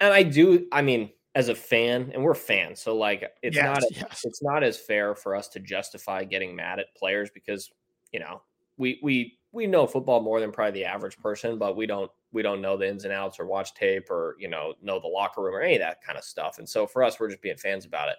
And 0.00 0.12
I 0.12 0.22
do. 0.22 0.66
I 0.72 0.82
mean, 0.82 1.10
as 1.34 1.48
a 1.48 1.54
fan, 1.54 2.10
and 2.12 2.22
we're 2.22 2.34
fans, 2.34 2.80
so 2.80 2.96
like 2.96 3.30
it's 3.42 3.56
yes, 3.56 3.64
not 3.64 3.82
yes. 3.90 4.20
it's 4.24 4.42
not 4.42 4.62
as 4.62 4.78
fair 4.78 5.14
for 5.14 5.36
us 5.36 5.48
to 5.48 5.60
justify 5.60 6.24
getting 6.24 6.56
mad 6.56 6.78
at 6.78 6.94
players 6.96 7.30
because 7.32 7.70
you 8.12 8.20
know 8.20 8.42
we 8.76 8.98
we 9.02 9.38
we 9.52 9.66
know 9.66 9.86
football 9.86 10.20
more 10.20 10.40
than 10.40 10.50
probably 10.50 10.80
the 10.80 10.86
average 10.86 11.18
person, 11.18 11.58
but 11.58 11.76
we 11.76 11.86
don't 11.86 12.10
we 12.32 12.42
don't 12.42 12.62
know 12.62 12.76
the 12.76 12.88
ins 12.88 13.04
and 13.04 13.12
outs 13.12 13.38
or 13.38 13.46
watch 13.46 13.74
tape 13.74 14.10
or 14.10 14.36
you 14.38 14.48
know 14.48 14.74
know 14.82 14.98
the 14.98 15.06
locker 15.06 15.42
room 15.42 15.54
or 15.54 15.60
any 15.60 15.74
of 15.74 15.80
that 15.80 16.02
kind 16.02 16.18
of 16.18 16.24
stuff. 16.24 16.58
And 16.58 16.68
so 16.68 16.86
for 16.86 17.02
us, 17.02 17.20
we're 17.20 17.28
just 17.28 17.42
being 17.42 17.56
fans 17.56 17.84
about 17.84 18.08
it. 18.08 18.16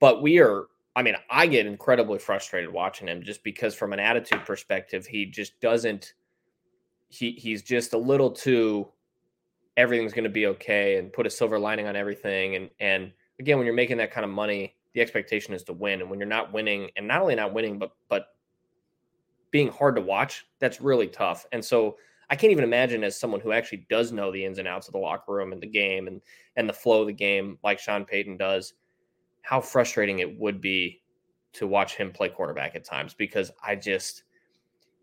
But 0.00 0.22
we 0.22 0.38
are 0.38 0.66
I 0.98 1.02
mean, 1.02 1.14
I 1.30 1.46
get 1.46 1.64
incredibly 1.64 2.18
frustrated 2.18 2.72
watching 2.72 3.06
him 3.06 3.22
just 3.22 3.44
because 3.44 3.72
from 3.72 3.92
an 3.92 4.00
attitude 4.00 4.44
perspective, 4.44 5.06
he 5.06 5.26
just 5.26 5.60
doesn't 5.60 6.14
he 7.08 7.30
he's 7.30 7.62
just 7.62 7.92
a 7.92 7.96
little 7.96 8.32
too 8.32 8.88
everything's 9.76 10.12
going 10.12 10.24
to 10.24 10.28
be 10.28 10.48
okay 10.48 10.98
and 10.98 11.12
put 11.12 11.24
a 11.24 11.30
silver 11.30 11.56
lining 11.56 11.86
on 11.86 11.94
everything 11.94 12.56
and 12.56 12.68
and 12.80 13.12
again 13.38 13.56
when 13.58 13.64
you're 13.64 13.76
making 13.76 13.96
that 13.98 14.10
kind 14.10 14.24
of 14.24 14.30
money, 14.30 14.74
the 14.92 15.00
expectation 15.00 15.54
is 15.54 15.62
to 15.62 15.72
win 15.72 16.00
and 16.00 16.10
when 16.10 16.18
you're 16.18 16.28
not 16.28 16.52
winning 16.52 16.90
and 16.96 17.06
not 17.06 17.22
only 17.22 17.36
not 17.36 17.54
winning 17.54 17.78
but 17.78 17.92
but 18.08 18.34
being 19.52 19.68
hard 19.68 19.94
to 19.94 20.02
watch, 20.02 20.46
that's 20.58 20.80
really 20.80 21.06
tough. 21.06 21.46
And 21.52 21.64
so 21.64 21.96
I 22.28 22.34
can't 22.34 22.50
even 22.50 22.64
imagine 22.64 23.04
as 23.04 23.16
someone 23.16 23.40
who 23.40 23.52
actually 23.52 23.86
does 23.88 24.10
know 24.10 24.32
the 24.32 24.44
ins 24.44 24.58
and 24.58 24.66
outs 24.66 24.88
of 24.88 24.94
the 24.94 24.98
locker 24.98 25.32
room 25.32 25.52
and 25.52 25.62
the 25.62 25.68
game 25.68 26.08
and 26.08 26.20
and 26.56 26.68
the 26.68 26.72
flow 26.72 27.02
of 27.02 27.06
the 27.06 27.12
game 27.12 27.56
like 27.62 27.78
Sean 27.78 28.04
Payton 28.04 28.36
does, 28.36 28.74
how 29.42 29.60
frustrating 29.60 30.18
it 30.18 30.38
would 30.38 30.60
be 30.60 31.02
to 31.54 31.66
watch 31.66 31.96
him 31.96 32.12
play 32.12 32.28
quarterback 32.28 32.76
at 32.76 32.84
times 32.84 33.14
because 33.14 33.50
I 33.64 33.74
just 33.74 34.24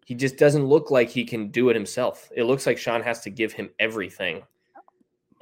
he 0.06 0.14
just 0.14 0.38
doesn't 0.38 0.66
look 0.66 0.92
like 0.92 1.10
he 1.10 1.26
can 1.26 1.50
do 1.50 1.70
it 1.70 1.76
himself. 1.76 2.30
It 2.36 2.44
looks 2.44 2.68
like 2.68 2.78
Sean 2.78 3.02
has 3.02 3.22
to 3.22 3.32
give 3.32 3.52
him 3.52 3.72
everything. 3.80 4.44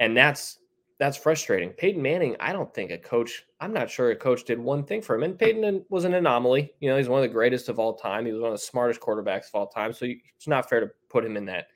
And 0.00 0.16
that's 0.16 0.58
that's 0.98 1.16
frustrating. 1.16 1.70
Peyton 1.70 2.00
Manning, 2.00 2.36
I 2.40 2.52
don't 2.52 2.72
think 2.72 2.90
a 2.90 2.98
coach, 2.98 3.44
I'm 3.60 3.72
not 3.72 3.90
sure 3.90 4.10
a 4.10 4.16
coach 4.16 4.44
did 4.44 4.58
one 4.58 4.84
thing 4.84 5.02
for 5.02 5.16
him. 5.16 5.24
And 5.24 5.38
Peyton 5.38 5.84
was 5.88 6.04
an 6.04 6.14
anomaly. 6.14 6.72
You 6.80 6.88
know, 6.88 6.96
he's 6.96 7.08
one 7.08 7.22
of 7.22 7.28
the 7.28 7.34
greatest 7.34 7.68
of 7.68 7.78
all 7.78 7.94
time. 7.94 8.24
He 8.24 8.32
was 8.32 8.40
one 8.40 8.52
of 8.52 8.58
the 8.58 8.64
smartest 8.64 9.00
quarterbacks 9.00 9.48
of 9.48 9.54
all 9.54 9.66
time. 9.66 9.92
So 9.92 10.06
it's 10.06 10.46
not 10.46 10.68
fair 10.68 10.80
to 10.80 10.90
put 11.08 11.24
him 11.24 11.36
in 11.36 11.44
that 11.46 11.66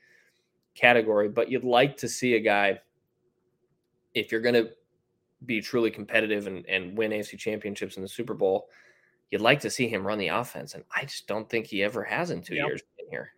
category. 0.73 1.27
But 1.27 1.51
you'd 1.51 1.65
like 1.65 1.97
to 1.97 2.07
see 2.07 2.35
a 2.35 2.39
guy, 2.39 2.79
if 4.13 4.31
you're 4.31 4.41
going 4.41 4.55
to 4.55 4.71
be 5.45 5.61
truly 5.61 5.91
competitive 5.91 6.47
and, 6.47 6.65
and 6.67 6.97
win 6.97 7.11
AFC 7.11 7.37
championships 7.37 7.95
in 7.95 8.03
the 8.03 8.09
Super 8.09 8.33
Bowl, 8.33 8.69
you'd 9.31 9.41
like 9.41 9.61
to 9.61 9.69
see 9.69 9.87
him 9.87 10.05
run 10.05 10.17
the 10.17 10.27
offense. 10.27 10.73
And 10.73 10.83
I 10.95 11.03
just 11.03 11.27
don't 11.27 11.49
think 11.49 11.67
he 11.67 11.83
ever 11.83 12.03
has 12.03 12.29
in 12.29 12.41
two 12.41 12.55
yep. 12.55 12.67
years 12.67 12.81
in 12.97 13.05
here. 13.09 13.31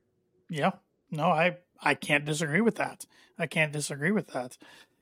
Yeah. 0.49 0.71
No, 1.11 1.25
I, 1.25 1.57
I 1.81 1.93
can't 1.93 2.25
disagree 2.25 2.61
with 2.61 2.75
that. 2.75 3.05
I 3.37 3.47
can't 3.47 3.71
disagree 3.71 4.11
with 4.11 4.27
that. 4.27 4.57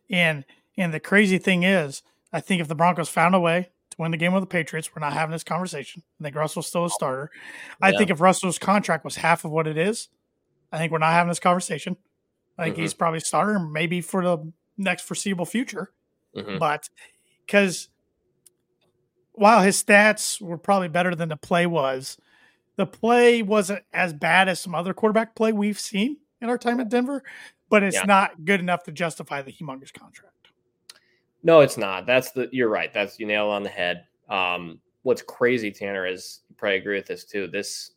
And 0.09 0.45
and 0.77 0.93
the 0.93 0.99
crazy 0.99 1.37
thing 1.37 1.63
is, 1.63 2.01
I 2.31 2.39
think 2.39 2.61
if 2.61 2.69
the 2.69 2.75
Broncos 2.75 3.09
found 3.09 3.35
a 3.35 3.39
way 3.39 3.69
to 3.89 3.97
win 3.97 4.11
the 4.11 4.17
game 4.17 4.31
with 4.31 4.41
the 4.43 4.47
Patriots, 4.47 4.95
we're 4.95 5.01
not 5.01 5.11
having 5.11 5.33
this 5.33 5.43
conversation. 5.43 6.03
I 6.19 6.23
think 6.23 6.35
Russell's 6.35 6.67
still 6.67 6.85
a 6.85 6.89
starter. 6.89 7.31
Yeah. 7.81 7.87
I 7.87 7.91
think 7.91 8.09
if 8.09 8.21
Russell's 8.21 8.57
contract 8.57 9.03
was 9.03 9.17
half 9.17 9.43
of 9.43 9.51
what 9.51 9.67
it 9.67 9.77
is, 9.77 10.07
I 10.71 10.77
think 10.77 10.91
we're 10.91 10.99
not 10.99 11.11
having 11.11 11.29
this 11.29 11.39
conversation. 11.39 11.97
I 12.57 12.63
think 12.63 12.75
mm-hmm. 12.75 12.83
he's 12.83 12.93
probably 12.93 13.19
starter, 13.19 13.59
maybe 13.59 13.99
for 13.99 14.23
the 14.23 14.51
next 14.77 15.03
foreseeable 15.03 15.45
future. 15.45 15.91
Mm-hmm. 16.35 16.57
But 16.57 16.89
because 17.45 17.89
while 19.33 19.61
his 19.61 19.81
stats 19.81 20.41
were 20.41 20.57
probably 20.57 20.89
better 20.89 21.15
than 21.15 21.29
the 21.29 21.37
play 21.37 21.65
was, 21.65 22.17
the 22.75 22.85
play 22.85 23.41
wasn't 23.41 23.83
as 23.93 24.13
bad 24.13 24.47
as 24.47 24.59
some 24.59 24.75
other 24.75 24.93
quarterback 24.93 25.35
play 25.35 25.51
we've 25.51 25.79
seen 25.79 26.17
in 26.41 26.49
our 26.49 26.57
time 26.57 26.79
at 26.79 26.89
Denver, 26.89 27.23
but 27.69 27.83
it's 27.83 27.95
yeah. 27.95 28.05
not 28.05 28.45
good 28.45 28.59
enough 28.59 28.83
to 28.83 28.91
justify 28.91 29.41
the 29.41 29.51
humongous 29.51 29.93
contract. 29.93 30.49
No, 31.43 31.61
it's 31.61 31.77
not. 31.77 32.05
That's 32.05 32.31
the 32.31 32.49
you're 32.51 32.69
right. 32.69 32.93
That's 32.93 33.19
you 33.19 33.25
nail 33.25 33.47
on 33.47 33.63
the 33.63 33.69
head. 33.69 34.05
Um, 34.29 34.79
what's 35.03 35.21
crazy, 35.21 35.71
Tanner, 35.71 36.05
is 36.05 36.41
you 36.49 36.55
probably 36.55 36.77
agree 36.77 36.97
with 36.97 37.05
this 37.05 37.25
too. 37.25 37.47
This 37.47 37.91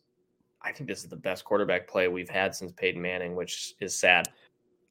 I 0.61 0.71
think 0.71 0.89
this 0.89 1.03
is 1.03 1.09
the 1.09 1.15
best 1.15 1.43
quarterback 1.43 1.87
play 1.87 2.07
we've 2.07 2.29
had 2.29 2.55
since 2.55 2.71
Peyton 2.71 3.01
Manning, 3.01 3.35
which 3.35 3.75
is 3.81 3.95
sad. 3.95 4.29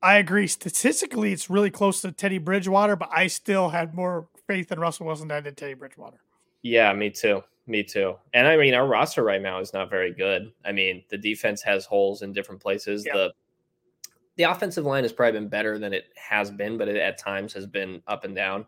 I 0.02 0.16
agree. 0.16 0.46
Statistically, 0.46 1.32
it's 1.32 1.48
really 1.48 1.70
close 1.70 2.00
to 2.02 2.12
Teddy 2.12 2.38
Bridgewater, 2.38 2.96
but 2.96 3.08
I 3.12 3.28
still 3.28 3.68
had 3.68 3.94
more 3.94 4.28
faith 4.46 4.72
in 4.72 4.80
Russell 4.80 5.06
Wilson 5.06 5.28
than 5.28 5.38
I 5.38 5.40
did 5.40 5.56
Teddy 5.56 5.74
Bridgewater. 5.74 6.18
Yeah, 6.62 6.92
me 6.92 7.10
too. 7.10 7.42
Me 7.66 7.84
too. 7.84 8.16
And 8.34 8.48
I 8.48 8.56
mean, 8.56 8.74
our 8.74 8.86
roster 8.86 9.22
right 9.22 9.40
now 9.40 9.60
is 9.60 9.72
not 9.72 9.88
very 9.88 10.12
good. 10.12 10.52
I 10.64 10.72
mean, 10.72 11.04
the 11.10 11.18
defense 11.18 11.62
has 11.62 11.84
holes 11.84 12.22
in 12.22 12.32
different 12.32 12.60
places. 12.60 13.04
Yep. 13.06 13.14
The 13.14 13.32
the 14.36 14.44
offensive 14.44 14.84
line 14.84 15.04
has 15.04 15.12
probably 15.12 15.38
been 15.38 15.48
better 15.48 15.78
than 15.78 15.92
it 15.92 16.06
has 16.16 16.50
been, 16.50 16.78
but 16.78 16.88
it 16.88 16.96
at 16.96 17.18
times 17.18 17.52
has 17.52 17.66
been 17.66 18.02
up 18.06 18.24
and 18.24 18.34
down. 18.34 18.66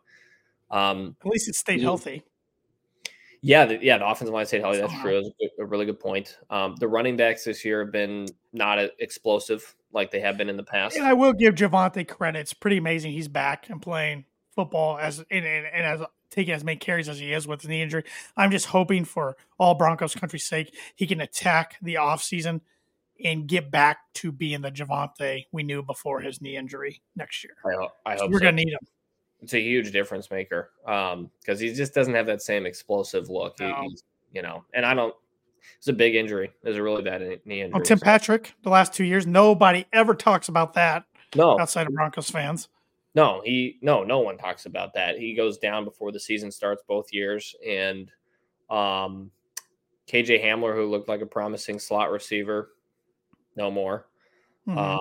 Um, 0.70 1.16
at 1.24 1.26
least 1.26 1.48
it 1.48 1.54
stayed 1.54 1.80
healthy. 1.80 2.22
Yeah, 3.40 3.66
the, 3.66 3.78
yeah, 3.82 3.98
the 3.98 4.06
offensive 4.06 4.34
line 4.34 4.46
stayed 4.46 4.60
healthy. 4.60 4.80
That's 4.80 5.00
true. 5.00 5.22
That's 5.22 5.58
a 5.58 5.64
really 5.64 5.86
good 5.86 6.00
point. 6.00 6.38
Um, 6.50 6.76
the 6.78 6.88
running 6.88 7.16
backs 7.16 7.44
this 7.44 7.64
year 7.64 7.84
have 7.84 7.92
been 7.92 8.26
not 8.52 8.78
explosive 8.98 9.74
like 9.94 10.10
they 10.10 10.20
have 10.20 10.36
been 10.36 10.48
in 10.48 10.56
the 10.56 10.64
past. 10.64 10.96
And 10.96 11.06
I 11.06 11.14
will 11.14 11.32
give 11.32 11.54
Javonte 11.54 12.06
credit. 12.06 12.40
It's 12.40 12.52
pretty 12.52 12.76
amazing 12.76 13.12
he's 13.12 13.28
back 13.28 13.70
and 13.70 13.80
playing 13.80 14.24
football 14.54 14.98
as 14.98 15.18
and, 15.30 15.44
and, 15.44 15.66
and 15.66 15.86
as 15.86 16.06
taking 16.30 16.52
as 16.52 16.64
many 16.64 16.76
carries 16.76 17.08
as 17.08 17.18
he 17.18 17.32
is 17.32 17.46
with 17.46 17.60
the 17.60 17.68
knee 17.68 17.80
injury. 17.80 18.04
I'm 18.36 18.50
just 18.50 18.66
hoping 18.66 19.04
for 19.04 19.36
all 19.58 19.74
Broncos 19.74 20.14
country's 20.14 20.44
sake 20.44 20.74
he 20.96 21.06
can 21.06 21.20
attack 21.20 21.76
the 21.80 21.94
offseason 21.94 22.60
and 23.24 23.46
get 23.46 23.70
back 23.70 23.98
to 24.14 24.32
being 24.32 24.60
the 24.60 24.72
Javonte 24.72 25.46
we 25.52 25.62
knew 25.62 25.82
before 25.82 26.20
his 26.20 26.40
knee 26.42 26.56
injury 26.56 27.00
next 27.14 27.44
year. 27.44 27.54
I, 27.64 27.80
hope, 27.80 27.92
I 28.04 28.16
hope 28.16 28.30
we're 28.30 28.38
so. 28.38 28.44
gonna 28.46 28.56
need 28.56 28.72
him. 28.72 28.80
It's 29.40 29.54
a 29.54 29.60
huge 29.60 29.92
difference 29.92 30.30
maker 30.30 30.70
because 30.84 31.12
um, 31.12 31.30
he 31.58 31.72
just 31.72 31.94
doesn't 31.94 32.14
have 32.14 32.26
that 32.26 32.42
same 32.42 32.66
explosive 32.66 33.28
look. 33.28 33.60
No. 33.60 33.82
He, 33.82 33.98
you 34.32 34.42
know, 34.42 34.64
and 34.74 34.84
I 34.84 34.94
don't. 34.94 35.14
It's 35.78 35.88
a 35.88 35.92
big 35.92 36.14
injury. 36.14 36.52
It's 36.62 36.76
a 36.76 36.82
really 36.82 37.02
bad 37.02 37.20
knee 37.44 37.62
injury. 37.62 37.72
Oh, 37.74 37.80
Tim 37.80 37.98
so. 37.98 38.04
Patrick, 38.04 38.54
the 38.62 38.70
last 38.70 38.94
two 38.94 39.04
years, 39.04 39.26
nobody 39.26 39.86
ever 39.92 40.14
talks 40.14 40.48
about 40.48 40.74
that. 40.74 41.04
No, 41.34 41.58
outside 41.58 41.86
of 41.86 41.94
Broncos 41.94 42.30
fans. 42.30 42.68
No, 43.14 43.42
he 43.44 43.78
no, 43.80 44.02
no 44.02 44.20
one 44.20 44.36
talks 44.38 44.66
about 44.66 44.94
that. 44.94 45.18
He 45.18 45.34
goes 45.34 45.58
down 45.58 45.84
before 45.84 46.12
the 46.12 46.20
season 46.20 46.50
starts 46.50 46.82
both 46.86 47.12
years, 47.12 47.54
and 47.66 48.10
um, 48.70 49.30
KJ 50.08 50.44
Hamler, 50.44 50.74
who 50.74 50.86
looked 50.86 51.08
like 51.08 51.20
a 51.20 51.26
promising 51.26 51.78
slot 51.78 52.10
receiver, 52.10 52.70
no 53.56 53.70
more. 53.70 54.06
Mm-hmm. 54.66 54.78
Um, 54.78 55.00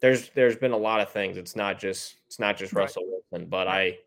there's 0.00 0.28
there's 0.30 0.56
been 0.56 0.72
a 0.72 0.76
lot 0.76 1.00
of 1.00 1.10
things. 1.10 1.36
It's 1.36 1.56
not 1.56 1.78
just 1.78 2.16
it's 2.26 2.38
not 2.38 2.56
just 2.56 2.72
right. 2.72 2.82
Russell 2.82 3.04
Wilson, 3.06 3.48
but 3.48 3.66
I 3.66 3.98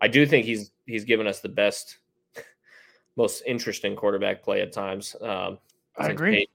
I 0.00 0.08
do 0.08 0.26
think 0.26 0.46
he's 0.46 0.70
he's 0.86 1.04
given 1.04 1.26
us 1.26 1.40
the 1.40 1.48
best, 1.48 1.98
most 3.18 3.42
interesting 3.46 3.96
quarterback 3.96 4.42
play 4.42 4.62
at 4.62 4.72
times. 4.72 5.16
Um, 5.20 5.58
I 5.98 6.08
agree. 6.08 6.48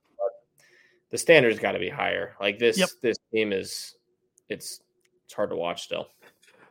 the 1.12 1.18
standard's 1.18 1.60
got 1.60 1.74
to 1.74 1.80
be 1.80 1.90
higher. 1.90 2.36
Like 2.40 2.58
this 2.58 2.80
yep. 2.80 2.90
this 3.02 3.18
team 3.32 3.52
is 3.52 3.98
it's 4.50 4.80
it's 5.26 5.34
hard 5.34 5.50
to 5.50 5.56
watch 5.56 5.84
still. 5.84 6.08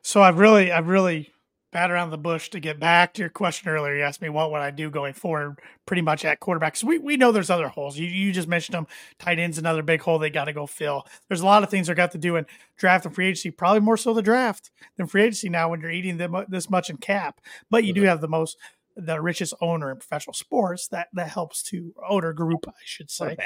So 0.01 0.23
I've 0.23 0.39
really 0.39 0.73
I've 0.73 0.89
really 0.89 1.31
pat 1.73 1.91
around 1.91 2.11
the 2.11 2.19
bush 2.19 2.51
to 2.51 2.61
get 2.61 2.79
back 2.79 3.15
to 3.15 3.21
your 3.21 3.31
question 3.31 3.69
earlier. 3.69 3.97
You 3.97 4.03
asked 4.03 4.21
me 4.21 4.29
what 4.29 4.51
would 4.51 4.61
I 4.61 4.71
do 4.71 4.91
going 4.91 5.15
forward, 5.15 5.59
pretty 5.87 6.03
much 6.03 6.25
at 6.25 6.41
quarterback. 6.41 6.75
quarterbacks. 6.75 6.85
We 6.85 6.99
we 6.99 7.19
know 7.19 7.31
there's 7.31 7.51
other 7.51 7.69
holes. 7.69 7.99
You 7.99 8.07
you 8.07 8.33
just 8.33 8.49
mentioned 8.49 8.75
them. 8.75 8.87
Tight 9.19 9.39
ends 9.39 9.59
another 9.59 9.83
big 9.83 10.01
hole 10.01 10.19
they 10.19 10.31
got 10.31 10.47
to 10.47 10.55
go 10.55 10.67
fill. 10.67 11.07
There's 11.29 11.43
a 11.43 11.47
lot 11.47 11.63
of 11.63 11.69
things 11.71 11.89
they 11.89 11.95
got 11.95 12.13
to 12.13 12.19
do 12.19 12.37
in 12.37 12.47
draft 12.79 13.05
and 13.05 13.15
free 13.15 13.27
agency. 13.27 13.51
Probably 13.51 13.81
more 13.81 13.99
so 13.99 14.15
the 14.15 14.23
draft 14.23 14.71
than 14.97 15.07
free 15.07 15.25
agency 15.25 15.51
now 15.51 15.69
when 15.69 15.83
you're 15.83 15.91
eating 15.91 16.17
them 16.17 16.35
this 16.49 16.71
much 16.71 16.89
in 16.89 16.97
cap. 16.97 17.43
But 17.69 17.85
you 17.85 17.93
do 17.93 18.01
mm-hmm. 18.01 18.09
have 18.09 18.23
the 18.23 18.29
most 18.29 18.57
the 18.97 19.21
richest 19.21 19.55
owner 19.61 19.91
in 19.91 19.97
professional 19.97 20.35
sports 20.35 20.89
that 20.89 21.09
that 21.15 21.29
helps 21.29 21.63
to 21.63 21.95
owner 22.09 22.33
group 22.33 22.65
I 22.69 22.73
should 22.85 23.11
say. 23.11 23.37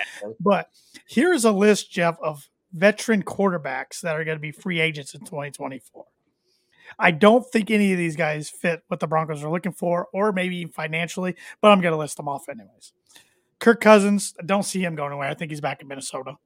But 0.41 0.71
here's 1.07 1.45
a 1.45 1.53
list, 1.53 1.91
Geoff, 1.91 2.19
of 2.21 2.49
veteran 2.73 3.23
quarterbacks 3.23 4.01
that 4.01 4.17
are 4.17 4.25
going 4.25 4.37
to 4.37 4.43
be 4.43 4.53
free 4.53 4.81
agents 4.81 5.15
in 5.15 5.21
2024. 5.21 6.05
I 6.99 7.11
don't 7.11 7.45
think 7.45 7.71
any 7.71 7.93
of 7.93 7.99
these 7.99 8.17
guys 8.17 8.49
fit 8.49 8.83
what 8.89 9.01
the 9.01 9.07
Broncos 9.07 9.43
are 9.43 9.51
looking 9.51 9.73
for, 9.73 10.09
or 10.13 10.33
maybe 10.33 10.67
financially, 10.67 11.35
but 11.61 11.73
I'm 11.73 11.81
going 11.81 11.93
to 11.93 11.99
list 11.99 12.17
them 12.17 12.29
off 12.29 12.49
anyways. 12.49 12.93
Kirk 13.59 13.81
Cousins, 13.81 14.35
I 14.41 14.45
don't 14.45 14.63
see 14.63 14.83
him 14.83 14.95
going 14.95 15.13
away. 15.13 15.29
I 15.29 15.35
think 15.35 15.51
he's 15.51 15.61
back 15.61 15.81
in 15.81 15.89
Minnesota. 15.89 16.37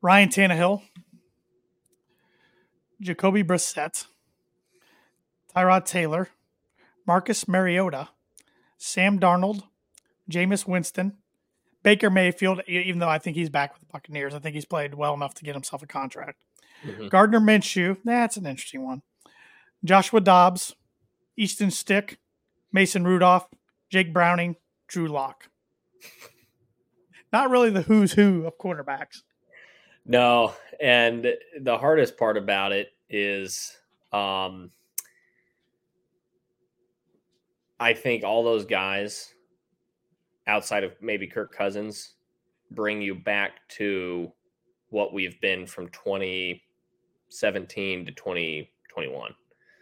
Ryan 0.00 0.28
Tannehill, 0.28 0.82
Jacoby 3.00 3.42
Brissett, 3.42 4.06
Tyrod 5.54 5.84
Taylor, 5.84 6.28
Marcus 7.06 7.48
Mariota, 7.48 8.08
Sam 8.78 9.18
Darnold, 9.18 9.62
Jameis 10.30 10.66
Winston, 10.66 11.18
Baker 11.82 12.10
Mayfield, 12.10 12.62
even 12.66 13.00
though 13.00 13.08
I 13.08 13.18
think 13.18 13.36
he's 13.36 13.50
back 13.50 13.72
with 13.72 13.80
the 13.80 13.92
Buccaneers. 13.92 14.34
I 14.34 14.38
think 14.38 14.54
he's 14.54 14.64
played 14.64 14.94
well 14.94 15.14
enough 15.14 15.34
to 15.34 15.44
get 15.44 15.54
himself 15.54 15.82
a 15.82 15.86
contract. 15.86 16.38
Mm-hmm. 16.86 17.08
Gardner 17.08 17.40
Minshew, 17.40 17.96
that's 18.04 18.36
an 18.36 18.46
interesting 18.46 18.84
one. 18.84 19.02
Joshua 19.84 20.20
Dobbs, 20.20 20.74
Easton 21.36 21.70
Stick, 21.70 22.18
Mason 22.72 23.04
Rudolph, 23.04 23.48
Jake 23.90 24.12
Browning, 24.12 24.56
Drew 24.86 25.08
Lock. 25.08 25.48
Not 27.32 27.50
really 27.50 27.70
the 27.70 27.82
who's 27.82 28.12
who 28.12 28.46
of 28.46 28.58
quarterbacks. 28.58 29.22
No, 30.04 30.54
and 30.80 31.26
the 31.60 31.78
hardest 31.78 32.16
part 32.16 32.36
about 32.36 32.72
it 32.72 32.88
is 33.08 33.76
um 34.12 34.70
I 37.82 37.92
think 37.94 38.22
all 38.22 38.44
those 38.44 38.64
guys 38.64 39.34
outside 40.46 40.84
of 40.84 40.94
maybe 41.02 41.26
Kirk 41.26 41.52
Cousins 41.52 42.14
bring 42.70 43.02
you 43.02 43.16
back 43.16 43.68
to 43.70 44.30
what 44.90 45.12
we've 45.12 45.40
been 45.40 45.66
from 45.66 45.88
2017 45.88 48.06
to 48.06 48.12
2021. 48.12 49.34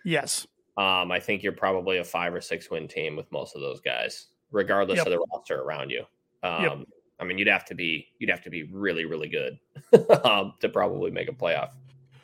Yes. 0.07 0.47
Um, 0.79 1.13
I 1.13 1.21
think 1.21 1.43
you're 1.43 1.53
probably 1.53 1.99
a 1.99 2.05
five 2.05 2.33
or 2.33 2.41
six 2.41 2.71
win 2.71 2.89
team 2.89 3.17
with 3.17 3.31
most 3.31 3.55
of 3.55 3.61
those 3.61 3.83
guys, 3.83 4.29
regardless 4.51 4.97
yep. 4.97 5.07
of 5.07 5.13
the 5.13 5.19
roster 5.31 5.61
around 5.61 5.91
you. 5.91 6.05
Um, 6.43 6.63
yep. 6.63 6.79
I 7.21 7.25
mean, 7.25 7.37
you'd 7.37 7.49
have 7.49 7.67
to 7.67 7.75
be 7.75 8.07
you'd 8.19 8.31
have 8.31 8.41
to 8.45 8.51
be 8.51 8.63
really 8.63 9.05
really 9.05 9.29
good 9.29 9.59
um, 10.25 10.55
to 10.61 10.71
probably 10.71 11.11
make 11.11 11.29
a 11.29 11.33
playoff 11.33 11.73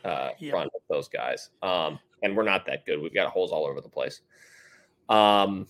uh, 0.06 0.30
yep. 0.38 0.54
run 0.54 0.70
with 0.72 0.84
those 0.88 1.06
guys. 1.06 1.50
Um, 1.62 1.98
and 2.22 2.34
we're 2.34 2.44
not 2.44 2.64
that 2.64 2.86
good. 2.86 2.98
We've 2.98 3.12
got 3.12 3.28
holes 3.28 3.52
all 3.52 3.66
over 3.66 3.82
the 3.82 3.90
place. 3.90 4.22
Um, 5.08 5.66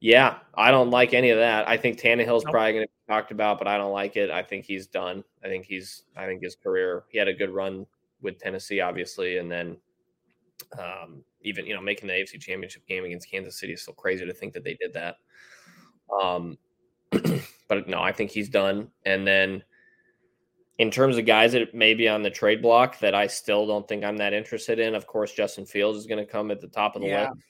Yeah, 0.00 0.38
I 0.54 0.72
don't 0.72 0.90
like 0.90 1.14
any 1.14 1.30
of 1.30 1.38
that. 1.38 1.68
I 1.68 1.76
think 1.76 1.96
Tannehill's 2.00 2.44
Nope. 2.44 2.52
probably 2.52 2.72
going 2.72 2.84
to 2.86 2.88
be 2.88 3.12
talked 3.12 3.30
about, 3.30 3.58
but 3.58 3.68
I 3.68 3.76
don't 3.78 3.92
like 3.92 4.16
it. 4.16 4.30
I 4.30 4.42
think 4.42 4.64
he's 4.64 4.88
done. 4.88 5.22
I 5.44 5.48
think 5.48 5.64
he's. 5.64 6.02
I 6.16 6.26
think 6.26 6.42
his 6.42 6.56
career. 6.56 7.04
He 7.08 7.18
had 7.18 7.28
a 7.28 7.32
good 7.32 7.50
run 7.50 7.86
with 8.20 8.38
Tennessee, 8.38 8.80
obviously, 8.80 9.38
and 9.38 9.48
then 9.50 9.76
um, 10.76 11.22
even 11.42 11.66
you 11.66 11.74
know 11.74 11.80
making 11.80 12.08
the 12.08 12.14
AFC 12.14 12.40
Championship 12.40 12.84
game 12.88 13.04
against 13.04 13.30
Kansas 13.30 13.60
City 13.60 13.74
is 13.74 13.82
still 13.82 13.94
crazy 13.94 14.26
to 14.26 14.32
think 14.32 14.54
that 14.54 14.64
they 14.64 14.74
did 14.74 14.92
that. 14.94 15.16
Um, 16.20 16.58
but 17.68 17.86
no, 17.88 18.00
I 18.02 18.10
think 18.10 18.32
he's 18.32 18.48
done. 18.48 18.88
And 19.06 19.24
then 19.24 19.62
in 20.78 20.90
terms 20.90 21.16
of 21.16 21.26
guys 21.26 21.52
that 21.52 21.74
may 21.74 21.94
be 21.94 22.08
on 22.08 22.22
the 22.24 22.30
trade 22.30 22.60
block 22.60 22.98
that 22.98 23.14
I 23.14 23.28
still 23.28 23.68
don't 23.68 23.86
think 23.86 24.02
I'm 24.04 24.16
that 24.16 24.32
interested 24.32 24.80
in, 24.80 24.96
of 24.96 25.06
course, 25.06 25.32
Justin 25.32 25.64
Fields 25.64 25.98
is 25.98 26.06
going 26.06 26.24
to 26.24 26.30
come 26.30 26.50
at 26.50 26.60
the 26.60 26.66
top 26.66 26.96
of 26.96 27.02
the 27.02 27.08
Yeah. 27.08 27.28
list. 27.28 27.42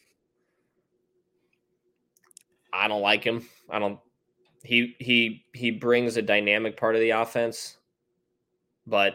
I 2.73 2.89
don't 2.89 3.03
like 3.03 3.25
him. 3.25 3.47
I 3.71 3.79
don't. 3.79 3.99
He 4.65 4.97
he 4.99 5.45
he 5.53 5.71
brings 5.71 6.17
a 6.17 6.23
dynamic 6.23 6.77
part 6.77 6.95
of 6.95 7.01
the 7.01 7.11
offense, 7.11 7.77
but 8.87 9.15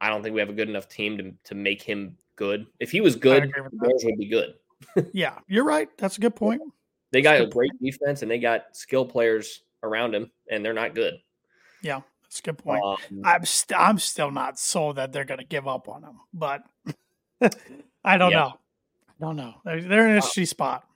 I 0.00 0.08
don't 0.08 0.22
think 0.22 0.34
we 0.34 0.40
have 0.40 0.48
a 0.48 0.54
good 0.54 0.68
enough 0.68 0.88
team 0.88 1.18
to 1.18 1.32
to 1.44 1.54
make 1.54 1.82
him 1.82 2.16
good. 2.36 2.66
If 2.80 2.90
he 2.90 3.00
was 3.00 3.14
good, 3.16 3.44
agree 3.44 3.62
with 3.62 3.72
the 3.72 3.78
that. 3.78 3.88
Bears 3.88 4.04
would 4.04 4.18
be 4.18 4.26
good. 4.28 4.54
Yeah, 5.12 5.38
you're 5.48 5.64
right. 5.64 5.88
That's 5.98 6.18
a 6.18 6.20
good 6.20 6.36
point. 6.36 6.62
They 7.10 7.20
got 7.20 7.40
a 7.40 7.46
great 7.46 7.72
defense 7.82 8.22
and 8.22 8.30
they 8.30 8.38
got 8.38 8.76
skill 8.76 9.04
players 9.04 9.62
around 9.82 10.14
him, 10.14 10.30
and 10.50 10.64
they're 10.64 10.72
not 10.72 10.94
good. 10.94 11.14
Yeah, 11.82 12.00
that's 12.22 12.38
a 12.40 12.42
good 12.42 12.58
point. 12.58 12.82
Um, 12.84 12.96
I'm 13.24 13.44
st- 13.44 13.78
I'm 13.78 13.98
still 13.98 14.30
not 14.30 14.58
sold 14.58 14.96
that 14.96 15.12
they're 15.12 15.24
going 15.24 15.40
to 15.40 15.46
give 15.46 15.66
up 15.68 15.88
on 15.88 16.02
him, 16.04 16.20
but 16.32 16.62
I 18.04 18.18
don't 18.18 18.30
Yeah. 18.30 18.38
know. 18.38 18.58
I 19.08 19.24
don't 19.24 19.36
know. 19.36 19.54
They're, 19.64 19.82
they're 19.82 20.08
in 20.08 20.14
a 20.14 20.18
Uh, 20.18 20.22
shitty 20.22 20.46
spot. 20.48 20.87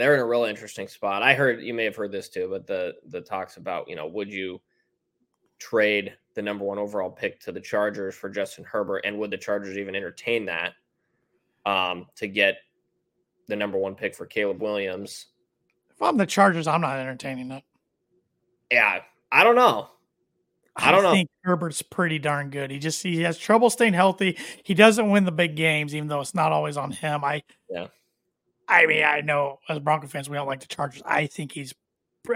They're 0.00 0.14
in 0.14 0.20
a 0.20 0.26
real 0.26 0.44
interesting 0.44 0.88
spot. 0.88 1.22
I 1.22 1.34
heard 1.34 1.62
you 1.62 1.74
may 1.74 1.84
have 1.84 1.96
heard 1.96 2.12
this 2.12 2.28
too, 2.28 2.48
but 2.50 2.66
the 2.66 2.94
the 3.08 3.20
talks 3.20 3.56
about 3.58 3.88
you 3.88 3.96
know 3.96 4.06
would 4.06 4.32
you 4.32 4.60
trade 5.58 6.14
the 6.34 6.42
number 6.42 6.64
one 6.64 6.78
overall 6.78 7.10
pick 7.10 7.38
to 7.40 7.52
the 7.52 7.60
Chargers 7.60 8.14
for 8.14 8.30
Justin 8.30 8.64
Herbert, 8.64 9.02
and 9.04 9.18
would 9.18 9.30
the 9.30 9.36
Chargers 9.36 9.76
even 9.76 9.94
entertain 9.94 10.46
that 10.46 10.72
um, 11.66 12.06
to 12.16 12.26
get 12.26 12.56
the 13.46 13.56
number 13.56 13.76
one 13.76 13.94
pick 13.94 14.14
for 14.14 14.26
Caleb 14.26 14.62
Williams? 14.62 15.26
If 15.90 16.00
I'm 16.00 16.16
the 16.16 16.26
Chargers, 16.26 16.66
I'm 16.66 16.80
not 16.80 16.98
entertaining 16.98 17.50
it. 17.50 17.62
Yeah, 18.70 19.00
I 19.30 19.44
don't 19.44 19.56
know. 19.56 19.88
I 20.76 20.92
don't 20.92 21.02
know. 21.02 21.12
think 21.12 21.28
Herbert's 21.42 21.82
pretty 21.82 22.18
darn 22.18 22.48
good. 22.48 22.70
He 22.70 22.78
just 22.78 23.02
he 23.02 23.22
has 23.22 23.36
trouble 23.36 23.68
staying 23.68 23.92
healthy. 23.92 24.38
He 24.62 24.72
doesn't 24.72 25.10
win 25.10 25.24
the 25.24 25.32
big 25.32 25.56
games, 25.56 25.94
even 25.94 26.08
though 26.08 26.20
it's 26.20 26.34
not 26.34 26.52
always 26.52 26.78
on 26.78 26.90
him. 26.92 27.22
I 27.22 27.42
Yeah. 27.68 27.88
I 28.70 28.86
mean, 28.86 29.02
I 29.02 29.20
know 29.20 29.58
as 29.68 29.78
Bronco 29.80 30.06
fans, 30.06 30.30
we 30.30 30.36
don't 30.36 30.46
like 30.46 30.60
the 30.60 30.66
Chargers. 30.66 31.02
I 31.04 31.26
think 31.26 31.52
he's 31.52 31.74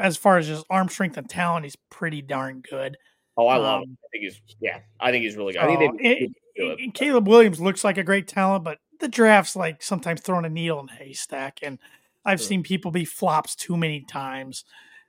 as 0.00 0.16
far 0.16 0.38
as 0.38 0.46
just 0.46 0.66
arm 0.70 0.88
strength 0.88 1.16
and 1.16 1.28
talent, 1.28 1.64
he's 1.64 1.76
pretty 1.90 2.22
darn 2.22 2.62
good. 2.68 2.96
Oh, 3.36 3.46
I 3.46 3.56
love. 3.56 3.82
Um, 3.82 3.88
him. 3.90 3.98
I 4.04 4.06
think 4.12 4.24
he's 4.24 4.40
yeah. 4.60 4.78
I 5.00 5.10
think 5.10 5.24
he's 5.24 5.36
really 5.36 5.52
good. 5.52 5.62
I 5.62 5.76
think 5.76 6.00
they 6.02 6.08
it- 6.08 6.32
do 6.56 6.70
it. 6.70 6.78
and 6.80 6.94
Caleb 6.94 7.26
Williams 7.28 7.60
looks 7.60 7.84
like 7.84 7.98
a 7.98 8.02
great 8.04 8.28
talent, 8.28 8.64
but 8.64 8.78
the 9.00 9.08
draft's 9.08 9.56
like 9.56 9.82
sometimes 9.82 10.20
throwing 10.20 10.44
a 10.44 10.48
needle 10.48 10.80
in 10.80 10.88
a 10.88 10.92
haystack. 10.92 11.58
And 11.62 11.78
I've 12.24 12.40
Sure. 12.40 12.46
seen 12.48 12.62
people 12.62 12.90
be 12.90 13.04
flops 13.04 13.54
too 13.56 13.76
many 13.76 14.02
times. 14.02 14.64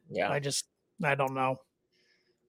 yeah. 0.10 0.30
I 0.32 0.40
just 0.40 0.66
I 1.04 1.16
don't 1.16 1.34
know. 1.34 1.60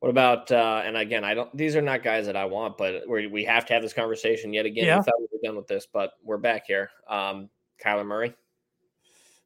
What 0.00 0.08
about 0.10 0.50
uh 0.52 0.82
and 0.84 0.96
again, 0.96 1.24
I 1.24 1.34
don't 1.34 1.54
these 1.56 1.76
are 1.76 1.82
not 1.82 2.02
guys 2.02 2.26
that 2.26 2.36
I 2.36 2.44
want, 2.46 2.76
but 2.78 3.08
we 3.08 3.26
we 3.26 3.44
have 3.44 3.64
to 3.66 3.72
have 3.74 3.82
this 3.82 3.92
conversation 3.92 4.52
yet 4.52 4.66
again. 4.66 4.84
Yeah. 4.86 4.98
We 4.98 5.02
thought 5.04 5.14
we 5.20 5.26
were 5.32 5.40
done 5.42 5.56
with 5.56 5.66
this, 5.66 5.86
but 5.90 6.12
we're 6.22 6.36
back 6.38 6.64
here. 6.66 6.90
Um 7.08 7.48
Kyler 7.84 8.06
Murray. 8.06 8.34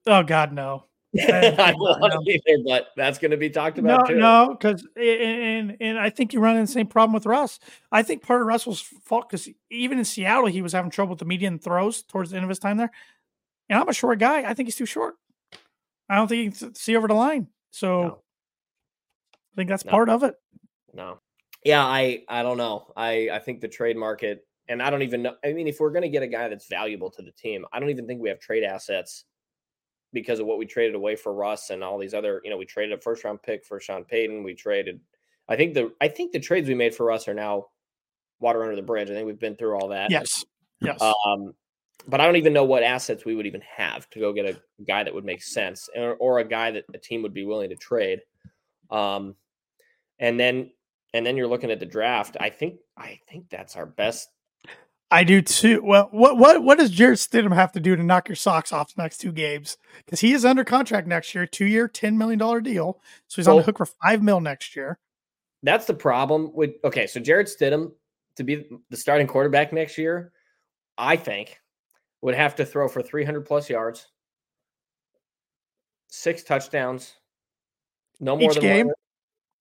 Oh 0.07 0.23
God, 0.23 0.53
no. 0.53 0.85
I 1.19 1.75
don't 1.77 2.01
no. 2.01 2.09
to 2.09 2.41
either, 2.47 2.63
but 2.65 2.89
that's 2.97 3.19
gonna 3.19 3.37
be 3.37 3.51
talked 3.51 3.79
No, 3.79 3.97
about 3.97 4.07
too. 4.09 4.15
no, 4.17 4.57
because 4.59 4.87
and 4.97 5.77
and 5.81 5.99
I 5.99 6.09
think 6.09 6.33
you 6.33 6.39
run 6.41 6.57
into 6.57 6.67
the 6.71 6.73
same 6.73 6.87
problem 6.87 7.13
with 7.13 7.27
Russ. 7.27 7.59
I 7.91 8.03
think 8.03 8.23
part 8.23 8.41
of 8.41 8.47
Russell's 8.47 8.81
fault 8.81 9.29
because 9.29 9.49
even 9.71 9.99
in 9.99 10.05
Seattle 10.05 10.47
he 10.47 10.63
was 10.63 10.73
having 10.73 10.91
trouble 10.91 11.11
with 11.11 11.19
the 11.19 11.25
median 11.25 11.59
throws 11.59 12.03
towards 12.03 12.31
the 12.31 12.37
end 12.37 12.45
of 12.45 12.49
his 12.49 12.61
time 12.61 12.77
there. 12.77 12.93
And 13.69 13.79
I'm 13.79 13.89
a 13.89 13.93
short 13.93 14.19
guy. 14.21 14.49
I 14.49 14.55
think 14.55 14.69
he's 14.69 14.77
too 14.77 14.87
short. 14.87 15.17
I 16.09 16.17
don't 16.17 16.29
think 16.29 16.55
he 16.55 16.59
can 16.67 16.75
see 16.77 16.97
over 16.97 17.09
the 17.09 17.15
line. 17.15 17.49
So 17.73 18.03
No. 18.03 18.23
I 19.35 19.57
think 19.57 19.69
that's 19.69 19.85
No. 19.85 19.91
part 19.91 20.09
of 20.09 20.23
it. 20.23 20.35
No. 20.95 21.19
Yeah, 21.65 21.85
I 21.85 22.23
I 22.29 22.43
don't 22.45 22.57
know. 22.57 22.93
I 22.97 23.31
I 23.33 23.39
think 23.41 23.61
the 23.61 23.69
trade 23.69 23.97
market 23.97 24.47
and 24.69 24.81
I 24.81 24.91
don't 24.91 25.03
even 25.03 25.23
know. 25.23 25.35
I 25.45 25.53
mean, 25.53 25.67
if 25.67 25.81
we're 25.81 25.91
gonna 25.91 26.09
get 26.09 26.23
a 26.23 26.29
guy 26.29 26.47
that's 26.49 26.69
valuable 26.69 27.11
to 27.11 27.23
the 27.23 27.33
team, 27.33 27.67
I 27.73 27.81
don't 27.81 27.91
even 27.91 28.07
think 28.07 28.21
we 28.23 28.29
have 28.29 28.39
trade 28.39 28.63
assets 28.63 29.25
because 30.13 30.41
of 30.41 30.47
what 30.47 30.59
we 30.59 30.67
traded 30.67 30.95
away 30.95 31.17
for 31.17 31.33
Russ 31.33 31.71
and 31.71 31.85
all 31.85 31.99
these 31.99 32.15
other, 32.15 32.41
you 32.45 32.51
know, 32.51 32.57
we 32.57 32.65
traded 32.65 32.99
a 32.99 33.01
first 33.01 33.25
round 33.25 33.43
pick 33.43 33.65
for 33.65 33.81
Sean 33.81 34.05
Payton. 34.05 34.43
We 34.43 34.55
traded 34.55 35.01
I 35.51 35.57
think 35.57 35.75
the 35.75 35.93
I 36.01 36.09
think 36.09 36.33
the 36.33 36.39
trades 36.39 36.69
we 36.69 36.75
made 36.75 36.95
for 36.95 37.05
Russ 37.05 37.27
are 37.27 37.35
now 37.35 37.67
water 38.39 38.63
under 38.63 38.77
the 38.77 38.83
bridge. 38.83 39.11
I 39.11 39.15
think 39.15 39.27
we've 39.27 39.39
been 39.39 39.57
through 39.57 39.75
all 39.75 39.89
that. 39.89 40.11
Yes. 40.11 40.45
Yes. 40.81 41.03
Um, 41.03 41.53
but 42.07 42.21
I 42.21 42.25
don't 42.25 42.37
even 42.37 42.55
know 42.55 42.65
what 42.65 42.83
assets 42.85 43.25
we 43.25 43.35
would 43.35 43.47
even 43.47 43.61
have 43.77 44.09
to 44.11 44.21
go 44.21 44.33
get 44.33 44.47
a 44.47 44.59
guy 44.85 45.05
that 45.05 45.13
would 45.13 45.25
make 45.25 45.43
sense, 45.43 45.91
or, 45.95 46.15
or 46.15 46.39
a 46.39 46.45
guy 46.45 46.71
that 46.71 46.85
a 46.95 46.99
team 46.99 47.21
would 47.23 47.35
be 47.35 47.45
willing 47.45 47.69
to 47.69 47.77
trade. 47.77 48.21
Um, 48.91 49.35
and 50.19 50.39
then 50.39 50.71
and 51.13 51.27
then 51.27 51.37
you're 51.37 51.49
looking 51.49 51.71
at 51.71 51.81
the 51.81 51.87
draft. 51.87 52.37
I 52.41 52.49
think 52.49 52.77
I 52.97 53.19
think 53.29 53.51
that's 53.51 53.77
our 53.77 53.87
best. 53.87 54.29
I 55.11 55.25
do 55.25 55.43
too. 55.43 55.83
Well, 55.83 56.09
what 56.13 56.37
what 56.37 56.63
what 56.63 56.79
does 56.79 56.91
Jarrett 56.91 57.19
Stidham 57.19 57.55
have 57.55 57.73
to 57.73 57.81
do 57.81 57.97
to 57.97 58.03
knock 58.03 58.29
your 58.29 58.37
socks 58.37 58.73
off 58.73 58.95
the 58.95 59.03
next 59.03 59.19
two 59.19 59.33
games? 59.33 59.77
Because 60.05 60.21
he 60.21 60.33
is 60.33 60.45
under 60.45 60.65
contract 60.65 61.09
next 61.09 61.35
year, 61.35 61.47
two 61.47 61.67
year, 61.67 61.89
ten 61.89 62.17
million 62.17 62.39
dollar 62.39 62.61
deal. 62.61 63.01
So 63.27 63.37
he's 63.37 63.49
on 63.49 63.57
the 63.57 63.63
hook 63.63 63.79
for 63.79 63.87
five 63.87 64.23
mil 64.23 64.41
next 64.41 64.77
year. 64.77 64.99
That's 65.63 65.87
the 65.87 65.95
problem 65.95 66.51
with. 66.55 66.71
Okay, 66.85 67.07
so 67.07 67.19
Jarrett 67.19 67.49
Stidham 67.49 67.93
to 68.37 68.45
be 68.45 68.67
the 68.89 68.97
starting 68.97 69.27
quarterback 69.27 69.73
next 69.73 69.99
year, 69.99 70.33
I 70.97 71.17
think 71.17 71.61
would 72.23 72.35
have 72.35 72.57
to 72.57 72.65
throw 72.65 72.89
for 72.89 73.03
300 73.03 73.43
plus 73.43 73.69
yards, 73.69 74.07
six 76.09 76.43
touchdowns, 76.43 77.15
no 78.21 78.37
more 78.37 78.51
Each 78.51 78.55
than 78.55 78.63
game? 78.63 78.87
One. 78.87 78.95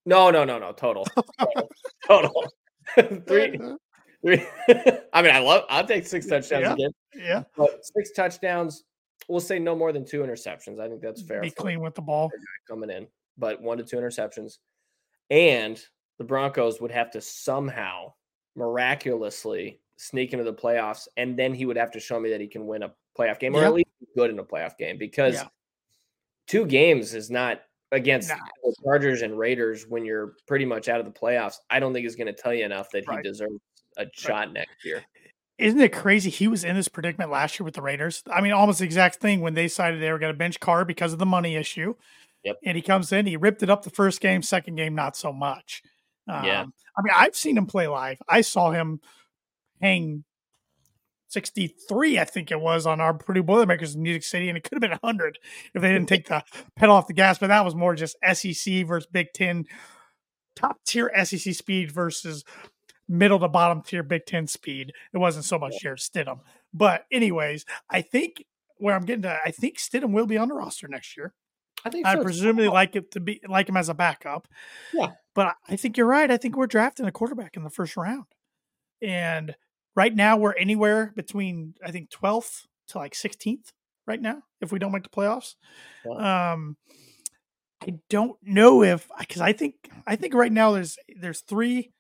No, 0.05 0.31
no, 0.31 0.45
no, 0.45 0.59
no. 0.59 0.71
Total, 0.71 1.05
total, 1.39 1.69
total. 2.07 2.53
three, 3.27 3.57
three. 3.57 3.59
I 4.25 5.21
mean, 5.21 5.31
I 5.31 5.39
love. 5.39 5.63
I'll 5.69 5.85
take 5.87 6.05
six 6.05 6.25
touchdowns 6.27 6.63
Yeah. 6.63 6.73
again, 6.73 6.91
Yeah, 7.15 7.43
but 7.55 7.85
six 7.85 8.11
touchdowns. 8.11 8.83
We'll 9.27 9.39
say 9.39 9.59
no 9.59 9.75
more 9.75 9.91
than 9.91 10.05
two 10.05 10.21
interceptions. 10.21 10.79
I 10.79 10.87
think 10.89 11.01
that's 11.01 11.21
fair. 11.21 11.41
be 11.41 11.51
clean 11.51 11.79
with 11.81 11.95
the 11.95 12.01
ball. 12.01 12.31
coming 12.67 12.89
in, 12.89 13.07
but 13.37 13.61
one 13.61 13.77
to 13.77 13.83
two 13.83 13.97
interceptions. 13.97 14.57
And 15.29 15.79
the 16.17 16.23
Broncos 16.23 16.81
would 16.81 16.91
have 16.91 17.11
to 17.11 17.21
somehow 17.21 18.13
miraculously 18.55 19.79
sneak 19.97 20.33
into 20.33 20.45
the 20.45 20.53
playoffs. 20.53 21.07
And 21.17 21.37
then 21.37 21.53
he 21.53 21.65
would 21.65 21.77
have 21.77 21.91
to 21.91 21.99
show 21.99 22.19
me 22.19 22.29
that 22.31 22.41
he 22.41 22.47
can 22.47 22.65
win 22.65 22.83
a 22.83 22.93
playoff 23.17 23.39
game 23.39 23.55
or 23.55 23.63
at 23.63 23.73
least 23.73 23.89
be 23.99 24.07
good 24.15 24.29
in 24.31 24.39
a 24.39 24.43
playoff 24.43 24.77
game 24.77 24.97
because 24.97 25.35
Yeah. 25.35 25.47
two 26.47 26.65
games 26.65 27.13
is 27.13 27.29
not 27.29 27.61
against 27.91 28.29
Nah. 28.29 28.37
the 28.63 28.75
Chargers 28.83 29.21
and 29.23 29.37
Raiders 29.37 29.87
when 29.87 30.05
you're 30.05 30.35
pretty 30.47 30.65
much 30.65 30.87
out 30.89 30.99
of 30.99 31.05
the 31.05 31.11
playoffs. 31.11 31.57
I 31.69 31.79
don't 31.79 31.93
think 31.93 32.05
is 32.05 32.15
going 32.15 32.27
to 32.27 32.33
tell 32.33 32.53
you 32.53 32.63
enough 32.65 32.89
that 32.91 33.03
he 33.09 33.21
deserves 33.21 33.59
a 33.99 34.05
shot 34.13 34.51
next 34.53 34.83
year. 34.83 35.03
Isn't 35.57 35.81
it 35.81 35.91
crazy? 35.91 36.29
He 36.29 36.47
was 36.47 36.63
in 36.63 36.75
this 36.75 36.87
predicament 36.87 37.31
last 37.31 37.59
year 37.59 37.65
with 37.65 37.73
the 37.73 37.81
Raiders. 37.81 38.23
I 38.31 38.39
mean, 38.39 38.53
almost 38.53 38.79
the 38.79 38.85
exact 38.85 39.17
thing 39.17 39.41
when 39.41 39.53
they 39.53 39.63
decided 39.63 40.01
they 40.01 40.11
were 40.11 40.19
going 40.19 40.33
to 40.33 40.37
bench 40.37 40.59
Carr 40.59 40.85
because 40.85 41.11
of 41.11 41.19
the 41.19 41.25
money 41.25 41.55
issue. 41.55 41.95
Yep. 42.45 42.57
And 42.63 42.77
he 42.77 42.81
comes 42.81 43.11
in, 43.11 43.25
he 43.25 43.35
ripped 43.35 43.61
it 43.61 43.69
up 43.69 43.83
the 43.83 43.89
first 43.89 44.21
game, 44.21 44.41
second 44.41 44.75
game, 44.75 44.95
not 44.95 45.17
so 45.17 45.33
much. 45.33 45.83
Um, 46.29 46.45
Yeah. 46.45 46.61
I 46.61 47.01
mean, 47.01 47.13
I've 47.13 47.35
seen 47.35 47.57
him 47.57 47.65
play 47.65 47.87
live. 47.87 48.21
I 48.27 48.41
saw 48.41 48.71
him 48.71 49.01
hang 49.81 50.23
63, 51.29 52.19
I 52.19 52.25
think 52.25 52.51
it 52.51 52.59
was, 52.59 52.85
on 52.85 52.99
our 52.99 53.13
Purdue 53.13 53.43
Boilermakers 53.43 53.95
in 53.95 54.01
Music 54.01 54.23
City, 54.23 54.49
and 54.49 54.57
it 54.57 54.63
could 54.63 54.73
have 54.73 54.81
been 54.81 54.97
100 55.01 55.37
if 55.73 55.81
they 55.81 55.91
didn't 55.91 56.09
take 56.09 56.27
the 56.27 56.43
pedal 56.75 56.95
off 56.95 57.07
the 57.07 57.13
gas. 57.13 57.37
But 57.37 57.47
that 57.47 57.63
was 57.63 57.75
more 57.75 57.95
just 57.95 58.17
SEC 58.33 58.85
versus 58.85 59.07
Big 59.11 59.27
Ten, 59.33 59.65
top 60.55 60.77
tier 60.85 61.11
SEC 61.23 61.53
speed 61.53 61.91
versus 61.91 62.43
middle 63.09 63.39
to 63.39 63.49
bottom 63.49 63.81
tier 63.81 64.03
Big 64.03 64.25
Ten 64.25 64.47
speed. 64.47 64.93
It 65.13 65.17
wasn't 65.17 65.43
so 65.45 65.59
much 65.59 65.81
Jarrett 65.81 65.99
Stidham. 65.99 66.39
But, 66.73 67.05
anyways, 67.11 67.65
I 67.89 68.01
think 68.01 68.45
where 68.77 68.95
I'm 68.95 69.03
getting 69.03 69.23
to, 69.23 69.37
I 69.43 69.51
think 69.51 69.77
Stidham 69.77 70.11
will 70.13 70.27
be 70.27 70.37
on 70.37 70.47
the 70.47 70.53
roster 70.55 70.87
next 70.87 71.17
year. 71.17 71.33
I 71.83 71.89
think 71.89 72.05
I 72.05 72.15
so. 72.15 72.23
presumably 72.23 72.67
like 72.67 72.95
it 72.95 73.11
to 73.11 73.19
be 73.19 73.41
like 73.47 73.67
him 73.67 73.75
as 73.77 73.89
a 73.89 73.93
backup. 73.93 74.47
Yeah. 74.93 75.11
But 75.33 75.47
I- 75.47 75.73
I 75.73 75.75
think 75.75 75.97
you're 75.97 76.05
right. 76.07 76.29
I 76.29 76.37
think 76.37 76.55
we're 76.55 76.67
drafting 76.67 77.05
a 77.05 77.11
quarterback 77.11 77.57
in 77.57 77.63
the 77.63 77.69
first 77.69 77.97
round. 77.97 78.25
And 79.01 79.55
right 79.95 80.13
now 80.13 80.37
we're 80.37 80.53
anywhere 80.53 81.13
between 81.15 81.73
I 81.83 81.91
think 81.91 82.09
12th 82.09 82.65
to 82.89 82.97
like 82.97 83.13
16th 83.13 83.71
right 84.05 84.21
now 84.21 84.43
if 84.61 84.71
we 84.73 84.79
don't 84.79 84.91
make 84.91 85.03
the 85.03 85.09
playoffs. 85.09 85.55
Um 86.05 86.75
I 87.81 87.93
don't 88.09 88.37
know 88.43 88.83
if 88.83 89.07
cuz 89.29 89.39
I 89.41 89.53
think 89.53 89.75
I 90.05 90.15
think 90.17 90.33
right 90.33 90.51
now 90.51 90.71
there's 90.73 90.97
there's 91.15 91.41
three 91.41 91.91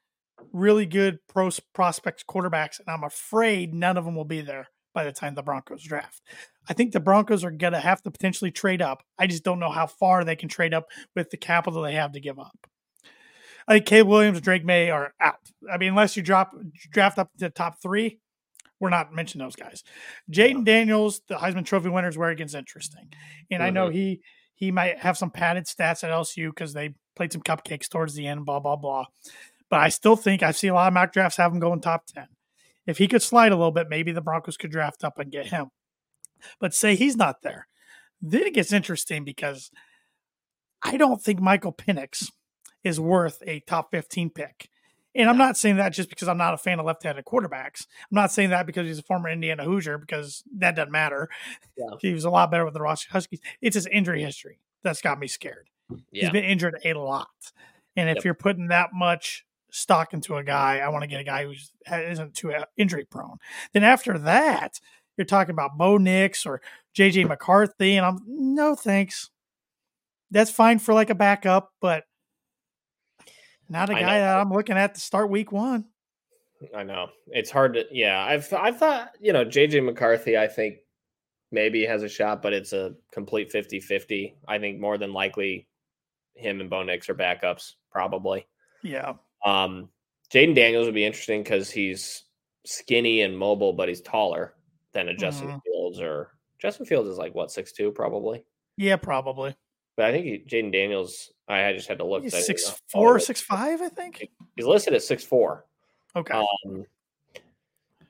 really 0.51 0.85
good 0.85 1.19
pros 1.27 1.59
prospects 1.73 2.23
quarterbacks 2.23 2.79
and 2.79 2.89
I'm 2.89 3.03
afraid 3.03 3.73
none 3.73 3.97
of 3.97 4.05
them 4.05 4.15
will 4.15 4.25
be 4.25 4.41
there 4.41 4.67
by 4.93 5.03
the 5.03 5.11
time 5.11 5.35
the 5.35 5.43
Broncos 5.43 5.83
draft. 5.83 6.21
I 6.67 6.73
think 6.73 6.91
the 6.91 6.99
Broncos 6.99 7.43
are 7.43 7.51
going 7.51 7.73
to 7.73 7.79
have 7.79 8.01
to 8.03 8.11
potentially 8.11 8.51
trade 8.51 8.81
up. 8.81 9.03
I 9.17 9.27
just 9.27 9.43
don't 9.43 9.59
know 9.59 9.71
how 9.71 9.87
far 9.87 10.23
they 10.23 10.35
can 10.35 10.49
trade 10.49 10.73
up 10.73 10.87
with 11.15 11.29
the 11.29 11.37
capital 11.37 11.81
they 11.81 11.93
have 11.93 12.13
to 12.13 12.19
give 12.19 12.39
up. 12.39 12.67
I 13.67 13.73
think 13.73 13.85
Caleb 13.85 14.07
Williams, 14.07 14.41
Drake 14.41 14.65
Maye 14.65 14.89
are 14.89 15.13
out. 15.21 15.39
I 15.71 15.77
mean, 15.77 15.89
unless 15.89 16.17
you 16.17 16.23
drop 16.23 16.55
draft 16.91 17.19
up 17.19 17.31
to 17.33 17.45
the 17.45 17.49
top 17.49 17.81
three, 17.81 18.19
we're 18.79 18.89
not 18.89 19.13
mentioning 19.13 19.45
those 19.45 19.55
guys. 19.55 19.83
Jayden 20.31 20.65
Daniels, 20.65 21.21
the 21.27 21.35
Heisman 21.35 21.65
Trophy 21.65 21.89
winners, 21.89 22.17
where 22.17 22.31
it 22.31 22.37
gets 22.37 22.55
interesting, 22.55 23.09
and 23.51 23.59
mm-hmm. 23.59 23.67
I 23.67 23.69
know 23.69 23.87
mm-hmm. 23.87 23.97
he 23.97 24.21
he 24.55 24.71
might 24.71 24.97
have 24.99 25.17
some 25.17 25.29
padded 25.29 25.65
stats 25.65 26.03
at 26.03 26.11
LSU 26.11 26.49
because 26.49 26.73
they 26.73 26.95
played 27.15 27.31
some 27.31 27.41
cupcakes 27.41 27.87
towards 27.87 28.15
the 28.15 28.25
end, 28.25 28.45
blah 28.45 28.59
blah 28.59 28.75
blah. 28.75 29.05
But 29.69 29.81
I 29.81 29.89
still 29.89 30.15
think 30.15 30.41
I 30.41 30.51
see 30.51 30.67
a 30.67 30.73
lot 30.73 30.87
of 30.87 30.93
mock 30.93 31.13
drafts 31.13 31.37
have 31.37 31.51
him 31.51 31.59
going 31.59 31.81
top 31.81 32.07
ten. 32.07 32.27
If 32.87 32.97
he 32.97 33.07
could 33.07 33.21
slide 33.21 33.51
a 33.51 33.55
little 33.55 33.71
bit, 33.71 33.89
maybe 33.89 34.11
the 34.11 34.21
Broncos 34.21 34.57
could 34.57 34.71
draft 34.71 35.03
up 35.03 35.19
and 35.19 35.31
get 35.31 35.47
him. 35.47 35.67
But 36.59 36.73
say 36.73 36.95
he's 36.95 37.15
not 37.15 37.41
there, 37.43 37.67
then 38.21 38.43
it 38.43 38.53
gets 38.53 38.73
interesting 38.73 39.23
because 39.23 39.71
I 40.81 40.97
don't 40.97 41.21
think 41.21 41.39
Michael 41.39 41.73
Penix 41.73 42.31
is 42.83 42.99
worth 42.99 43.43
a 43.45 43.59
top 43.61 43.91
15 43.91 44.29
pick. 44.29 44.69
And 45.15 45.29
I'm 45.29 45.37
not 45.37 45.57
saying 45.57 45.77
that 45.77 45.89
just 45.89 46.09
because 46.09 46.27
I'm 46.27 46.37
not 46.37 46.53
a 46.53 46.57
fan 46.57 46.79
of 46.79 46.85
left-handed 46.85 47.25
quarterbacks. 47.25 47.87
I'm 48.09 48.15
not 48.15 48.31
saying 48.31 48.51
that 48.51 48.65
because 48.65 48.87
he's 48.87 48.99
a 48.99 49.03
former 49.03 49.29
Indiana 49.29 49.65
Hoosier 49.65 49.97
because 49.97 50.43
that 50.57 50.75
doesn't 50.75 50.91
matter. 50.91 51.29
Yeah. 51.75 51.95
He 51.99 52.13
was 52.13 52.25
a 52.25 52.29
lot 52.29 52.51
better 52.51 52.63
with 52.63 52.75
the 52.75 52.81
Ross 52.81 53.05
Huskies. 53.05 53.41
It's 53.61 53.75
his 53.75 53.87
injury 53.87 54.23
history 54.23 54.59
that's 54.83 55.01
got 55.01 55.19
me 55.19 55.27
scared. 55.27 55.67
Yeah. 55.89 56.25
He's 56.25 56.29
been 56.29 56.43
injured 56.43 56.79
a 56.85 56.93
lot, 56.93 57.27
and 57.95 58.09
if 58.09 58.17
yep. 58.17 58.25
you're 58.25 58.33
putting 58.35 58.67
that 58.67 58.91
much 58.93 59.45
stock 59.71 60.13
into 60.13 60.35
a 60.35 60.43
guy, 60.43 60.79
I 60.79 60.89
want 60.89 61.03
to 61.03 61.07
get 61.07 61.21
a 61.21 61.23
guy 61.23 61.45
who 61.45 61.53
isn't 61.91 62.35
too 62.35 62.53
uh, 62.53 62.65
injury 62.77 63.05
prone. 63.05 63.37
Then 63.73 63.83
after 63.83 64.17
that, 64.19 64.79
you're 65.17 65.25
talking 65.25 65.53
about 65.53 65.77
Bo 65.77 65.97
Nix 65.97 66.45
or 66.45 66.61
JJ 66.97 67.27
McCarthy, 67.27 67.97
and 67.97 68.05
I'm 68.05 68.19
no 68.25 68.75
thanks. 68.75 69.29
That's 70.31 70.51
fine 70.51 70.79
for 70.79 70.93
like 70.93 71.09
a 71.09 71.15
backup, 71.15 71.73
but 71.81 72.03
not 73.67 73.89
a 73.89 73.93
guy 73.93 74.19
that 74.19 74.39
I'm 74.39 74.51
looking 74.51 74.77
at 74.77 74.95
to 74.95 75.01
start 75.01 75.29
week 75.29 75.51
one. 75.51 75.85
I 76.75 76.83
know 76.83 77.09
it's 77.27 77.51
hard 77.51 77.73
to. 77.75 77.85
Yeah, 77.91 78.23
I've 78.23 78.51
I've 78.53 78.77
thought 78.77 79.11
you 79.19 79.33
know 79.33 79.45
JJ 79.45 79.83
McCarthy. 79.83 80.37
I 80.37 80.47
think 80.47 80.77
maybe 81.51 81.85
has 81.85 82.03
a 82.03 82.09
shot, 82.09 82.41
but 82.41 82.53
it's 82.53 82.73
a 82.73 82.93
complete 83.11 83.51
50-50. 83.51 84.35
I 84.47 84.59
think 84.59 84.79
more 84.79 84.97
than 84.97 85.13
likely 85.13 85.67
him 86.35 86.61
and 86.61 86.69
Bo 86.69 86.83
Nix 86.83 87.09
are 87.09 87.15
backups 87.15 87.73
probably. 87.91 88.45
Yeah. 88.83 89.13
Um, 89.45 89.89
Jayden 90.33 90.55
Daniels 90.55 90.85
would 90.85 90.95
be 90.95 91.05
interesting 91.05 91.43
because 91.43 91.69
he's 91.69 92.23
skinny 92.65 93.21
and 93.21 93.37
mobile, 93.37 93.73
but 93.73 93.89
he's 93.89 94.01
taller 94.01 94.53
than 94.93 95.09
a 95.09 95.15
Justin 95.15 95.47
mm-hmm. 95.47 95.57
Fields 95.65 95.99
or 95.99 96.31
Justin 96.59 96.85
Fields 96.85 97.09
is 97.09 97.17
like 97.17 97.33
what 97.33 97.51
six 97.51 97.71
two 97.71 97.91
probably. 97.91 98.43
Yeah, 98.77 98.97
probably. 98.97 99.55
But 99.97 100.05
I 100.05 100.11
think 100.11 100.47
Jayden 100.47 100.71
Daniels, 100.71 101.33
I 101.47 101.73
just 101.73 101.87
had 101.87 101.97
to 101.97 102.05
look. 102.05 102.23
He's 102.23 102.45
six 102.45 102.81
four, 102.87 103.19
six 103.19 103.41
five, 103.41 103.81
I 103.81 103.89
think. 103.89 104.29
He's 104.55 104.65
listed 104.65 104.93
at 104.93 105.03
six 105.03 105.23
four. 105.23 105.65
Okay. 106.15 106.33
Um, 106.33 106.85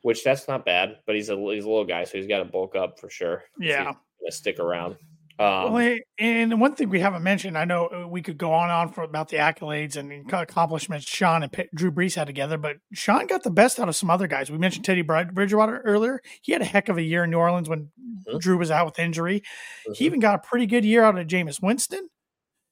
which 0.02 0.24
that's 0.24 0.48
not 0.48 0.66
bad, 0.66 0.98
but 1.06 1.16
he's 1.16 1.30
a 1.30 1.36
he's 1.36 1.66
a 1.66 1.70
little 1.70 1.86
guy, 1.86 2.04
so 2.04 2.18
he's 2.18 2.28
got 2.28 2.40
to 2.40 2.46
bulk 2.46 2.76
up 2.76 3.00
for 3.00 3.10
sure. 3.10 3.44
Yeah. 3.60 3.94
stick 4.30 4.60
around. 4.60 4.98
Um, 5.40 5.72
well, 5.72 5.98
and 6.18 6.60
one 6.60 6.76
thing 6.76 6.90
we 6.90 7.00
haven't 7.00 7.24
mentioned, 7.24 7.58
I 7.58 7.64
know 7.64 7.88
uh, 7.88 8.06
we 8.06 8.22
could 8.22 8.38
go 8.38 8.52
on 8.52 8.64
and 8.64 8.74
on 8.74 8.92
for 8.92 9.04
about 9.04 9.30
the 9.30 9.38
accolades 9.38 9.96
and 9.96 10.30
accomplishments 10.34 11.06
Sean 11.06 11.44
and 11.44 11.52
P- 11.52 11.70
Drew 11.74 11.94
Brees 11.94 12.16
had 12.16 12.28
together, 12.28 12.58
but 12.58 12.76
Sean 12.92 13.26
got 13.26 13.44
the 13.44 13.50
best 13.50 13.80
out 13.80 13.88
of 13.88 13.96
some 13.96 14.10
other 14.10 14.28
guys. 14.28 14.52
We 14.52 14.58
mentioned 14.58 14.84
Teddy 14.84 15.02
Bridgewater 15.02 15.80
earlier. 15.86 16.22
He 16.42 16.52
had 16.52 16.62
a 16.62 16.66
heck 16.66 16.90
of 16.90 16.98
a 16.98 17.02
year 17.02 17.24
in 17.24 17.30
New 17.30 17.38
Orleans 17.38 17.70
when 17.70 17.84
mm-hmm. 17.98 18.38
Drew 18.40 18.58
was 18.58 18.70
out 18.70 18.86
with 18.86 19.00
injury. 19.00 19.40
Mm-hmm. 19.40 19.94
He 19.94 20.06
even 20.06 20.20
got 20.20 20.36
a 20.36 20.40
pretty 20.40 20.66
good 20.66 20.84
year 20.84 21.04
out 21.04 21.18
of 21.18 21.26
Jameis 21.26 21.62
Winston. 21.62 22.10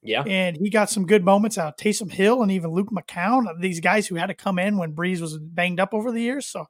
Yeah. 0.04 0.24
And 0.24 0.58
he 0.58 0.70
got 0.70 0.90
some 0.90 1.06
good 1.06 1.24
moments 1.24 1.58
out 1.58 1.70
of 1.70 1.78
Taysom 1.78 2.12
Hill 2.12 2.42
and 2.42 2.52
even 2.52 2.72
Luke 2.72 2.90
McCown, 2.92 3.46
these 3.62 3.80
guys 3.80 4.08
who 4.08 4.16
had 4.16 4.28
to 4.28 4.36
come 4.36 4.60
in 4.60 4.78
when 4.78 4.94
Brees 4.94 5.22
was 5.22 5.38
banged 5.38 5.80
up 5.80 5.94
over 5.94 6.12
the 6.12 6.22
years. 6.22 6.46
So 6.46 6.66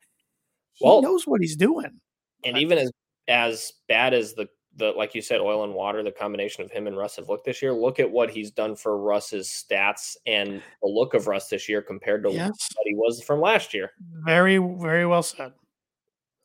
he 0.73 0.85
well, 0.85 1.01
knows 1.01 1.25
what 1.25 1.41
he's 1.41 1.55
doing. 1.55 1.99
And 2.45 2.55
even 2.59 2.77
as 2.77 2.91
as 3.27 3.73
bad 3.87 4.13
as 4.13 4.33
the 4.35 4.47
the 4.77 4.91
like 4.91 5.13
you 5.15 5.21
said, 5.21 5.41
oil 5.41 5.63
and 5.63 5.73
water, 5.73 6.03
the 6.03 6.11
combination 6.11 6.63
of 6.63 6.71
him 6.71 6.87
and 6.87 6.95
Russ 6.95 7.17
have 7.17 7.29
looked 7.29 7.45
this 7.45 7.61
year. 7.61 7.73
Look 7.73 7.99
at 7.99 8.09
what 8.09 8.29
he's 8.29 8.51
done 8.51 8.75
for 8.75 8.97
Russ's 8.97 9.47
stats 9.47 10.15
and 10.25 10.61
the 10.81 10.87
look 10.87 11.13
of 11.13 11.27
Russ 11.27 11.49
this 11.49 11.67
year 11.67 11.81
compared 11.81 12.23
to 12.23 12.31
yes. 12.31 12.69
what 12.75 12.87
he 12.87 12.95
was 12.95 13.21
from 13.21 13.41
last 13.41 13.73
year. 13.73 13.91
Very, 14.23 14.57
very 14.57 15.05
well 15.05 15.23
said. 15.23 15.53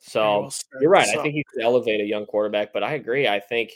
So 0.00 0.40
well 0.40 0.50
said. 0.50 0.64
you're 0.80 0.90
right. 0.90 1.06
So. 1.06 1.20
I 1.20 1.22
think 1.22 1.34
he 1.34 1.44
could 1.44 1.62
elevate 1.62 2.00
a 2.00 2.04
young 2.04 2.26
quarterback, 2.26 2.72
but 2.72 2.82
I 2.82 2.94
agree. 2.94 3.28
I 3.28 3.38
think 3.38 3.70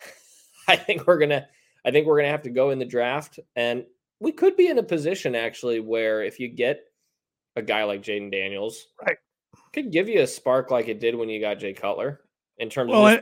I 0.68 0.76
think 0.76 1.06
we're 1.06 1.18
gonna 1.18 1.48
I 1.84 1.90
think 1.90 2.06
we're 2.06 2.18
gonna 2.18 2.28
have 2.28 2.42
to 2.42 2.50
go 2.50 2.70
in 2.70 2.78
the 2.78 2.84
draft 2.84 3.40
and 3.56 3.84
we 4.20 4.30
could 4.30 4.56
be 4.56 4.68
in 4.68 4.78
a 4.78 4.82
position 4.84 5.34
actually 5.34 5.80
where 5.80 6.22
if 6.22 6.38
you 6.38 6.48
get 6.48 6.84
a 7.56 7.62
guy 7.62 7.84
like 7.84 8.02
Jayden 8.02 8.30
Daniels, 8.30 8.86
right, 9.04 9.16
could 9.72 9.90
give 9.90 10.08
you 10.08 10.20
a 10.20 10.26
spark 10.26 10.70
like 10.70 10.88
it 10.88 11.00
did 11.00 11.14
when 11.14 11.28
you 11.28 11.40
got 11.40 11.58
Jay 11.58 11.72
Cutler 11.72 12.20
in 12.58 12.70
terms 12.70 12.90
well, 12.90 13.06
of 13.08 13.20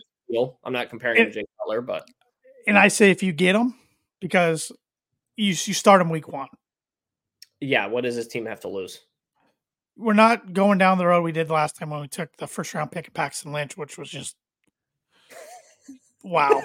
I'm 0.65 0.73
not 0.73 0.91
comparing 0.91 1.19
and, 1.19 1.27
him 1.27 1.33
to 1.33 1.41
Jay 1.41 1.47
Cutler, 1.59 1.81
but 1.81 2.09
and 2.67 2.79
I 2.79 2.89
say 2.89 3.11
if 3.11 3.23
you 3.23 3.33
get 3.33 3.57
him 3.57 3.75
because 4.21 4.73
you 5.37 5.49
you 5.49 5.75
start 5.75 6.01
him 6.01 6.11
week 6.11 6.29
one. 6.29 6.49
Yeah, 7.61 7.87
what 7.87 8.05
does 8.05 8.17
this 8.17 8.27
team 8.27 8.47
have 8.47 8.61
to 8.61 8.69
lose? 8.69 9.01
We're 9.97 10.15
not 10.15 10.53
going 10.53 10.79
down 10.79 10.99
the 10.99 11.07
road 11.07 11.23
we 11.23 11.33
did 11.33 11.51
last 11.51 11.77
time 11.77 11.91
when 11.91 12.01
we 12.01 12.09
took 12.09 12.35
the 12.37 12.47
first 12.47 12.73
round 12.73 12.91
pick 12.91 13.09
of 13.09 13.15
Paxton 13.15 13.53
Lynch, 13.53 13.77
which 13.77 13.99
was 13.99 14.09
just 14.09 14.37
wow. 16.23 16.63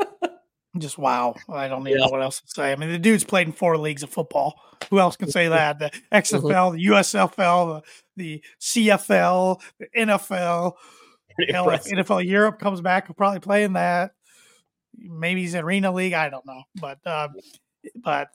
just 0.78 0.98
wow. 0.98 1.34
I 1.48 1.68
don't 1.68 1.86
even 1.86 1.98
yeah. 1.98 2.06
know 2.06 2.10
what 2.10 2.22
else 2.22 2.40
to 2.40 2.48
say. 2.48 2.72
I 2.72 2.76
mean, 2.76 2.90
the 2.90 2.98
dude's 2.98 3.24
played 3.24 3.46
in 3.46 3.52
four 3.52 3.78
leagues 3.78 4.02
of 4.02 4.10
football. 4.10 4.60
Who 4.90 4.98
else 4.98 5.16
can 5.16 5.30
say 5.30 5.48
that? 5.48 5.78
The 5.78 5.90
mhm. 5.90 6.00
XFL, 6.12 6.72
the 6.72 6.86
USFL, 6.86 7.82
the, 8.16 8.22
the 8.22 8.44
CFL, 8.60 9.60
the 9.78 9.86
NFL. 9.96 10.74
Hell, 11.48 11.70
if 11.70 11.84
NFL 11.84 12.26
Europe 12.26 12.58
comes 12.58 12.80
back, 12.80 13.06
he'll 13.06 13.14
probably 13.14 13.40
play 13.40 13.64
in 13.64 13.74
that. 13.74 14.12
Maybe 14.96 15.42
he's 15.42 15.54
in 15.54 15.64
Arena 15.64 15.92
League. 15.92 16.12
I 16.12 16.28
don't 16.28 16.46
know, 16.46 16.62
but 16.80 16.98
uh, 17.06 17.28
but 18.02 18.28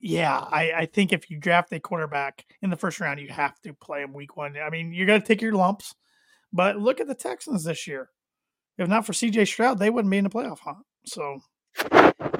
yeah, 0.00 0.38
I, 0.38 0.72
I 0.72 0.86
think 0.86 1.12
if 1.12 1.30
you 1.30 1.38
draft 1.38 1.72
a 1.72 1.80
quarterback 1.80 2.44
in 2.60 2.70
the 2.70 2.76
first 2.76 3.00
round, 3.00 3.20
you 3.20 3.28
have 3.28 3.60
to 3.62 3.72
play 3.72 4.02
him 4.02 4.12
week 4.12 4.36
one. 4.36 4.56
I 4.58 4.70
mean, 4.70 4.92
you're 4.92 5.06
going 5.06 5.20
to 5.20 5.26
take 5.26 5.42
your 5.42 5.52
lumps, 5.52 5.94
but 6.52 6.76
look 6.76 7.00
at 7.00 7.08
the 7.08 7.14
Texans 7.14 7.64
this 7.64 7.86
year. 7.86 8.10
If 8.78 8.88
not 8.88 9.06
for 9.06 9.12
CJ 9.12 9.46
Stroud, 9.46 9.78
they 9.78 9.90
wouldn't 9.90 10.10
be 10.10 10.18
in 10.18 10.24
the 10.24 10.30
playoff 10.30 10.60
hunt. 10.60 10.84
So, 11.06 11.40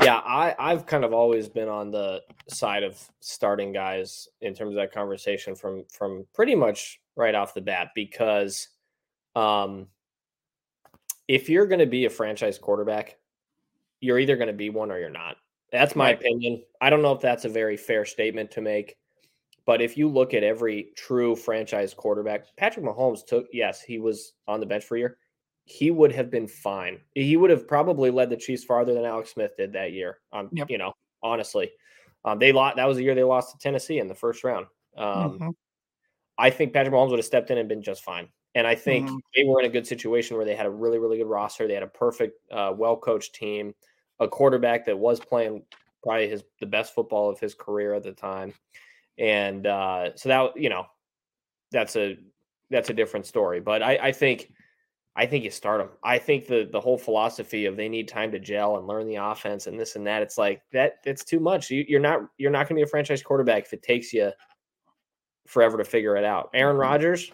yeah, 0.03 0.19
I, 0.19 0.55
I've 0.59 0.87
kind 0.87 1.05
of 1.05 1.13
always 1.13 1.49
been 1.49 1.69
on 1.69 1.91
the 1.91 2.23
side 2.49 2.83
of 2.83 2.99
starting 3.21 3.73
guys 3.73 4.29
in 4.41 4.55
terms 4.55 4.71
of 4.71 4.77
that 4.77 4.93
conversation 4.93 5.55
from 5.55 5.85
from 5.93 6.27
pretty 6.35 6.55
much 6.55 7.01
right 7.17 7.35
off 7.35 7.55
the 7.55 7.61
bat 7.61 7.89
because 7.95 8.69
um, 9.35 9.87
if 11.29 11.49
you're 11.49 11.67
going 11.67 11.81
to 11.81 11.87
be 11.87 12.05
a 12.05 12.11
franchise 12.11 12.59
quarterback, 12.59 13.17
you're 14.01 14.19
either 14.19 14.37
going 14.37 14.49
to 14.49 14.53
be 14.53 14.71
one 14.71 14.91
or 14.91 14.99
you're 14.99 15.11
not. 15.11 15.37
That's 15.71 15.97
my 15.97 16.07
right. 16.07 16.19
opinion. 16.19 16.63
I 16.81 16.91
don't 16.91 17.03
know 17.03 17.13
if 17.13 17.21
that's 17.21 17.45
a 17.45 17.49
very 17.49 17.77
fair 17.77 18.05
statement 18.05 18.51
to 18.53 18.61
make, 18.61 18.97
but 19.65 19.81
if 19.81 19.97
you 19.97 20.09
look 20.09 20.35
at 20.35 20.43
every 20.43 20.89
true 20.97 21.35
franchise 21.35 21.95
quarterback, 21.95 22.55
Patrick 22.57 22.85
Mahomes 22.85 23.25
took, 23.25 23.47
yes, 23.53 23.81
he 23.81 23.99
was 23.99 24.35
on 24.47 24.61
the 24.61 24.67
bench 24.67 24.85
for 24.85 24.97
a 24.97 25.01
year. 25.01 25.19
He 25.65 25.91
would 25.91 26.13
have 26.13 26.31
been 26.31 26.49
fine. 26.49 27.01
He 27.15 27.37
would 27.37 27.51
have 27.51 27.69
probably 27.69 28.11
led 28.11 28.29
the 28.29 28.37
Chiefs 28.37 28.65
farther 28.65 28.93
than 28.93 29.05
Alex 29.05 29.33
Smith 29.33 29.57
did 29.57 29.73
that 29.73 29.93
year. 29.93 30.19
Um, 30.33 30.49
yep. 30.53 30.69
you 30.69 30.77
know, 30.77 30.93
honestly, 31.23 31.71
um, 32.25 32.39
they 32.39 32.53
lost. 32.53 32.77
That 32.77 32.87
was 32.87 32.97
the 32.97 33.05
year 33.05 33.15
they 33.15 33.23
lost 33.23 33.53
to 33.53 33.59
Tennessee 33.59 33.99
in 33.99 34.09
the 34.09 34.15
first 34.15 34.45
round. 34.45 34.67
Um, 34.97 35.07
mm-hmm. 35.07 35.51
I 36.37 36.51
think 36.51 36.73
Patrick 36.73 36.93
Mahomes 36.93 37.11
would 37.11 37.19
have 37.19 37.27
stepped 37.27 37.51
in 37.51 37.59
and 37.59 37.69
been 37.69 37.83
just 37.83 38.03
fine. 38.03 38.29
And 38.55 38.67
I 38.67 38.75
think 38.75 39.09
mm-hmm. 39.09 39.17
they 39.35 39.45
were 39.45 39.61
in 39.61 39.67
a 39.67 39.73
good 39.73 39.87
situation 39.87 40.37
where 40.37 40.45
they 40.45 40.55
had 40.55 40.67
a 40.67 40.71
really, 40.71 40.99
really 40.99 41.19
good 41.19 41.27
roster. 41.27 41.67
They 41.67 41.75
had 41.75 41.83
a 41.83 41.89
perfect, 41.89 42.39
uh, 42.51 42.73
well 42.77 42.97
coached 42.97 43.35
team, 43.35 43.75
a 44.21 44.29
quarterback 44.29 44.85
that 44.87 44.99
was 44.99 45.21
playing 45.21 45.63
probably 46.03 46.29
his 46.29 46.45
the 46.61 46.67
best 46.67 46.95
football 46.95 47.31
of 47.31 47.39
his 47.39 47.55
career 47.55 47.95
at 47.95 48.03
the 48.03 48.13
time, 48.13 48.53
and 49.19 49.67
uh, 49.67 50.15
so 50.17 50.29
that 50.29 50.57
you 50.57 50.69
know 50.69 50.87
that's 51.71 51.97
a 51.97 52.19
that's 52.71 52.91
a 52.91 52.95
different 52.95 53.27
story. 53.27 53.61
But 53.61 53.83
I, 53.83 53.97
I 53.97 54.13
think 54.13 54.53
I 55.15 55.27
think 55.27 55.45
you 55.45 55.51
start 55.51 55.81
them. 55.81 55.91
I 56.03 56.19
think 56.19 56.47
the 56.47 56.69
the 56.71 56.81
whole 56.81 56.99
philosophy 56.99 57.67
of 57.67 57.77
they 57.77 57.89
need 57.89 58.09
time 58.09 58.33
to 58.33 58.39
gel 58.39 58.79
and 58.79 58.87
learn 58.87 59.07
the 59.07 59.17
offense 59.17 59.67
and 59.67 59.79
this 59.79 59.97
and 59.97 60.07
that. 60.07 60.23
It's 60.23 60.39
like 60.39 60.63
that. 60.73 60.97
It's 61.05 61.25
too 61.25 61.41
much. 61.41 61.71
You, 61.71 61.85
you're 61.87 62.01
not 62.01 62.21
you're 62.39 62.51
not 62.51 62.69
going 62.69 62.77
to 62.77 62.85
be 62.85 62.89
a 62.89 62.91
franchise 62.91 63.23
quarterback 63.23 63.65
if 63.65 63.73
it 63.73 63.83
takes 63.83 64.13
you 64.13 64.31
forever 65.47 65.77
to 65.77 65.85
figure 65.85 66.17
it 66.17 66.25
out. 66.25 66.51
Aaron 66.55 66.75
mm-hmm. 66.75 66.83
Rodgers, 66.83 67.33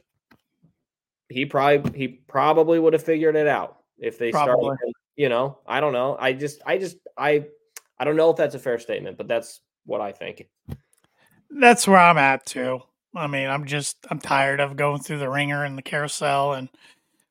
he 1.28 1.46
probably 1.46 1.98
he 1.98 2.08
probably 2.08 2.78
would 2.78 2.92
have 2.92 3.02
figured 3.02 3.36
it 3.36 3.46
out 3.46 3.78
if 3.98 4.18
they 4.18 4.30
probably. 4.30 4.76
started. 4.76 4.92
You 5.16 5.28
know, 5.28 5.58
I 5.66 5.80
don't 5.80 5.92
know. 5.92 6.16
I 6.18 6.32
just 6.32 6.62
I 6.64 6.78
just 6.78 6.96
I 7.16 7.46
I 7.98 8.04
don't 8.04 8.16
know 8.16 8.30
if 8.30 8.36
that's 8.36 8.54
a 8.54 8.60
fair 8.60 8.78
statement, 8.78 9.18
but 9.18 9.28
that's 9.28 9.60
what 9.84 10.00
I 10.00 10.12
think. 10.12 10.46
That's 11.50 11.88
where 11.88 11.98
I'm 11.98 12.18
at 12.18 12.46
too. 12.46 12.80
I 13.14 13.26
mean, 13.26 13.48
I'm 13.48 13.66
just 13.66 13.96
I'm 14.10 14.20
tired 14.20 14.60
of 14.60 14.76
going 14.76 15.00
through 15.00 15.18
the 15.18 15.30
ringer 15.30 15.64
and 15.64 15.76
the 15.76 15.82
carousel 15.82 16.52
and 16.52 16.68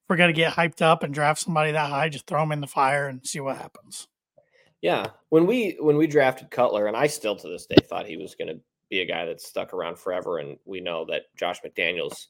we're 0.09 0.17
gonna 0.17 0.33
get 0.33 0.53
hyped 0.53 0.81
up 0.81 1.03
and 1.03 1.13
draft 1.13 1.41
somebody 1.41 1.71
that 1.71 1.89
high, 1.89 2.09
just 2.09 2.27
throw 2.27 2.41
them 2.41 2.51
in 2.51 2.61
the 2.61 2.67
fire 2.67 3.07
and 3.07 3.25
see 3.25 3.39
what 3.39 3.57
happens. 3.57 4.07
Yeah, 4.81 5.07
when 5.29 5.47
we 5.47 5.77
when 5.79 5.97
we 5.97 6.07
drafted 6.07 6.51
Cutler, 6.51 6.87
and 6.87 6.95
I 6.95 7.07
still 7.07 7.35
to 7.35 7.47
this 7.47 7.65
day 7.65 7.77
thought 7.83 8.05
he 8.05 8.17
was 8.17 8.35
going 8.35 8.49
to 8.49 8.59
be 8.89 9.01
a 9.01 9.05
guy 9.05 9.25
that 9.25 9.41
stuck 9.41 9.73
around 9.73 9.97
forever, 9.97 10.37
and 10.37 10.57
we 10.65 10.79
know 10.79 11.05
that 11.05 11.23
Josh 11.35 11.61
McDaniels 11.61 12.27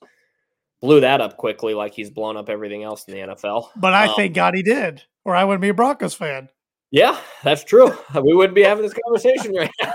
blew 0.82 1.02
that 1.02 1.22
up 1.22 1.38
quickly, 1.38 1.74
like 1.74 1.94
he's 1.94 2.10
blown 2.10 2.38
up 2.38 2.50
everything 2.50 2.84
else 2.84 3.06
in 3.08 3.14
the 3.14 3.34
NFL. 3.34 3.70
But 3.76 3.94
I 3.94 4.08
um, 4.08 4.14
thank 4.16 4.34
God 4.34 4.56
he 4.56 4.64
did, 4.64 5.04
or 5.26 5.36
I 5.36 5.44
wouldn't 5.44 5.62
be 5.62 5.70
a 5.70 5.74
Broncos 5.74 6.14
fan. 6.14 6.50
Yeah, 6.92 7.20
that's 7.44 7.64
true. 7.64 7.94
We 8.22 8.34
wouldn't 8.34 8.56
be 8.56 8.64
having 8.64 8.84
this 8.84 8.94
conversation 8.94 9.54
right 9.54 9.72
now. 9.82 9.94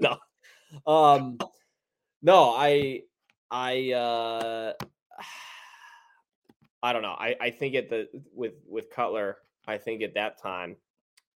no, 0.86 0.92
um, 0.92 1.38
no, 2.22 2.54
I, 2.56 3.02
I, 3.50 3.92
uh, 3.92 4.72
I 6.82 6.92
don't 6.92 7.02
know. 7.02 7.16
I, 7.18 7.34
I 7.40 7.50
think 7.50 7.74
at 7.74 7.88
the 7.88 8.08
with 8.32 8.54
with 8.68 8.90
Cutler, 8.90 9.38
I 9.66 9.78
think 9.78 10.02
at 10.02 10.14
that 10.14 10.40
time 10.40 10.76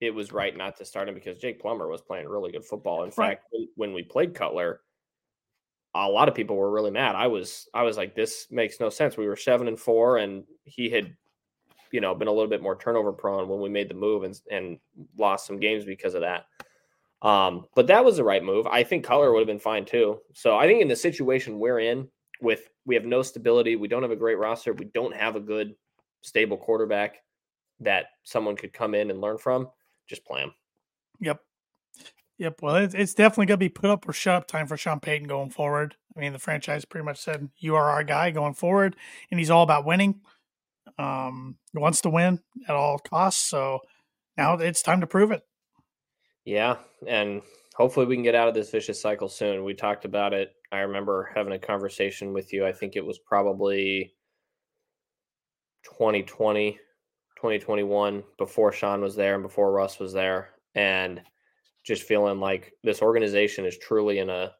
it 0.00 0.14
was 0.14 0.32
right 0.32 0.56
not 0.56 0.76
to 0.76 0.84
start 0.84 1.08
him 1.08 1.14
because 1.14 1.38
Jake 1.38 1.60
Plummer 1.60 1.88
was 1.88 2.02
playing 2.02 2.28
really 2.28 2.52
good 2.52 2.64
football. 2.64 3.04
In 3.04 3.10
right. 3.16 3.38
fact, 3.38 3.46
when 3.76 3.92
we 3.92 4.02
played 4.02 4.34
Cutler, 4.34 4.80
a 5.94 6.08
lot 6.08 6.28
of 6.28 6.34
people 6.34 6.56
were 6.56 6.70
really 6.70 6.90
mad. 6.90 7.14
I 7.14 7.26
was 7.26 7.68
I 7.74 7.82
was 7.82 7.96
like, 7.96 8.14
this 8.14 8.46
makes 8.50 8.80
no 8.80 8.88
sense. 8.88 9.16
We 9.16 9.26
were 9.26 9.36
seven 9.36 9.68
and 9.68 9.78
four, 9.78 10.18
and 10.18 10.44
he 10.64 10.88
had, 10.88 11.14
you 11.90 12.00
know, 12.00 12.14
been 12.14 12.28
a 12.28 12.32
little 12.32 12.48
bit 12.48 12.62
more 12.62 12.76
turnover 12.76 13.12
prone 13.12 13.48
when 13.48 13.60
we 13.60 13.68
made 13.68 13.88
the 13.88 13.94
move 13.94 14.24
and 14.24 14.40
and 14.50 14.78
lost 15.18 15.46
some 15.46 15.60
games 15.60 15.84
because 15.84 16.14
of 16.14 16.22
that. 16.22 16.46
Um, 17.22 17.66
but 17.74 17.86
that 17.86 18.04
was 18.04 18.16
the 18.16 18.24
right 18.24 18.42
move. 18.42 18.66
I 18.66 18.82
think 18.82 19.04
Cutler 19.04 19.32
would 19.32 19.40
have 19.40 19.46
been 19.46 19.58
fine 19.58 19.84
too. 19.84 20.20
So 20.34 20.56
I 20.56 20.66
think 20.66 20.82
in 20.82 20.88
the 20.88 20.96
situation 20.96 21.58
we're 21.58 21.78
in, 21.78 22.08
with 22.40 22.68
we 22.84 22.94
have 22.94 23.04
no 23.04 23.22
stability, 23.22 23.76
we 23.76 23.88
don't 23.88 24.02
have 24.02 24.10
a 24.10 24.16
great 24.16 24.38
roster, 24.38 24.72
we 24.72 24.86
don't 24.86 25.14
have 25.14 25.36
a 25.36 25.40
good 25.40 25.74
stable 26.22 26.56
quarterback 26.56 27.22
that 27.80 28.06
someone 28.24 28.56
could 28.56 28.72
come 28.72 28.94
in 28.94 29.10
and 29.10 29.20
learn 29.20 29.38
from. 29.38 29.68
Just 30.06 30.24
play 30.24 30.40
him. 30.40 30.52
Yep. 31.20 31.40
Yep. 32.42 32.58
Well, 32.60 32.74
it's, 32.74 32.92
it's 32.92 33.14
definitely 33.14 33.46
going 33.46 33.60
to 33.60 33.64
be 33.64 33.68
put 33.68 33.88
up 33.88 34.08
or 34.08 34.12
shut 34.12 34.34
up 34.34 34.48
time 34.48 34.66
for 34.66 34.76
Sean 34.76 34.98
Payton 34.98 35.28
going 35.28 35.50
forward. 35.50 35.94
I 36.16 36.18
mean, 36.18 36.32
the 36.32 36.40
franchise 36.40 36.84
pretty 36.84 37.04
much 37.04 37.20
said, 37.20 37.50
you 37.58 37.76
are 37.76 37.88
our 37.88 38.02
guy 38.02 38.32
going 38.32 38.54
forward. 38.54 38.96
And 39.30 39.38
he's 39.38 39.48
all 39.48 39.62
about 39.62 39.86
winning. 39.86 40.22
Um, 40.98 41.54
he 41.72 41.78
wants 41.78 42.00
to 42.00 42.10
win 42.10 42.40
at 42.68 42.74
all 42.74 42.98
costs. 42.98 43.48
So 43.48 43.78
now 44.36 44.54
it's 44.54 44.82
time 44.82 45.02
to 45.02 45.06
prove 45.06 45.30
it. 45.30 45.42
Yeah. 46.44 46.78
And 47.06 47.42
hopefully 47.76 48.06
we 48.06 48.16
can 48.16 48.24
get 48.24 48.34
out 48.34 48.48
of 48.48 48.54
this 48.54 48.70
vicious 48.70 49.00
cycle 49.00 49.28
soon. 49.28 49.62
We 49.62 49.74
talked 49.74 50.04
about 50.04 50.34
it. 50.34 50.52
I 50.72 50.78
remember 50.78 51.30
having 51.36 51.52
a 51.52 51.60
conversation 51.60 52.32
with 52.32 52.52
you. 52.52 52.66
I 52.66 52.72
think 52.72 52.96
it 52.96 53.06
was 53.06 53.20
probably 53.20 54.14
2020, 55.84 56.72
2021, 57.36 58.24
before 58.36 58.72
Sean 58.72 59.00
was 59.00 59.14
there 59.14 59.34
and 59.34 59.44
before 59.44 59.70
Russ 59.70 60.00
was 60.00 60.12
there. 60.12 60.48
And 60.74 61.22
just 61.82 62.02
feeling 62.02 62.40
like 62.40 62.72
this 62.82 63.02
organization 63.02 63.64
is 63.64 63.78
truly 63.78 64.18
in 64.18 64.30
a 64.30 64.52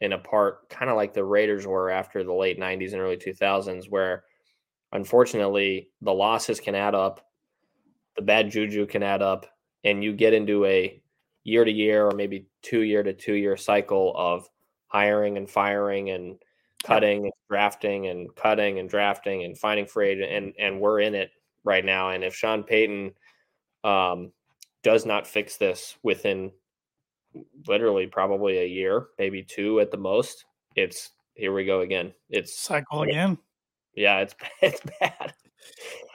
in 0.00 0.12
a 0.12 0.18
part 0.18 0.68
kind 0.70 0.90
of 0.90 0.96
like 0.96 1.12
the 1.12 1.24
Raiders 1.24 1.66
were 1.66 1.90
after 1.90 2.24
the 2.24 2.32
late 2.32 2.58
90s 2.58 2.92
and 2.92 3.02
early 3.02 3.16
2000s 3.16 3.90
where 3.90 4.24
unfortunately 4.92 5.90
the 6.02 6.12
losses 6.12 6.60
can 6.60 6.74
add 6.74 6.94
up 6.94 7.26
the 8.16 8.22
bad 8.22 8.50
juju 8.50 8.86
can 8.86 9.02
add 9.02 9.22
up 9.22 9.46
and 9.84 10.02
you 10.02 10.12
get 10.12 10.32
into 10.32 10.64
a 10.64 11.00
year 11.44 11.64
to 11.64 11.70
year 11.70 12.06
or 12.06 12.12
maybe 12.12 12.46
two 12.62 12.80
year 12.80 13.02
to 13.02 13.12
two 13.12 13.34
year 13.34 13.56
cycle 13.56 14.14
of 14.16 14.48
hiring 14.88 15.36
and 15.36 15.48
firing 15.48 16.10
and 16.10 16.36
cutting 16.82 17.24
and 17.24 17.32
drafting 17.48 18.06
and 18.06 18.34
cutting 18.36 18.78
and 18.78 18.88
drafting 18.88 19.44
and 19.44 19.58
finding 19.58 19.86
free 19.86 20.10
agent 20.10 20.30
and 20.32 20.54
and 20.58 20.80
we're 20.80 21.00
in 21.00 21.14
it 21.14 21.30
right 21.64 21.84
now 21.84 22.10
and 22.10 22.24
if 22.24 22.34
Sean 22.34 22.62
Payton 22.62 23.12
um, 23.84 24.32
does 24.82 25.04
not 25.04 25.26
fix 25.26 25.56
this 25.56 25.96
within 26.02 26.50
literally 27.66 28.06
probably 28.06 28.58
a 28.58 28.66
year, 28.66 29.08
maybe 29.18 29.42
two 29.42 29.80
at 29.80 29.90
the 29.90 29.96
most. 29.96 30.44
It's 30.76 31.10
here 31.34 31.52
we 31.52 31.64
go 31.64 31.80
again. 31.80 32.12
It's 32.28 32.58
cycle 32.58 33.02
again. 33.02 33.38
Yeah, 33.94 34.18
it's 34.20 34.34
it's 34.62 34.80
bad. 35.00 35.34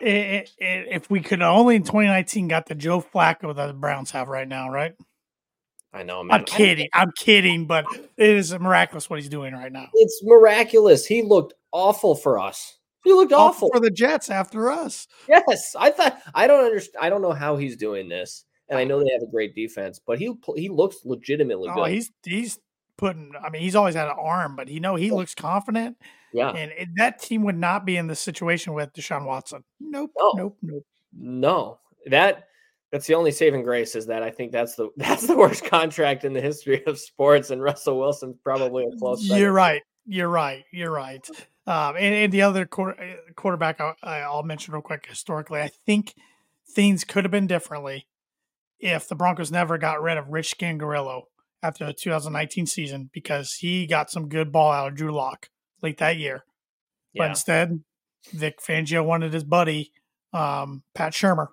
It, 0.01 0.49
it, 0.57 0.87
if 0.91 1.09
we 1.09 1.21
could 1.21 1.41
only 1.41 1.75
in 1.75 1.83
2019 1.83 2.47
got 2.47 2.65
the 2.65 2.75
Joe 2.75 3.01
Flacco 3.01 3.55
that 3.55 3.67
the 3.67 3.73
Browns 3.73 4.11
have 4.11 4.27
right 4.27 4.47
now, 4.47 4.69
right? 4.69 4.93
I 5.93 6.03
know, 6.03 6.23
man. 6.23 6.39
I'm 6.39 6.45
kidding. 6.45 6.89
I'm 6.93 7.11
kidding, 7.17 7.67
but 7.67 7.85
it 8.17 8.29
is 8.29 8.53
miraculous 8.59 9.09
what 9.09 9.19
he's 9.19 9.29
doing 9.29 9.53
right 9.53 9.71
now. 9.71 9.87
It's 9.93 10.21
miraculous. 10.23 11.05
He 11.05 11.21
looked 11.21 11.53
awful 11.71 12.15
for 12.15 12.37
us. 12.37 12.77
He 13.05 13.13
looked 13.13 13.31
awful, 13.31 13.67
awful 13.67 13.69
for 13.71 13.79
the 13.79 13.91
Jets 13.91 14.29
after 14.29 14.69
us. 14.69 15.07
Yes, 15.29 15.75
I 15.79 15.91
thought 15.91 16.19
I 16.33 16.47
don't 16.47 16.65
understand. 16.65 17.03
I 17.03 17.09
don't 17.09 17.21
know 17.21 17.33
how 17.33 17.55
he's 17.55 17.77
doing 17.77 18.09
this 18.09 18.43
and 18.69 18.79
I 18.79 18.83
know 18.83 18.99
they 18.99 19.11
have 19.11 19.21
a 19.21 19.31
great 19.31 19.55
defense, 19.55 19.99
but 20.05 20.19
he 20.19 20.33
he 20.55 20.69
looks 20.69 20.97
legitimately 21.05 21.69
oh, 21.69 21.75
good. 21.75 21.91
He's 21.91 22.11
he's 22.23 22.59
putting. 22.97 23.33
I 23.41 23.49
mean, 23.49 23.61
he's 23.61 23.75
always 23.75 23.95
had 23.95 24.07
an 24.07 24.15
arm, 24.19 24.55
but 24.55 24.67
you 24.67 24.79
know 24.79 24.95
he 24.95 25.11
looks 25.11 25.35
confident. 25.35 25.97
Yeah, 26.33 26.49
and 26.49 26.71
it, 26.71 26.89
that 26.97 27.21
team 27.21 27.43
would 27.43 27.57
not 27.57 27.85
be 27.85 27.97
in 27.97 28.07
the 28.07 28.15
situation 28.15 28.73
with 28.73 28.93
Deshaun 28.93 29.25
Watson. 29.25 29.63
Nope, 29.79 30.11
no. 30.17 30.33
nope, 30.35 30.57
nope. 30.61 30.83
No, 31.13 31.79
that 32.07 32.47
that's 32.91 33.07
the 33.07 33.15
only 33.15 33.31
saving 33.31 33.63
grace 33.63 33.95
is 33.95 34.05
that 34.07 34.23
I 34.23 34.31
think 34.31 34.51
that's 34.51 34.75
the 34.75 34.89
that's 34.97 35.27
the 35.27 35.37
worst 35.37 35.65
contract 35.65 36.25
in 36.25 36.33
the 36.33 36.41
history 36.41 36.83
of 36.85 36.99
sports, 36.99 37.51
and 37.51 37.61
Russell 37.61 37.99
Wilson's 37.99 38.37
probably 38.43 38.85
a 38.85 38.97
close. 38.97 39.23
You're 39.23 39.37
second. 39.37 39.53
right. 39.53 39.81
You're 40.07 40.29
right. 40.29 40.63
You're 40.71 40.91
right. 40.91 41.27
Um, 41.67 41.95
and, 41.95 42.13
and, 42.13 42.31
the 42.31 42.43
other 42.43 42.67
quarter, 42.67 43.01
uh, 43.01 43.31
quarterback 43.35 43.81
I, 43.81 44.19
I'll 44.19 44.43
mention 44.43 44.71
real 44.71 44.83
quick 44.83 45.07
historically, 45.09 45.61
I 45.61 45.71
think 45.87 46.13
things 46.69 47.03
could 47.03 47.23
have 47.23 47.31
been 47.31 47.47
differently 47.47 48.05
if 48.79 49.07
the 49.07 49.15
Broncos 49.15 49.51
never 49.51 49.77
got 49.77 50.01
rid 50.01 50.17
of 50.17 50.29
Rich 50.29 50.57
Scangarello 50.57 51.23
after 51.63 51.85
the 51.85 51.93
2019 51.93 52.65
season 52.67 53.09
because 53.13 53.53
he 53.53 53.87
got 53.87 54.11
some 54.11 54.29
good 54.29 54.51
ball 54.51 54.71
out 54.71 54.89
of 54.89 54.95
Drew 54.95 55.11
Lock 55.11 55.49
late 55.81 55.97
that 55.97 56.17
year. 56.17 56.45
Yeah. 57.13 57.23
But 57.23 57.29
instead, 57.29 57.83
Vic 58.31 58.59
Fangio 58.59 59.05
wanted 59.05 59.33
his 59.33 59.43
buddy, 59.43 59.91
um, 60.33 60.83
Pat 60.93 61.13
Shurmur. 61.13 61.47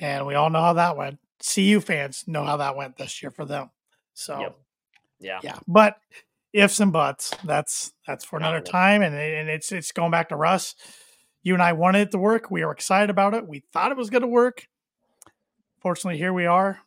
And 0.00 0.26
we 0.26 0.34
all 0.34 0.50
know 0.50 0.60
how 0.60 0.72
that 0.74 0.96
went. 0.96 1.18
CU 1.54 1.80
fans 1.80 2.24
know 2.26 2.44
how 2.44 2.56
that 2.58 2.76
went 2.76 2.96
this 2.96 3.22
year 3.22 3.30
for 3.30 3.44
them. 3.44 3.70
So, 4.14 4.40
yep. 4.40 4.58
yeah. 5.20 5.40
Yeah. 5.42 5.58
But 5.66 5.96
ifs 6.52 6.80
and 6.80 6.92
buts, 6.92 7.32
that's 7.44 7.92
that's 8.06 8.24
for 8.24 8.36
another 8.38 8.60
time. 8.60 9.02
And, 9.02 9.14
and 9.14 9.48
it's 9.48 9.72
it's 9.72 9.92
going 9.92 10.10
back 10.10 10.28
to 10.30 10.36
Russ. 10.36 10.74
You 11.42 11.54
and 11.54 11.62
I 11.62 11.72
wanted 11.72 12.02
it 12.02 12.10
to 12.12 12.18
work. 12.18 12.50
We 12.50 12.64
were 12.64 12.72
excited 12.72 13.10
about 13.10 13.34
it. 13.34 13.46
We 13.46 13.64
thought 13.72 13.90
it 13.90 13.96
was 13.96 14.10
going 14.10 14.22
to 14.22 14.28
work 14.28 14.68
fortunately, 15.82 16.16
here 16.16 16.32
we 16.32 16.46
are 16.46 16.78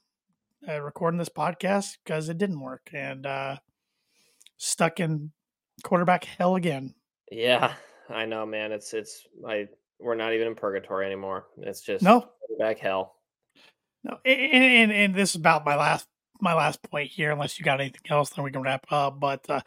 uh, 0.68 0.80
recording 0.80 1.18
this 1.18 1.30
podcast 1.30 1.98
because 2.04 2.30
it 2.30 2.38
didn't 2.38 2.62
work 2.62 2.90
and 2.94 3.26
uh, 3.26 3.58
stuck 4.58 5.02
in 5.02 5.32
quarterback 5.84 6.24
hell 6.24 6.56
again. 6.56 6.96
Yeah, 7.30 7.74
I 8.10 8.26
know, 8.26 8.46
man. 8.46 8.72
It's 8.72 8.94
it's 8.94 9.28
I 9.48 9.68
we're 10.00 10.16
not 10.16 10.34
even 10.34 10.48
in 10.48 10.56
purgatory 10.56 11.06
anymore. 11.06 11.48
It's 11.58 11.82
just 11.82 12.04
no 12.04 12.30
back 12.58 12.80
hell. 12.80 13.16
No, 14.04 14.18
and, 14.24 14.64
and, 14.64 14.92
and 14.92 15.16
this 15.16 15.32
is 15.32 15.36
about 15.36 15.66
my 15.66 15.76
last 15.76 16.08
my 16.40 16.54
last 16.54 16.82
point 16.84 17.12
here. 17.12 17.32
Unless 17.32 17.60
you 17.60 17.66
got 17.66 17.82
anything 17.82 18.02
else, 18.10 18.30
then 18.30 18.46
we 18.46 18.52
can 18.52 18.62
wrap 18.62 18.86
up. 18.92 19.20
But 19.20 19.46
uh, 19.50 19.62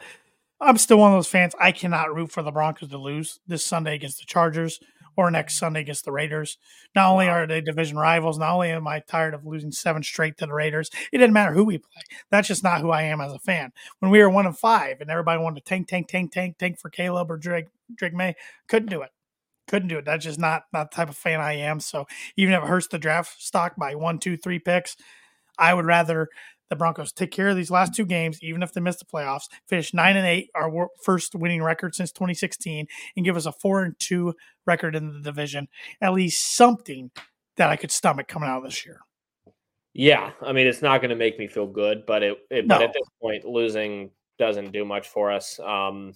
I'm 0.59 0.77
still 0.77 0.97
one 0.97 1.11
of 1.11 1.17
those 1.17 1.27
fans. 1.27 1.53
I 1.59 1.71
cannot 1.71 2.15
root 2.15 2.31
for 2.31 2.41
the 2.41 2.51
Broncos 2.51 2.89
to 2.89 2.97
lose 2.97 3.39
this 3.47 3.63
Sunday 3.63 3.93
against 3.93 4.19
the 4.19 4.25
Chargers 4.25 4.79
or 5.19 5.29
next 5.29 5.57
Sunday 5.57 5.81
against 5.81 6.05
the 6.05 6.13
Raiders. 6.13 6.57
Not 6.95 7.11
only 7.11 7.27
are 7.27 7.45
they 7.45 7.59
division 7.59 7.97
rivals, 7.97 8.39
not 8.39 8.53
only 8.53 8.71
am 8.71 8.87
I 8.87 9.01
tired 9.01 9.33
of 9.33 9.45
losing 9.45 9.73
seven 9.73 10.01
straight 10.01 10.37
to 10.37 10.45
the 10.45 10.53
Raiders, 10.53 10.89
it 11.11 11.17
didn't 11.17 11.33
matter 11.33 11.53
who 11.53 11.65
we 11.65 11.77
play. 11.77 12.03
That's 12.31 12.47
just 12.47 12.63
not 12.63 12.79
who 12.79 12.89
I 12.91 13.01
am 13.01 13.19
as 13.19 13.33
a 13.33 13.39
fan. 13.39 13.73
When 13.99 14.11
we 14.11 14.19
were 14.19 14.29
one 14.29 14.45
and 14.45 14.57
five 14.57 15.01
and 15.01 15.09
everybody 15.09 15.43
wanted 15.43 15.57
to 15.57 15.65
tank, 15.65 15.89
tank, 15.89 16.07
tank, 16.07 16.31
tank, 16.31 16.57
tank 16.57 16.79
for 16.79 16.89
Caleb 16.89 17.29
or 17.29 17.35
Drake, 17.35 17.65
Drake 17.93 18.13
Maye, 18.13 18.35
couldn't 18.69 18.89
do 18.89 19.01
it. 19.01 19.09
Couldn't 19.67 19.89
do 19.89 19.97
it. 19.97 20.05
That's 20.05 20.23
just 20.23 20.39
not, 20.39 20.63
not 20.71 20.89
the 20.89 20.95
type 20.95 21.09
of 21.09 21.17
fan 21.17 21.41
I 21.41 21.57
am. 21.57 21.81
So 21.81 22.07
even 22.37 22.53
if 22.53 22.63
it 22.63 22.69
hurts 22.69 22.87
the 22.87 22.97
draft 22.97 23.41
stock 23.41 23.75
by 23.75 23.95
one, 23.95 24.19
two, 24.19 24.37
three 24.37 24.59
picks, 24.59 24.95
I 25.57 25.73
would 25.73 25.85
rather 25.85 26.29
the 26.69 26.75
Broncos 26.75 27.11
take 27.11 27.31
care 27.31 27.49
of 27.49 27.55
these 27.55 27.71
last 27.71 27.93
two 27.93 28.05
games, 28.05 28.41
even 28.41 28.63
if 28.63 28.73
they 28.73 28.81
miss 28.81 28.97
the 28.97 29.05
playoffs, 29.05 29.49
finish 29.67 29.93
nine 29.93 30.15
and 30.15 30.25
eight, 30.25 30.49
our 30.55 30.87
first 31.03 31.35
winning 31.35 31.63
record 31.63 31.95
since 31.95 32.11
2016, 32.11 32.87
and 33.15 33.25
give 33.25 33.35
us 33.37 33.45
a 33.45 33.51
four 33.51 33.83
and 33.83 33.99
two 33.99 34.35
record 34.65 34.95
in 34.95 35.13
the 35.13 35.21
division. 35.21 35.67
At 36.01 36.13
least 36.13 36.55
something 36.55 37.11
that 37.57 37.69
I 37.69 37.75
could 37.75 37.91
stomach 37.91 38.27
coming 38.27 38.49
out 38.49 38.59
of 38.59 38.63
this 38.63 38.85
year. 38.85 39.01
Yeah, 39.93 40.31
I 40.41 40.53
mean 40.53 40.67
it's 40.67 40.81
not 40.81 41.01
going 41.01 41.09
to 41.09 41.15
make 41.15 41.39
me 41.39 41.47
feel 41.47 41.67
good, 41.67 42.05
but 42.05 42.23
it, 42.23 42.37
it 42.49 42.67
no. 42.67 42.77
but 42.77 42.83
at 42.83 42.93
this 42.93 43.07
point, 43.21 43.45
losing 43.45 44.11
doesn't 44.37 44.71
do 44.71 44.85
much 44.85 45.07
for 45.07 45.31
us. 45.31 45.59
Um, 45.59 46.13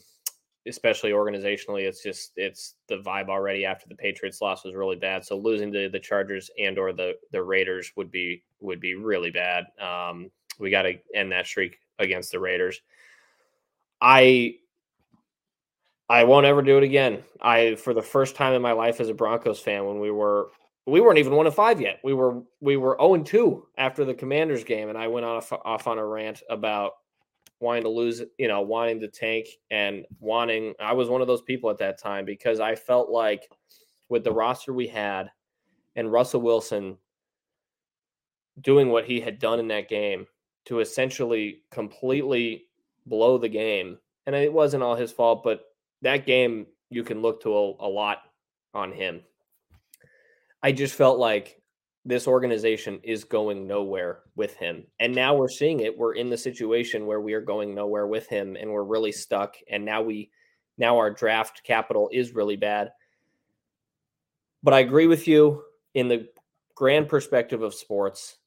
especially 0.67 1.11
organizationally, 1.11 1.81
it's 1.81 2.01
just 2.01 2.31
it's 2.35 2.75
the 2.87 2.97
vibe 2.97 3.29
already 3.29 3.65
after 3.65 3.87
the 3.89 3.95
Patriots 3.95 4.41
loss 4.41 4.63
was 4.63 4.75
really 4.75 4.95
bad. 4.95 5.25
So 5.25 5.37
losing 5.37 5.71
to 5.73 5.89
the 5.89 5.99
Chargers 5.99 6.49
and 6.57 6.77
or 6.77 6.93
the 6.93 7.13
the 7.31 7.43
Raiders 7.43 7.91
would 7.95 8.11
be 8.11 8.43
would 8.59 8.79
be 8.79 8.95
really 8.95 9.31
bad. 9.31 9.65
Um, 9.81 10.29
we 10.59 10.69
got 10.69 10.83
to 10.83 10.93
end 11.13 11.31
that 11.31 11.45
streak 11.45 11.79
against 11.99 12.31
the 12.31 12.39
Raiders. 12.39 12.81
I 14.01 14.55
I 16.09 16.25
won't 16.25 16.45
ever 16.45 16.61
do 16.61 16.77
it 16.77 16.83
again. 16.83 17.23
I 17.41 17.75
for 17.75 17.93
the 17.93 18.01
first 18.01 18.35
time 18.35 18.53
in 18.53 18.61
my 18.61 18.73
life 18.73 18.99
as 18.99 19.09
a 19.09 19.13
Broncos 19.13 19.59
fan, 19.59 19.85
when 19.85 19.99
we 19.99 20.11
were 20.11 20.49
we 20.85 20.99
weren't 20.99 21.19
even 21.19 21.35
one 21.35 21.47
of 21.47 21.55
five 21.55 21.79
yet. 21.79 21.99
We 22.03 22.13
were 22.13 22.41
we 22.59 22.77
were 22.77 22.97
zero 22.99 23.13
and 23.13 23.25
two 23.25 23.67
after 23.77 24.03
the 24.03 24.13
Commanders 24.13 24.63
game, 24.63 24.89
and 24.89 24.97
I 24.97 25.07
went 25.07 25.25
off 25.25 25.51
off 25.51 25.87
on 25.87 25.97
a 25.97 26.05
rant 26.05 26.43
about 26.49 26.93
wanting 27.59 27.83
to 27.83 27.89
lose, 27.89 28.21
you 28.37 28.49
know, 28.49 28.61
wanting 28.61 28.99
to 28.99 29.07
tank 29.07 29.47
and 29.71 30.05
wanting. 30.19 30.73
I 30.79 30.93
was 30.93 31.09
one 31.09 31.21
of 31.21 31.27
those 31.27 31.41
people 31.41 31.69
at 31.69 31.77
that 31.77 31.99
time 31.99 32.25
because 32.25 32.59
I 32.59 32.75
felt 32.75 33.09
like 33.09 33.49
with 34.09 34.23
the 34.25 34.33
roster 34.33 34.73
we 34.73 34.87
had 34.87 35.31
and 35.95 36.11
Russell 36.11 36.41
Wilson 36.41 36.97
doing 38.61 38.89
what 38.89 39.05
he 39.05 39.21
had 39.21 39.39
done 39.39 39.59
in 39.59 39.69
that 39.69 39.89
game 39.89 40.27
to 40.65 40.79
essentially 40.79 41.61
completely 41.71 42.65
blow 43.05 43.37
the 43.37 43.49
game, 43.49 43.97
and 44.25 44.35
it 44.35 44.51
wasn't 44.51 44.83
all 44.83 44.95
his 44.95 45.11
fault, 45.11 45.43
but 45.43 45.65
that 46.01 46.25
game 46.25 46.67
you 46.89 47.03
can 47.03 47.21
look 47.21 47.41
to 47.43 47.53
a, 47.55 47.71
a 47.79 47.89
lot 47.89 48.19
on 48.73 48.91
him. 48.91 49.21
I 50.61 50.71
just 50.71 50.95
felt 50.95 51.19
like 51.19 51.61
this 52.05 52.27
organization 52.27 52.99
is 53.03 53.23
going 53.23 53.65
nowhere 53.65 54.19
with 54.35 54.55
him. 54.55 54.85
And 54.99 55.13
now 55.13 55.35
we're 55.35 55.49
seeing 55.49 55.81
it. 55.81 55.97
We're 55.97 56.15
in 56.15 56.29
the 56.29 56.37
situation 56.37 57.05
where 57.05 57.21
we 57.21 57.33
are 57.33 57.41
going 57.41 57.73
nowhere 57.73 58.07
with 58.07 58.27
him 58.27 58.57
and 58.59 58.69
we're 58.69 58.83
really 58.83 59.11
stuck. 59.11 59.55
And 59.69 59.85
now 59.85 60.01
we 60.01 60.31
now 60.77 60.97
our 60.97 61.11
draft 61.11 61.63
capital 61.63 62.09
is 62.11 62.33
really 62.33 62.55
bad. 62.55 62.91
But 64.63 64.73
I 64.73 64.79
agree 64.79 65.07
with 65.07 65.27
you 65.27 65.63
in 65.93 66.07
the 66.07 66.27
grand 66.75 67.07
perspective 67.07 67.61
of 67.61 67.73
sports. 67.73 68.37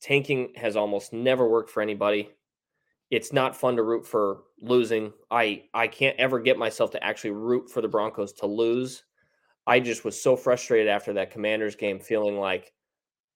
Tanking 0.00 0.52
has 0.56 0.76
almost 0.76 1.12
never 1.12 1.48
worked 1.48 1.70
for 1.70 1.82
anybody. 1.82 2.30
It's 3.10 3.32
not 3.32 3.56
fun 3.56 3.76
to 3.76 3.82
root 3.82 4.06
for 4.06 4.42
losing. 4.60 5.12
I 5.30 5.64
I 5.74 5.88
can't 5.88 6.18
ever 6.18 6.38
get 6.38 6.58
myself 6.58 6.90
to 6.92 7.04
actually 7.04 7.32
root 7.32 7.70
for 7.70 7.80
the 7.80 7.88
Broncos 7.88 8.32
to 8.34 8.46
lose. 8.46 9.04
I 9.66 9.80
just 9.80 10.04
was 10.04 10.20
so 10.20 10.36
frustrated 10.36 10.88
after 10.88 11.12
that 11.14 11.30
Commanders 11.30 11.76
game 11.76 11.98
feeling 11.98 12.38
like 12.38 12.72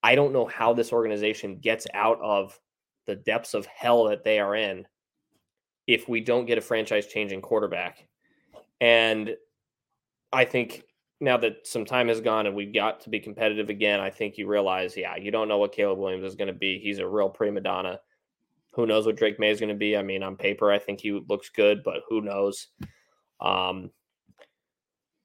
I 0.02 0.14
don't 0.14 0.32
know 0.32 0.46
how 0.46 0.72
this 0.72 0.92
organization 0.92 1.56
gets 1.56 1.86
out 1.94 2.18
of 2.22 2.58
the 3.06 3.16
depths 3.16 3.54
of 3.54 3.66
hell 3.66 4.04
that 4.04 4.24
they 4.24 4.38
are 4.38 4.54
in 4.54 4.86
if 5.86 6.08
we 6.08 6.20
don't 6.20 6.46
get 6.46 6.58
a 6.58 6.62
franchise 6.62 7.06
changing 7.06 7.42
quarterback. 7.42 8.06
And 8.80 9.36
I 10.32 10.44
think 10.44 10.84
now 11.24 11.38
that 11.38 11.66
some 11.66 11.84
time 11.84 12.08
has 12.08 12.20
gone 12.20 12.46
and 12.46 12.54
we've 12.54 12.74
got 12.74 13.00
to 13.00 13.10
be 13.10 13.18
competitive 13.18 13.70
again, 13.70 13.98
I 13.98 14.10
think 14.10 14.36
you 14.36 14.46
realize, 14.46 14.96
yeah, 14.96 15.16
you 15.16 15.30
don't 15.30 15.48
know 15.48 15.58
what 15.58 15.72
Caleb 15.72 15.98
Williams 15.98 16.24
is 16.24 16.34
going 16.34 16.48
to 16.48 16.54
be. 16.54 16.78
He's 16.78 16.98
a 16.98 17.08
real 17.08 17.30
prima 17.30 17.62
donna. 17.62 17.98
Who 18.72 18.86
knows 18.86 19.06
what 19.06 19.16
Drake 19.16 19.40
Maye 19.40 19.50
is 19.50 19.58
going 19.58 19.70
to 19.70 19.74
be? 19.74 19.96
I 19.96 20.02
mean, 20.02 20.22
on 20.22 20.36
paper, 20.36 20.70
I 20.70 20.78
think 20.78 21.00
he 21.00 21.12
looks 21.12 21.48
good, 21.48 21.82
but 21.82 22.02
who 22.08 22.20
knows? 22.20 22.68
Um, 23.40 23.90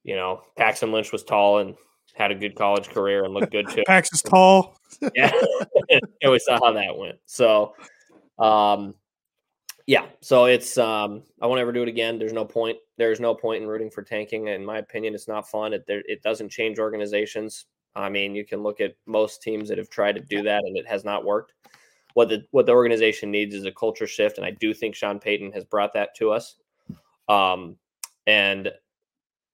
you 0.03 0.15
know, 0.15 0.43
Paxton 0.57 0.91
Lynch 0.91 1.11
was 1.11 1.23
tall 1.23 1.59
and 1.59 1.75
had 2.15 2.31
a 2.31 2.35
good 2.35 2.55
college 2.55 2.89
career 2.89 3.25
and 3.25 3.33
looked 3.33 3.51
good 3.51 3.69
too. 3.73 3.83
Pax 3.85 4.13
is 4.13 4.21
tall. 4.21 4.79
yeah, 5.13 5.31
and 5.89 6.31
we 6.31 6.39
saw 6.39 6.59
how 6.63 6.71
that 6.71 6.97
went. 6.97 7.17
So, 7.25 7.73
um, 8.37 8.95
yeah, 9.89 10.05
so 10.21 10.45
it's 10.45 10.77
um, 10.77 11.23
I 11.41 11.47
won't 11.47 11.59
ever 11.59 11.71
do 11.71 11.81
it 11.81 11.89
again. 11.89 12.19
There's 12.19 12.31
no 12.31 12.45
point. 12.45 12.77
There's 12.99 13.19
no 13.19 13.33
point 13.33 13.63
in 13.63 13.67
rooting 13.67 13.89
for 13.89 14.03
tanking. 14.03 14.47
In 14.47 14.63
my 14.63 14.77
opinion, 14.77 15.15
it's 15.15 15.27
not 15.27 15.49
fun. 15.49 15.73
It 15.73 15.83
it 15.87 16.21
doesn't 16.21 16.49
change 16.49 16.77
organizations. 16.77 17.65
I 17.95 18.07
mean, 18.07 18.35
you 18.35 18.45
can 18.45 18.61
look 18.61 18.81
at 18.81 18.93
most 19.07 19.41
teams 19.41 19.67
that 19.67 19.79
have 19.79 19.89
tried 19.89 20.13
to 20.13 20.21
do 20.21 20.43
that 20.43 20.63
and 20.63 20.77
it 20.77 20.85
has 20.87 21.03
not 21.03 21.25
worked. 21.25 21.53
What 22.13 22.29
the 22.29 22.43
what 22.51 22.67
the 22.67 22.71
organization 22.71 23.31
needs 23.31 23.55
is 23.55 23.65
a 23.65 23.71
culture 23.71 24.05
shift, 24.05 24.37
and 24.37 24.45
I 24.45 24.51
do 24.51 24.75
think 24.75 24.93
Sean 24.93 25.19
Payton 25.19 25.53
has 25.53 25.65
brought 25.65 25.95
that 25.95 26.15
to 26.17 26.33
us. 26.33 26.57
Um, 27.27 27.75
and 28.27 28.71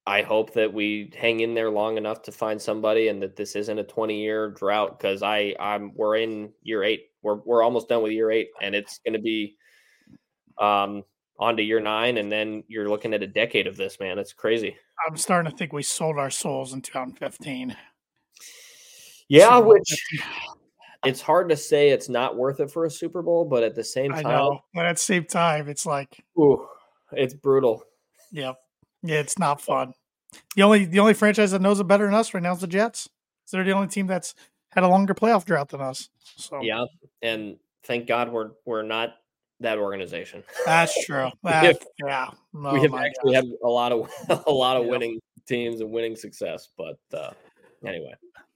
I 0.06 0.22
hope 0.22 0.52
that 0.56 0.74
we 0.74 1.14
hang 1.18 1.40
in 1.40 1.54
there 1.54 1.72
long 1.72 1.96
enough 1.96 2.24
to 2.24 2.34
find 2.34 2.62
somebody 2.62 3.08
and 3.08 3.22
that 3.22 3.38
this 3.38 3.56
isn't 3.56 3.80
a 3.80 3.86
20 3.86 4.22
year 4.22 4.50
drought 4.50 5.00
because 5.00 5.24
I 5.24 5.56
I'm 5.62 5.94
we're 5.96 6.18
in 6.18 6.52
year 6.62 6.84
eight. 6.84 7.06
We're 7.22 7.40
we're 7.46 7.64
almost 7.64 7.88
done 7.88 8.04
with 8.04 8.12
year 8.12 8.32
eight 8.32 8.50
and 8.62 8.76
it's 8.76 9.00
gonna 9.06 9.20
be 9.20 9.56
um 10.60 11.04
on 11.38 11.58
to 11.58 11.64
year 11.64 11.80
nine 11.80 12.18
and 12.18 12.32
then 12.32 12.64
you're 12.68 12.88
looking 12.88 13.14
at 13.14 13.22
a 13.22 13.28
decade 13.28 13.68
of 13.68 13.76
this, 13.76 14.00
man. 14.00 14.18
It's 14.18 14.34
crazy. 14.34 14.76
I'm 15.08 15.18
starting 15.18 15.52
to 15.52 15.58
think 15.58 15.74
we 15.74 15.84
sold 15.84 16.18
our 16.18 16.30
souls 16.30 16.74
in 16.74 16.82
2015. 16.82 17.76
Yeah, 19.28 19.50
so, 19.50 19.62
which 19.62 19.96
it's 21.04 21.22
hard 21.22 21.50
to 21.50 21.58
say 21.58 21.90
it's 21.90 22.10
not 22.10 22.38
worth 22.38 22.60
it 22.60 22.72
for 22.72 22.86
a 22.86 22.92
Super 22.92 23.22
Bowl, 23.22 23.46
but 23.46 23.64
at 23.64 23.76
the 23.76 23.84
same 23.84 24.12
time, 24.12 24.24
know, 24.24 24.60
but 24.74 24.86
at 24.86 24.96
the 24.96 25.02
same 25.02 25.26
time, 25.26 25.68
it's 25.68 25.86
like, 25.86 26.24
ooh, 26.38 26.68
it's 27.12 27.34
brutal. 27.34 27.84
Yep. 28.32 28.56
Yeah, 29.04 29.20
it's 29.20 29.38
not 29.38 29.62
fun. 29.62 29.94
The 30.56 30.64
only 30.64 30.86
the 30.86 31.00
only 31.00 31.14
franchise 31.14 31.52
that 31.52 31.62
knows 31.62 31.80
it 31.80 31.88
better 31.88 32.06
than 32.06 32.14
us 32.14 32.34
right 32.34 32.44
now 32.44 32.54
is 32.54 32.62
the 32.62 32.68
Jets. 32.68 33.10
So 33.46 33.58
they're 33.58 33.64
the 33.64 33.72
only 33.72 33.88
team 33.88 34.08
that's 34.08 34.36
had 34.70 34.84
a 34.84 34.88
longer 34.88 35.14
playoff 35.14 35.46
drought 35.46 35.70
than 35.70 35.82
us. 35.82 36.10
So 36.38 36.62
yeah, 36.62 36.86
and 37.22 37.58
thank 37.84 38.08
God 38.08 38.32
we're 38.32 38.52
we're 38.66 38.84
not 38.84 39.16
that 39.60 39.78
organization. 39.78 40.44
That's 40.66 41.06
true. 41.06 41.30
That, 41.44 41.66
have, 41.66 41.80
yeah, 42.06 42.30
oh, 42.56 42.74
we 42.74 42.82
have 42.82 42.94
actually 42.94 43.34
gosh. 43.34 43.44
had 43.44 43.46
a 43.64 43.68
lot 43.68 43.92
of 43.92 44.10
a 44.48 44.52
lot 44.52 44.78
of 44.78 44.86
winning 44.86 45.20
teams 45.48 45.82
and 45.82 45.92
winning 45.92 46.16
success. 46.16 46.70
But 46.78 47.00
uh, 47.14 47.32
anyway, 47.86 48.14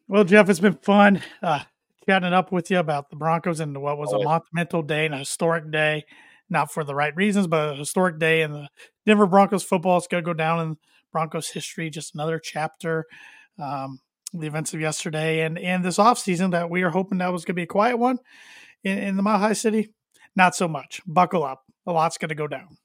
well, 0.08 0.24
Geoff, 0.24 0.50
it's 0.50 0.60
been 0.60 0.78
fun 0.82 1.22
uh, 1.42 1.64
chatting 2.06 2.34
up 2.34 2.52
with 2.52 2.70
you 2.70 2.80
about 2.80 3.10
the 3.10 3.16
Broncos 3.16 3.60
and 3.60 3.82
what 3.82 3.98
was 3.98 4.12
Always. 4.12 4.26
a 4.26 4.30
monumental 4.30 4.82
day 4.82 5.06
and 5.06 5.16
a 5.16 5.20
historic 5.20 5.72
day 5.72 6.06
not 6.50 6.72
for 6.72 6.84
the 6.84 6.96
right 6.96 7.16
reasons, 7.16 7.48
but 7.48 7.74
a 7.74 7.76
historic 7.76 8.20
day 8.20 8.42
in 8.42 8.52
the 8.52 8.68
Denver 9.06 9.28
Broncos 9.28 9.64
football. 9.64 9.98
It's 9.98 10.08
going 10.08 10.24
to 10.24 10.26
go 10.26 10.34
down 10.34 10.68
in 10.68 10.78
Broncos 11.12 11.50
history, 11.50 11.90
just 11.90 12.16
another 12.16 12.40
chapter. 12.40 13.06
Um, 13.58 14.00
the 14.34 14.48
events 14.48 14.76
of 14.76 14.80
yesterday 14.80 15.42
and 15.42 15.58
and 15.58 15.84
this 15.84 15.98
offseason 15.98 16.52
that 16.52 16.70
we 16.70 16.84
are 16.84 16.92
hoping 16.92 17.18
that 17.18 17.34
was 17.34 17.46
going 17.46 17.54
to 17.54 17.60
be 17.60 17.64
a 17.64 17.68
quiet 17.68 17.98
one 17.98 18.20
in, 18.84 18.98
in 19.00 19.18
the 19.18 19.24
Mile 19.24 19.40
High 19.40 19.54
City. 19.54 19.90
Not 20.36 20.56
so 20.56 20.68
much. 20.68 21.02
Buckle 21.06 21.44
up. 21.44 21.64
A 21.86 21.92
lot's 21.92 22.18
going 22.18 22.30
to 22.30 22.36
go 22.36 22.48
down. 22.48 22.78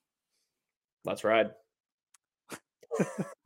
Let's 1.05 1.24
ride. 1.24 1.51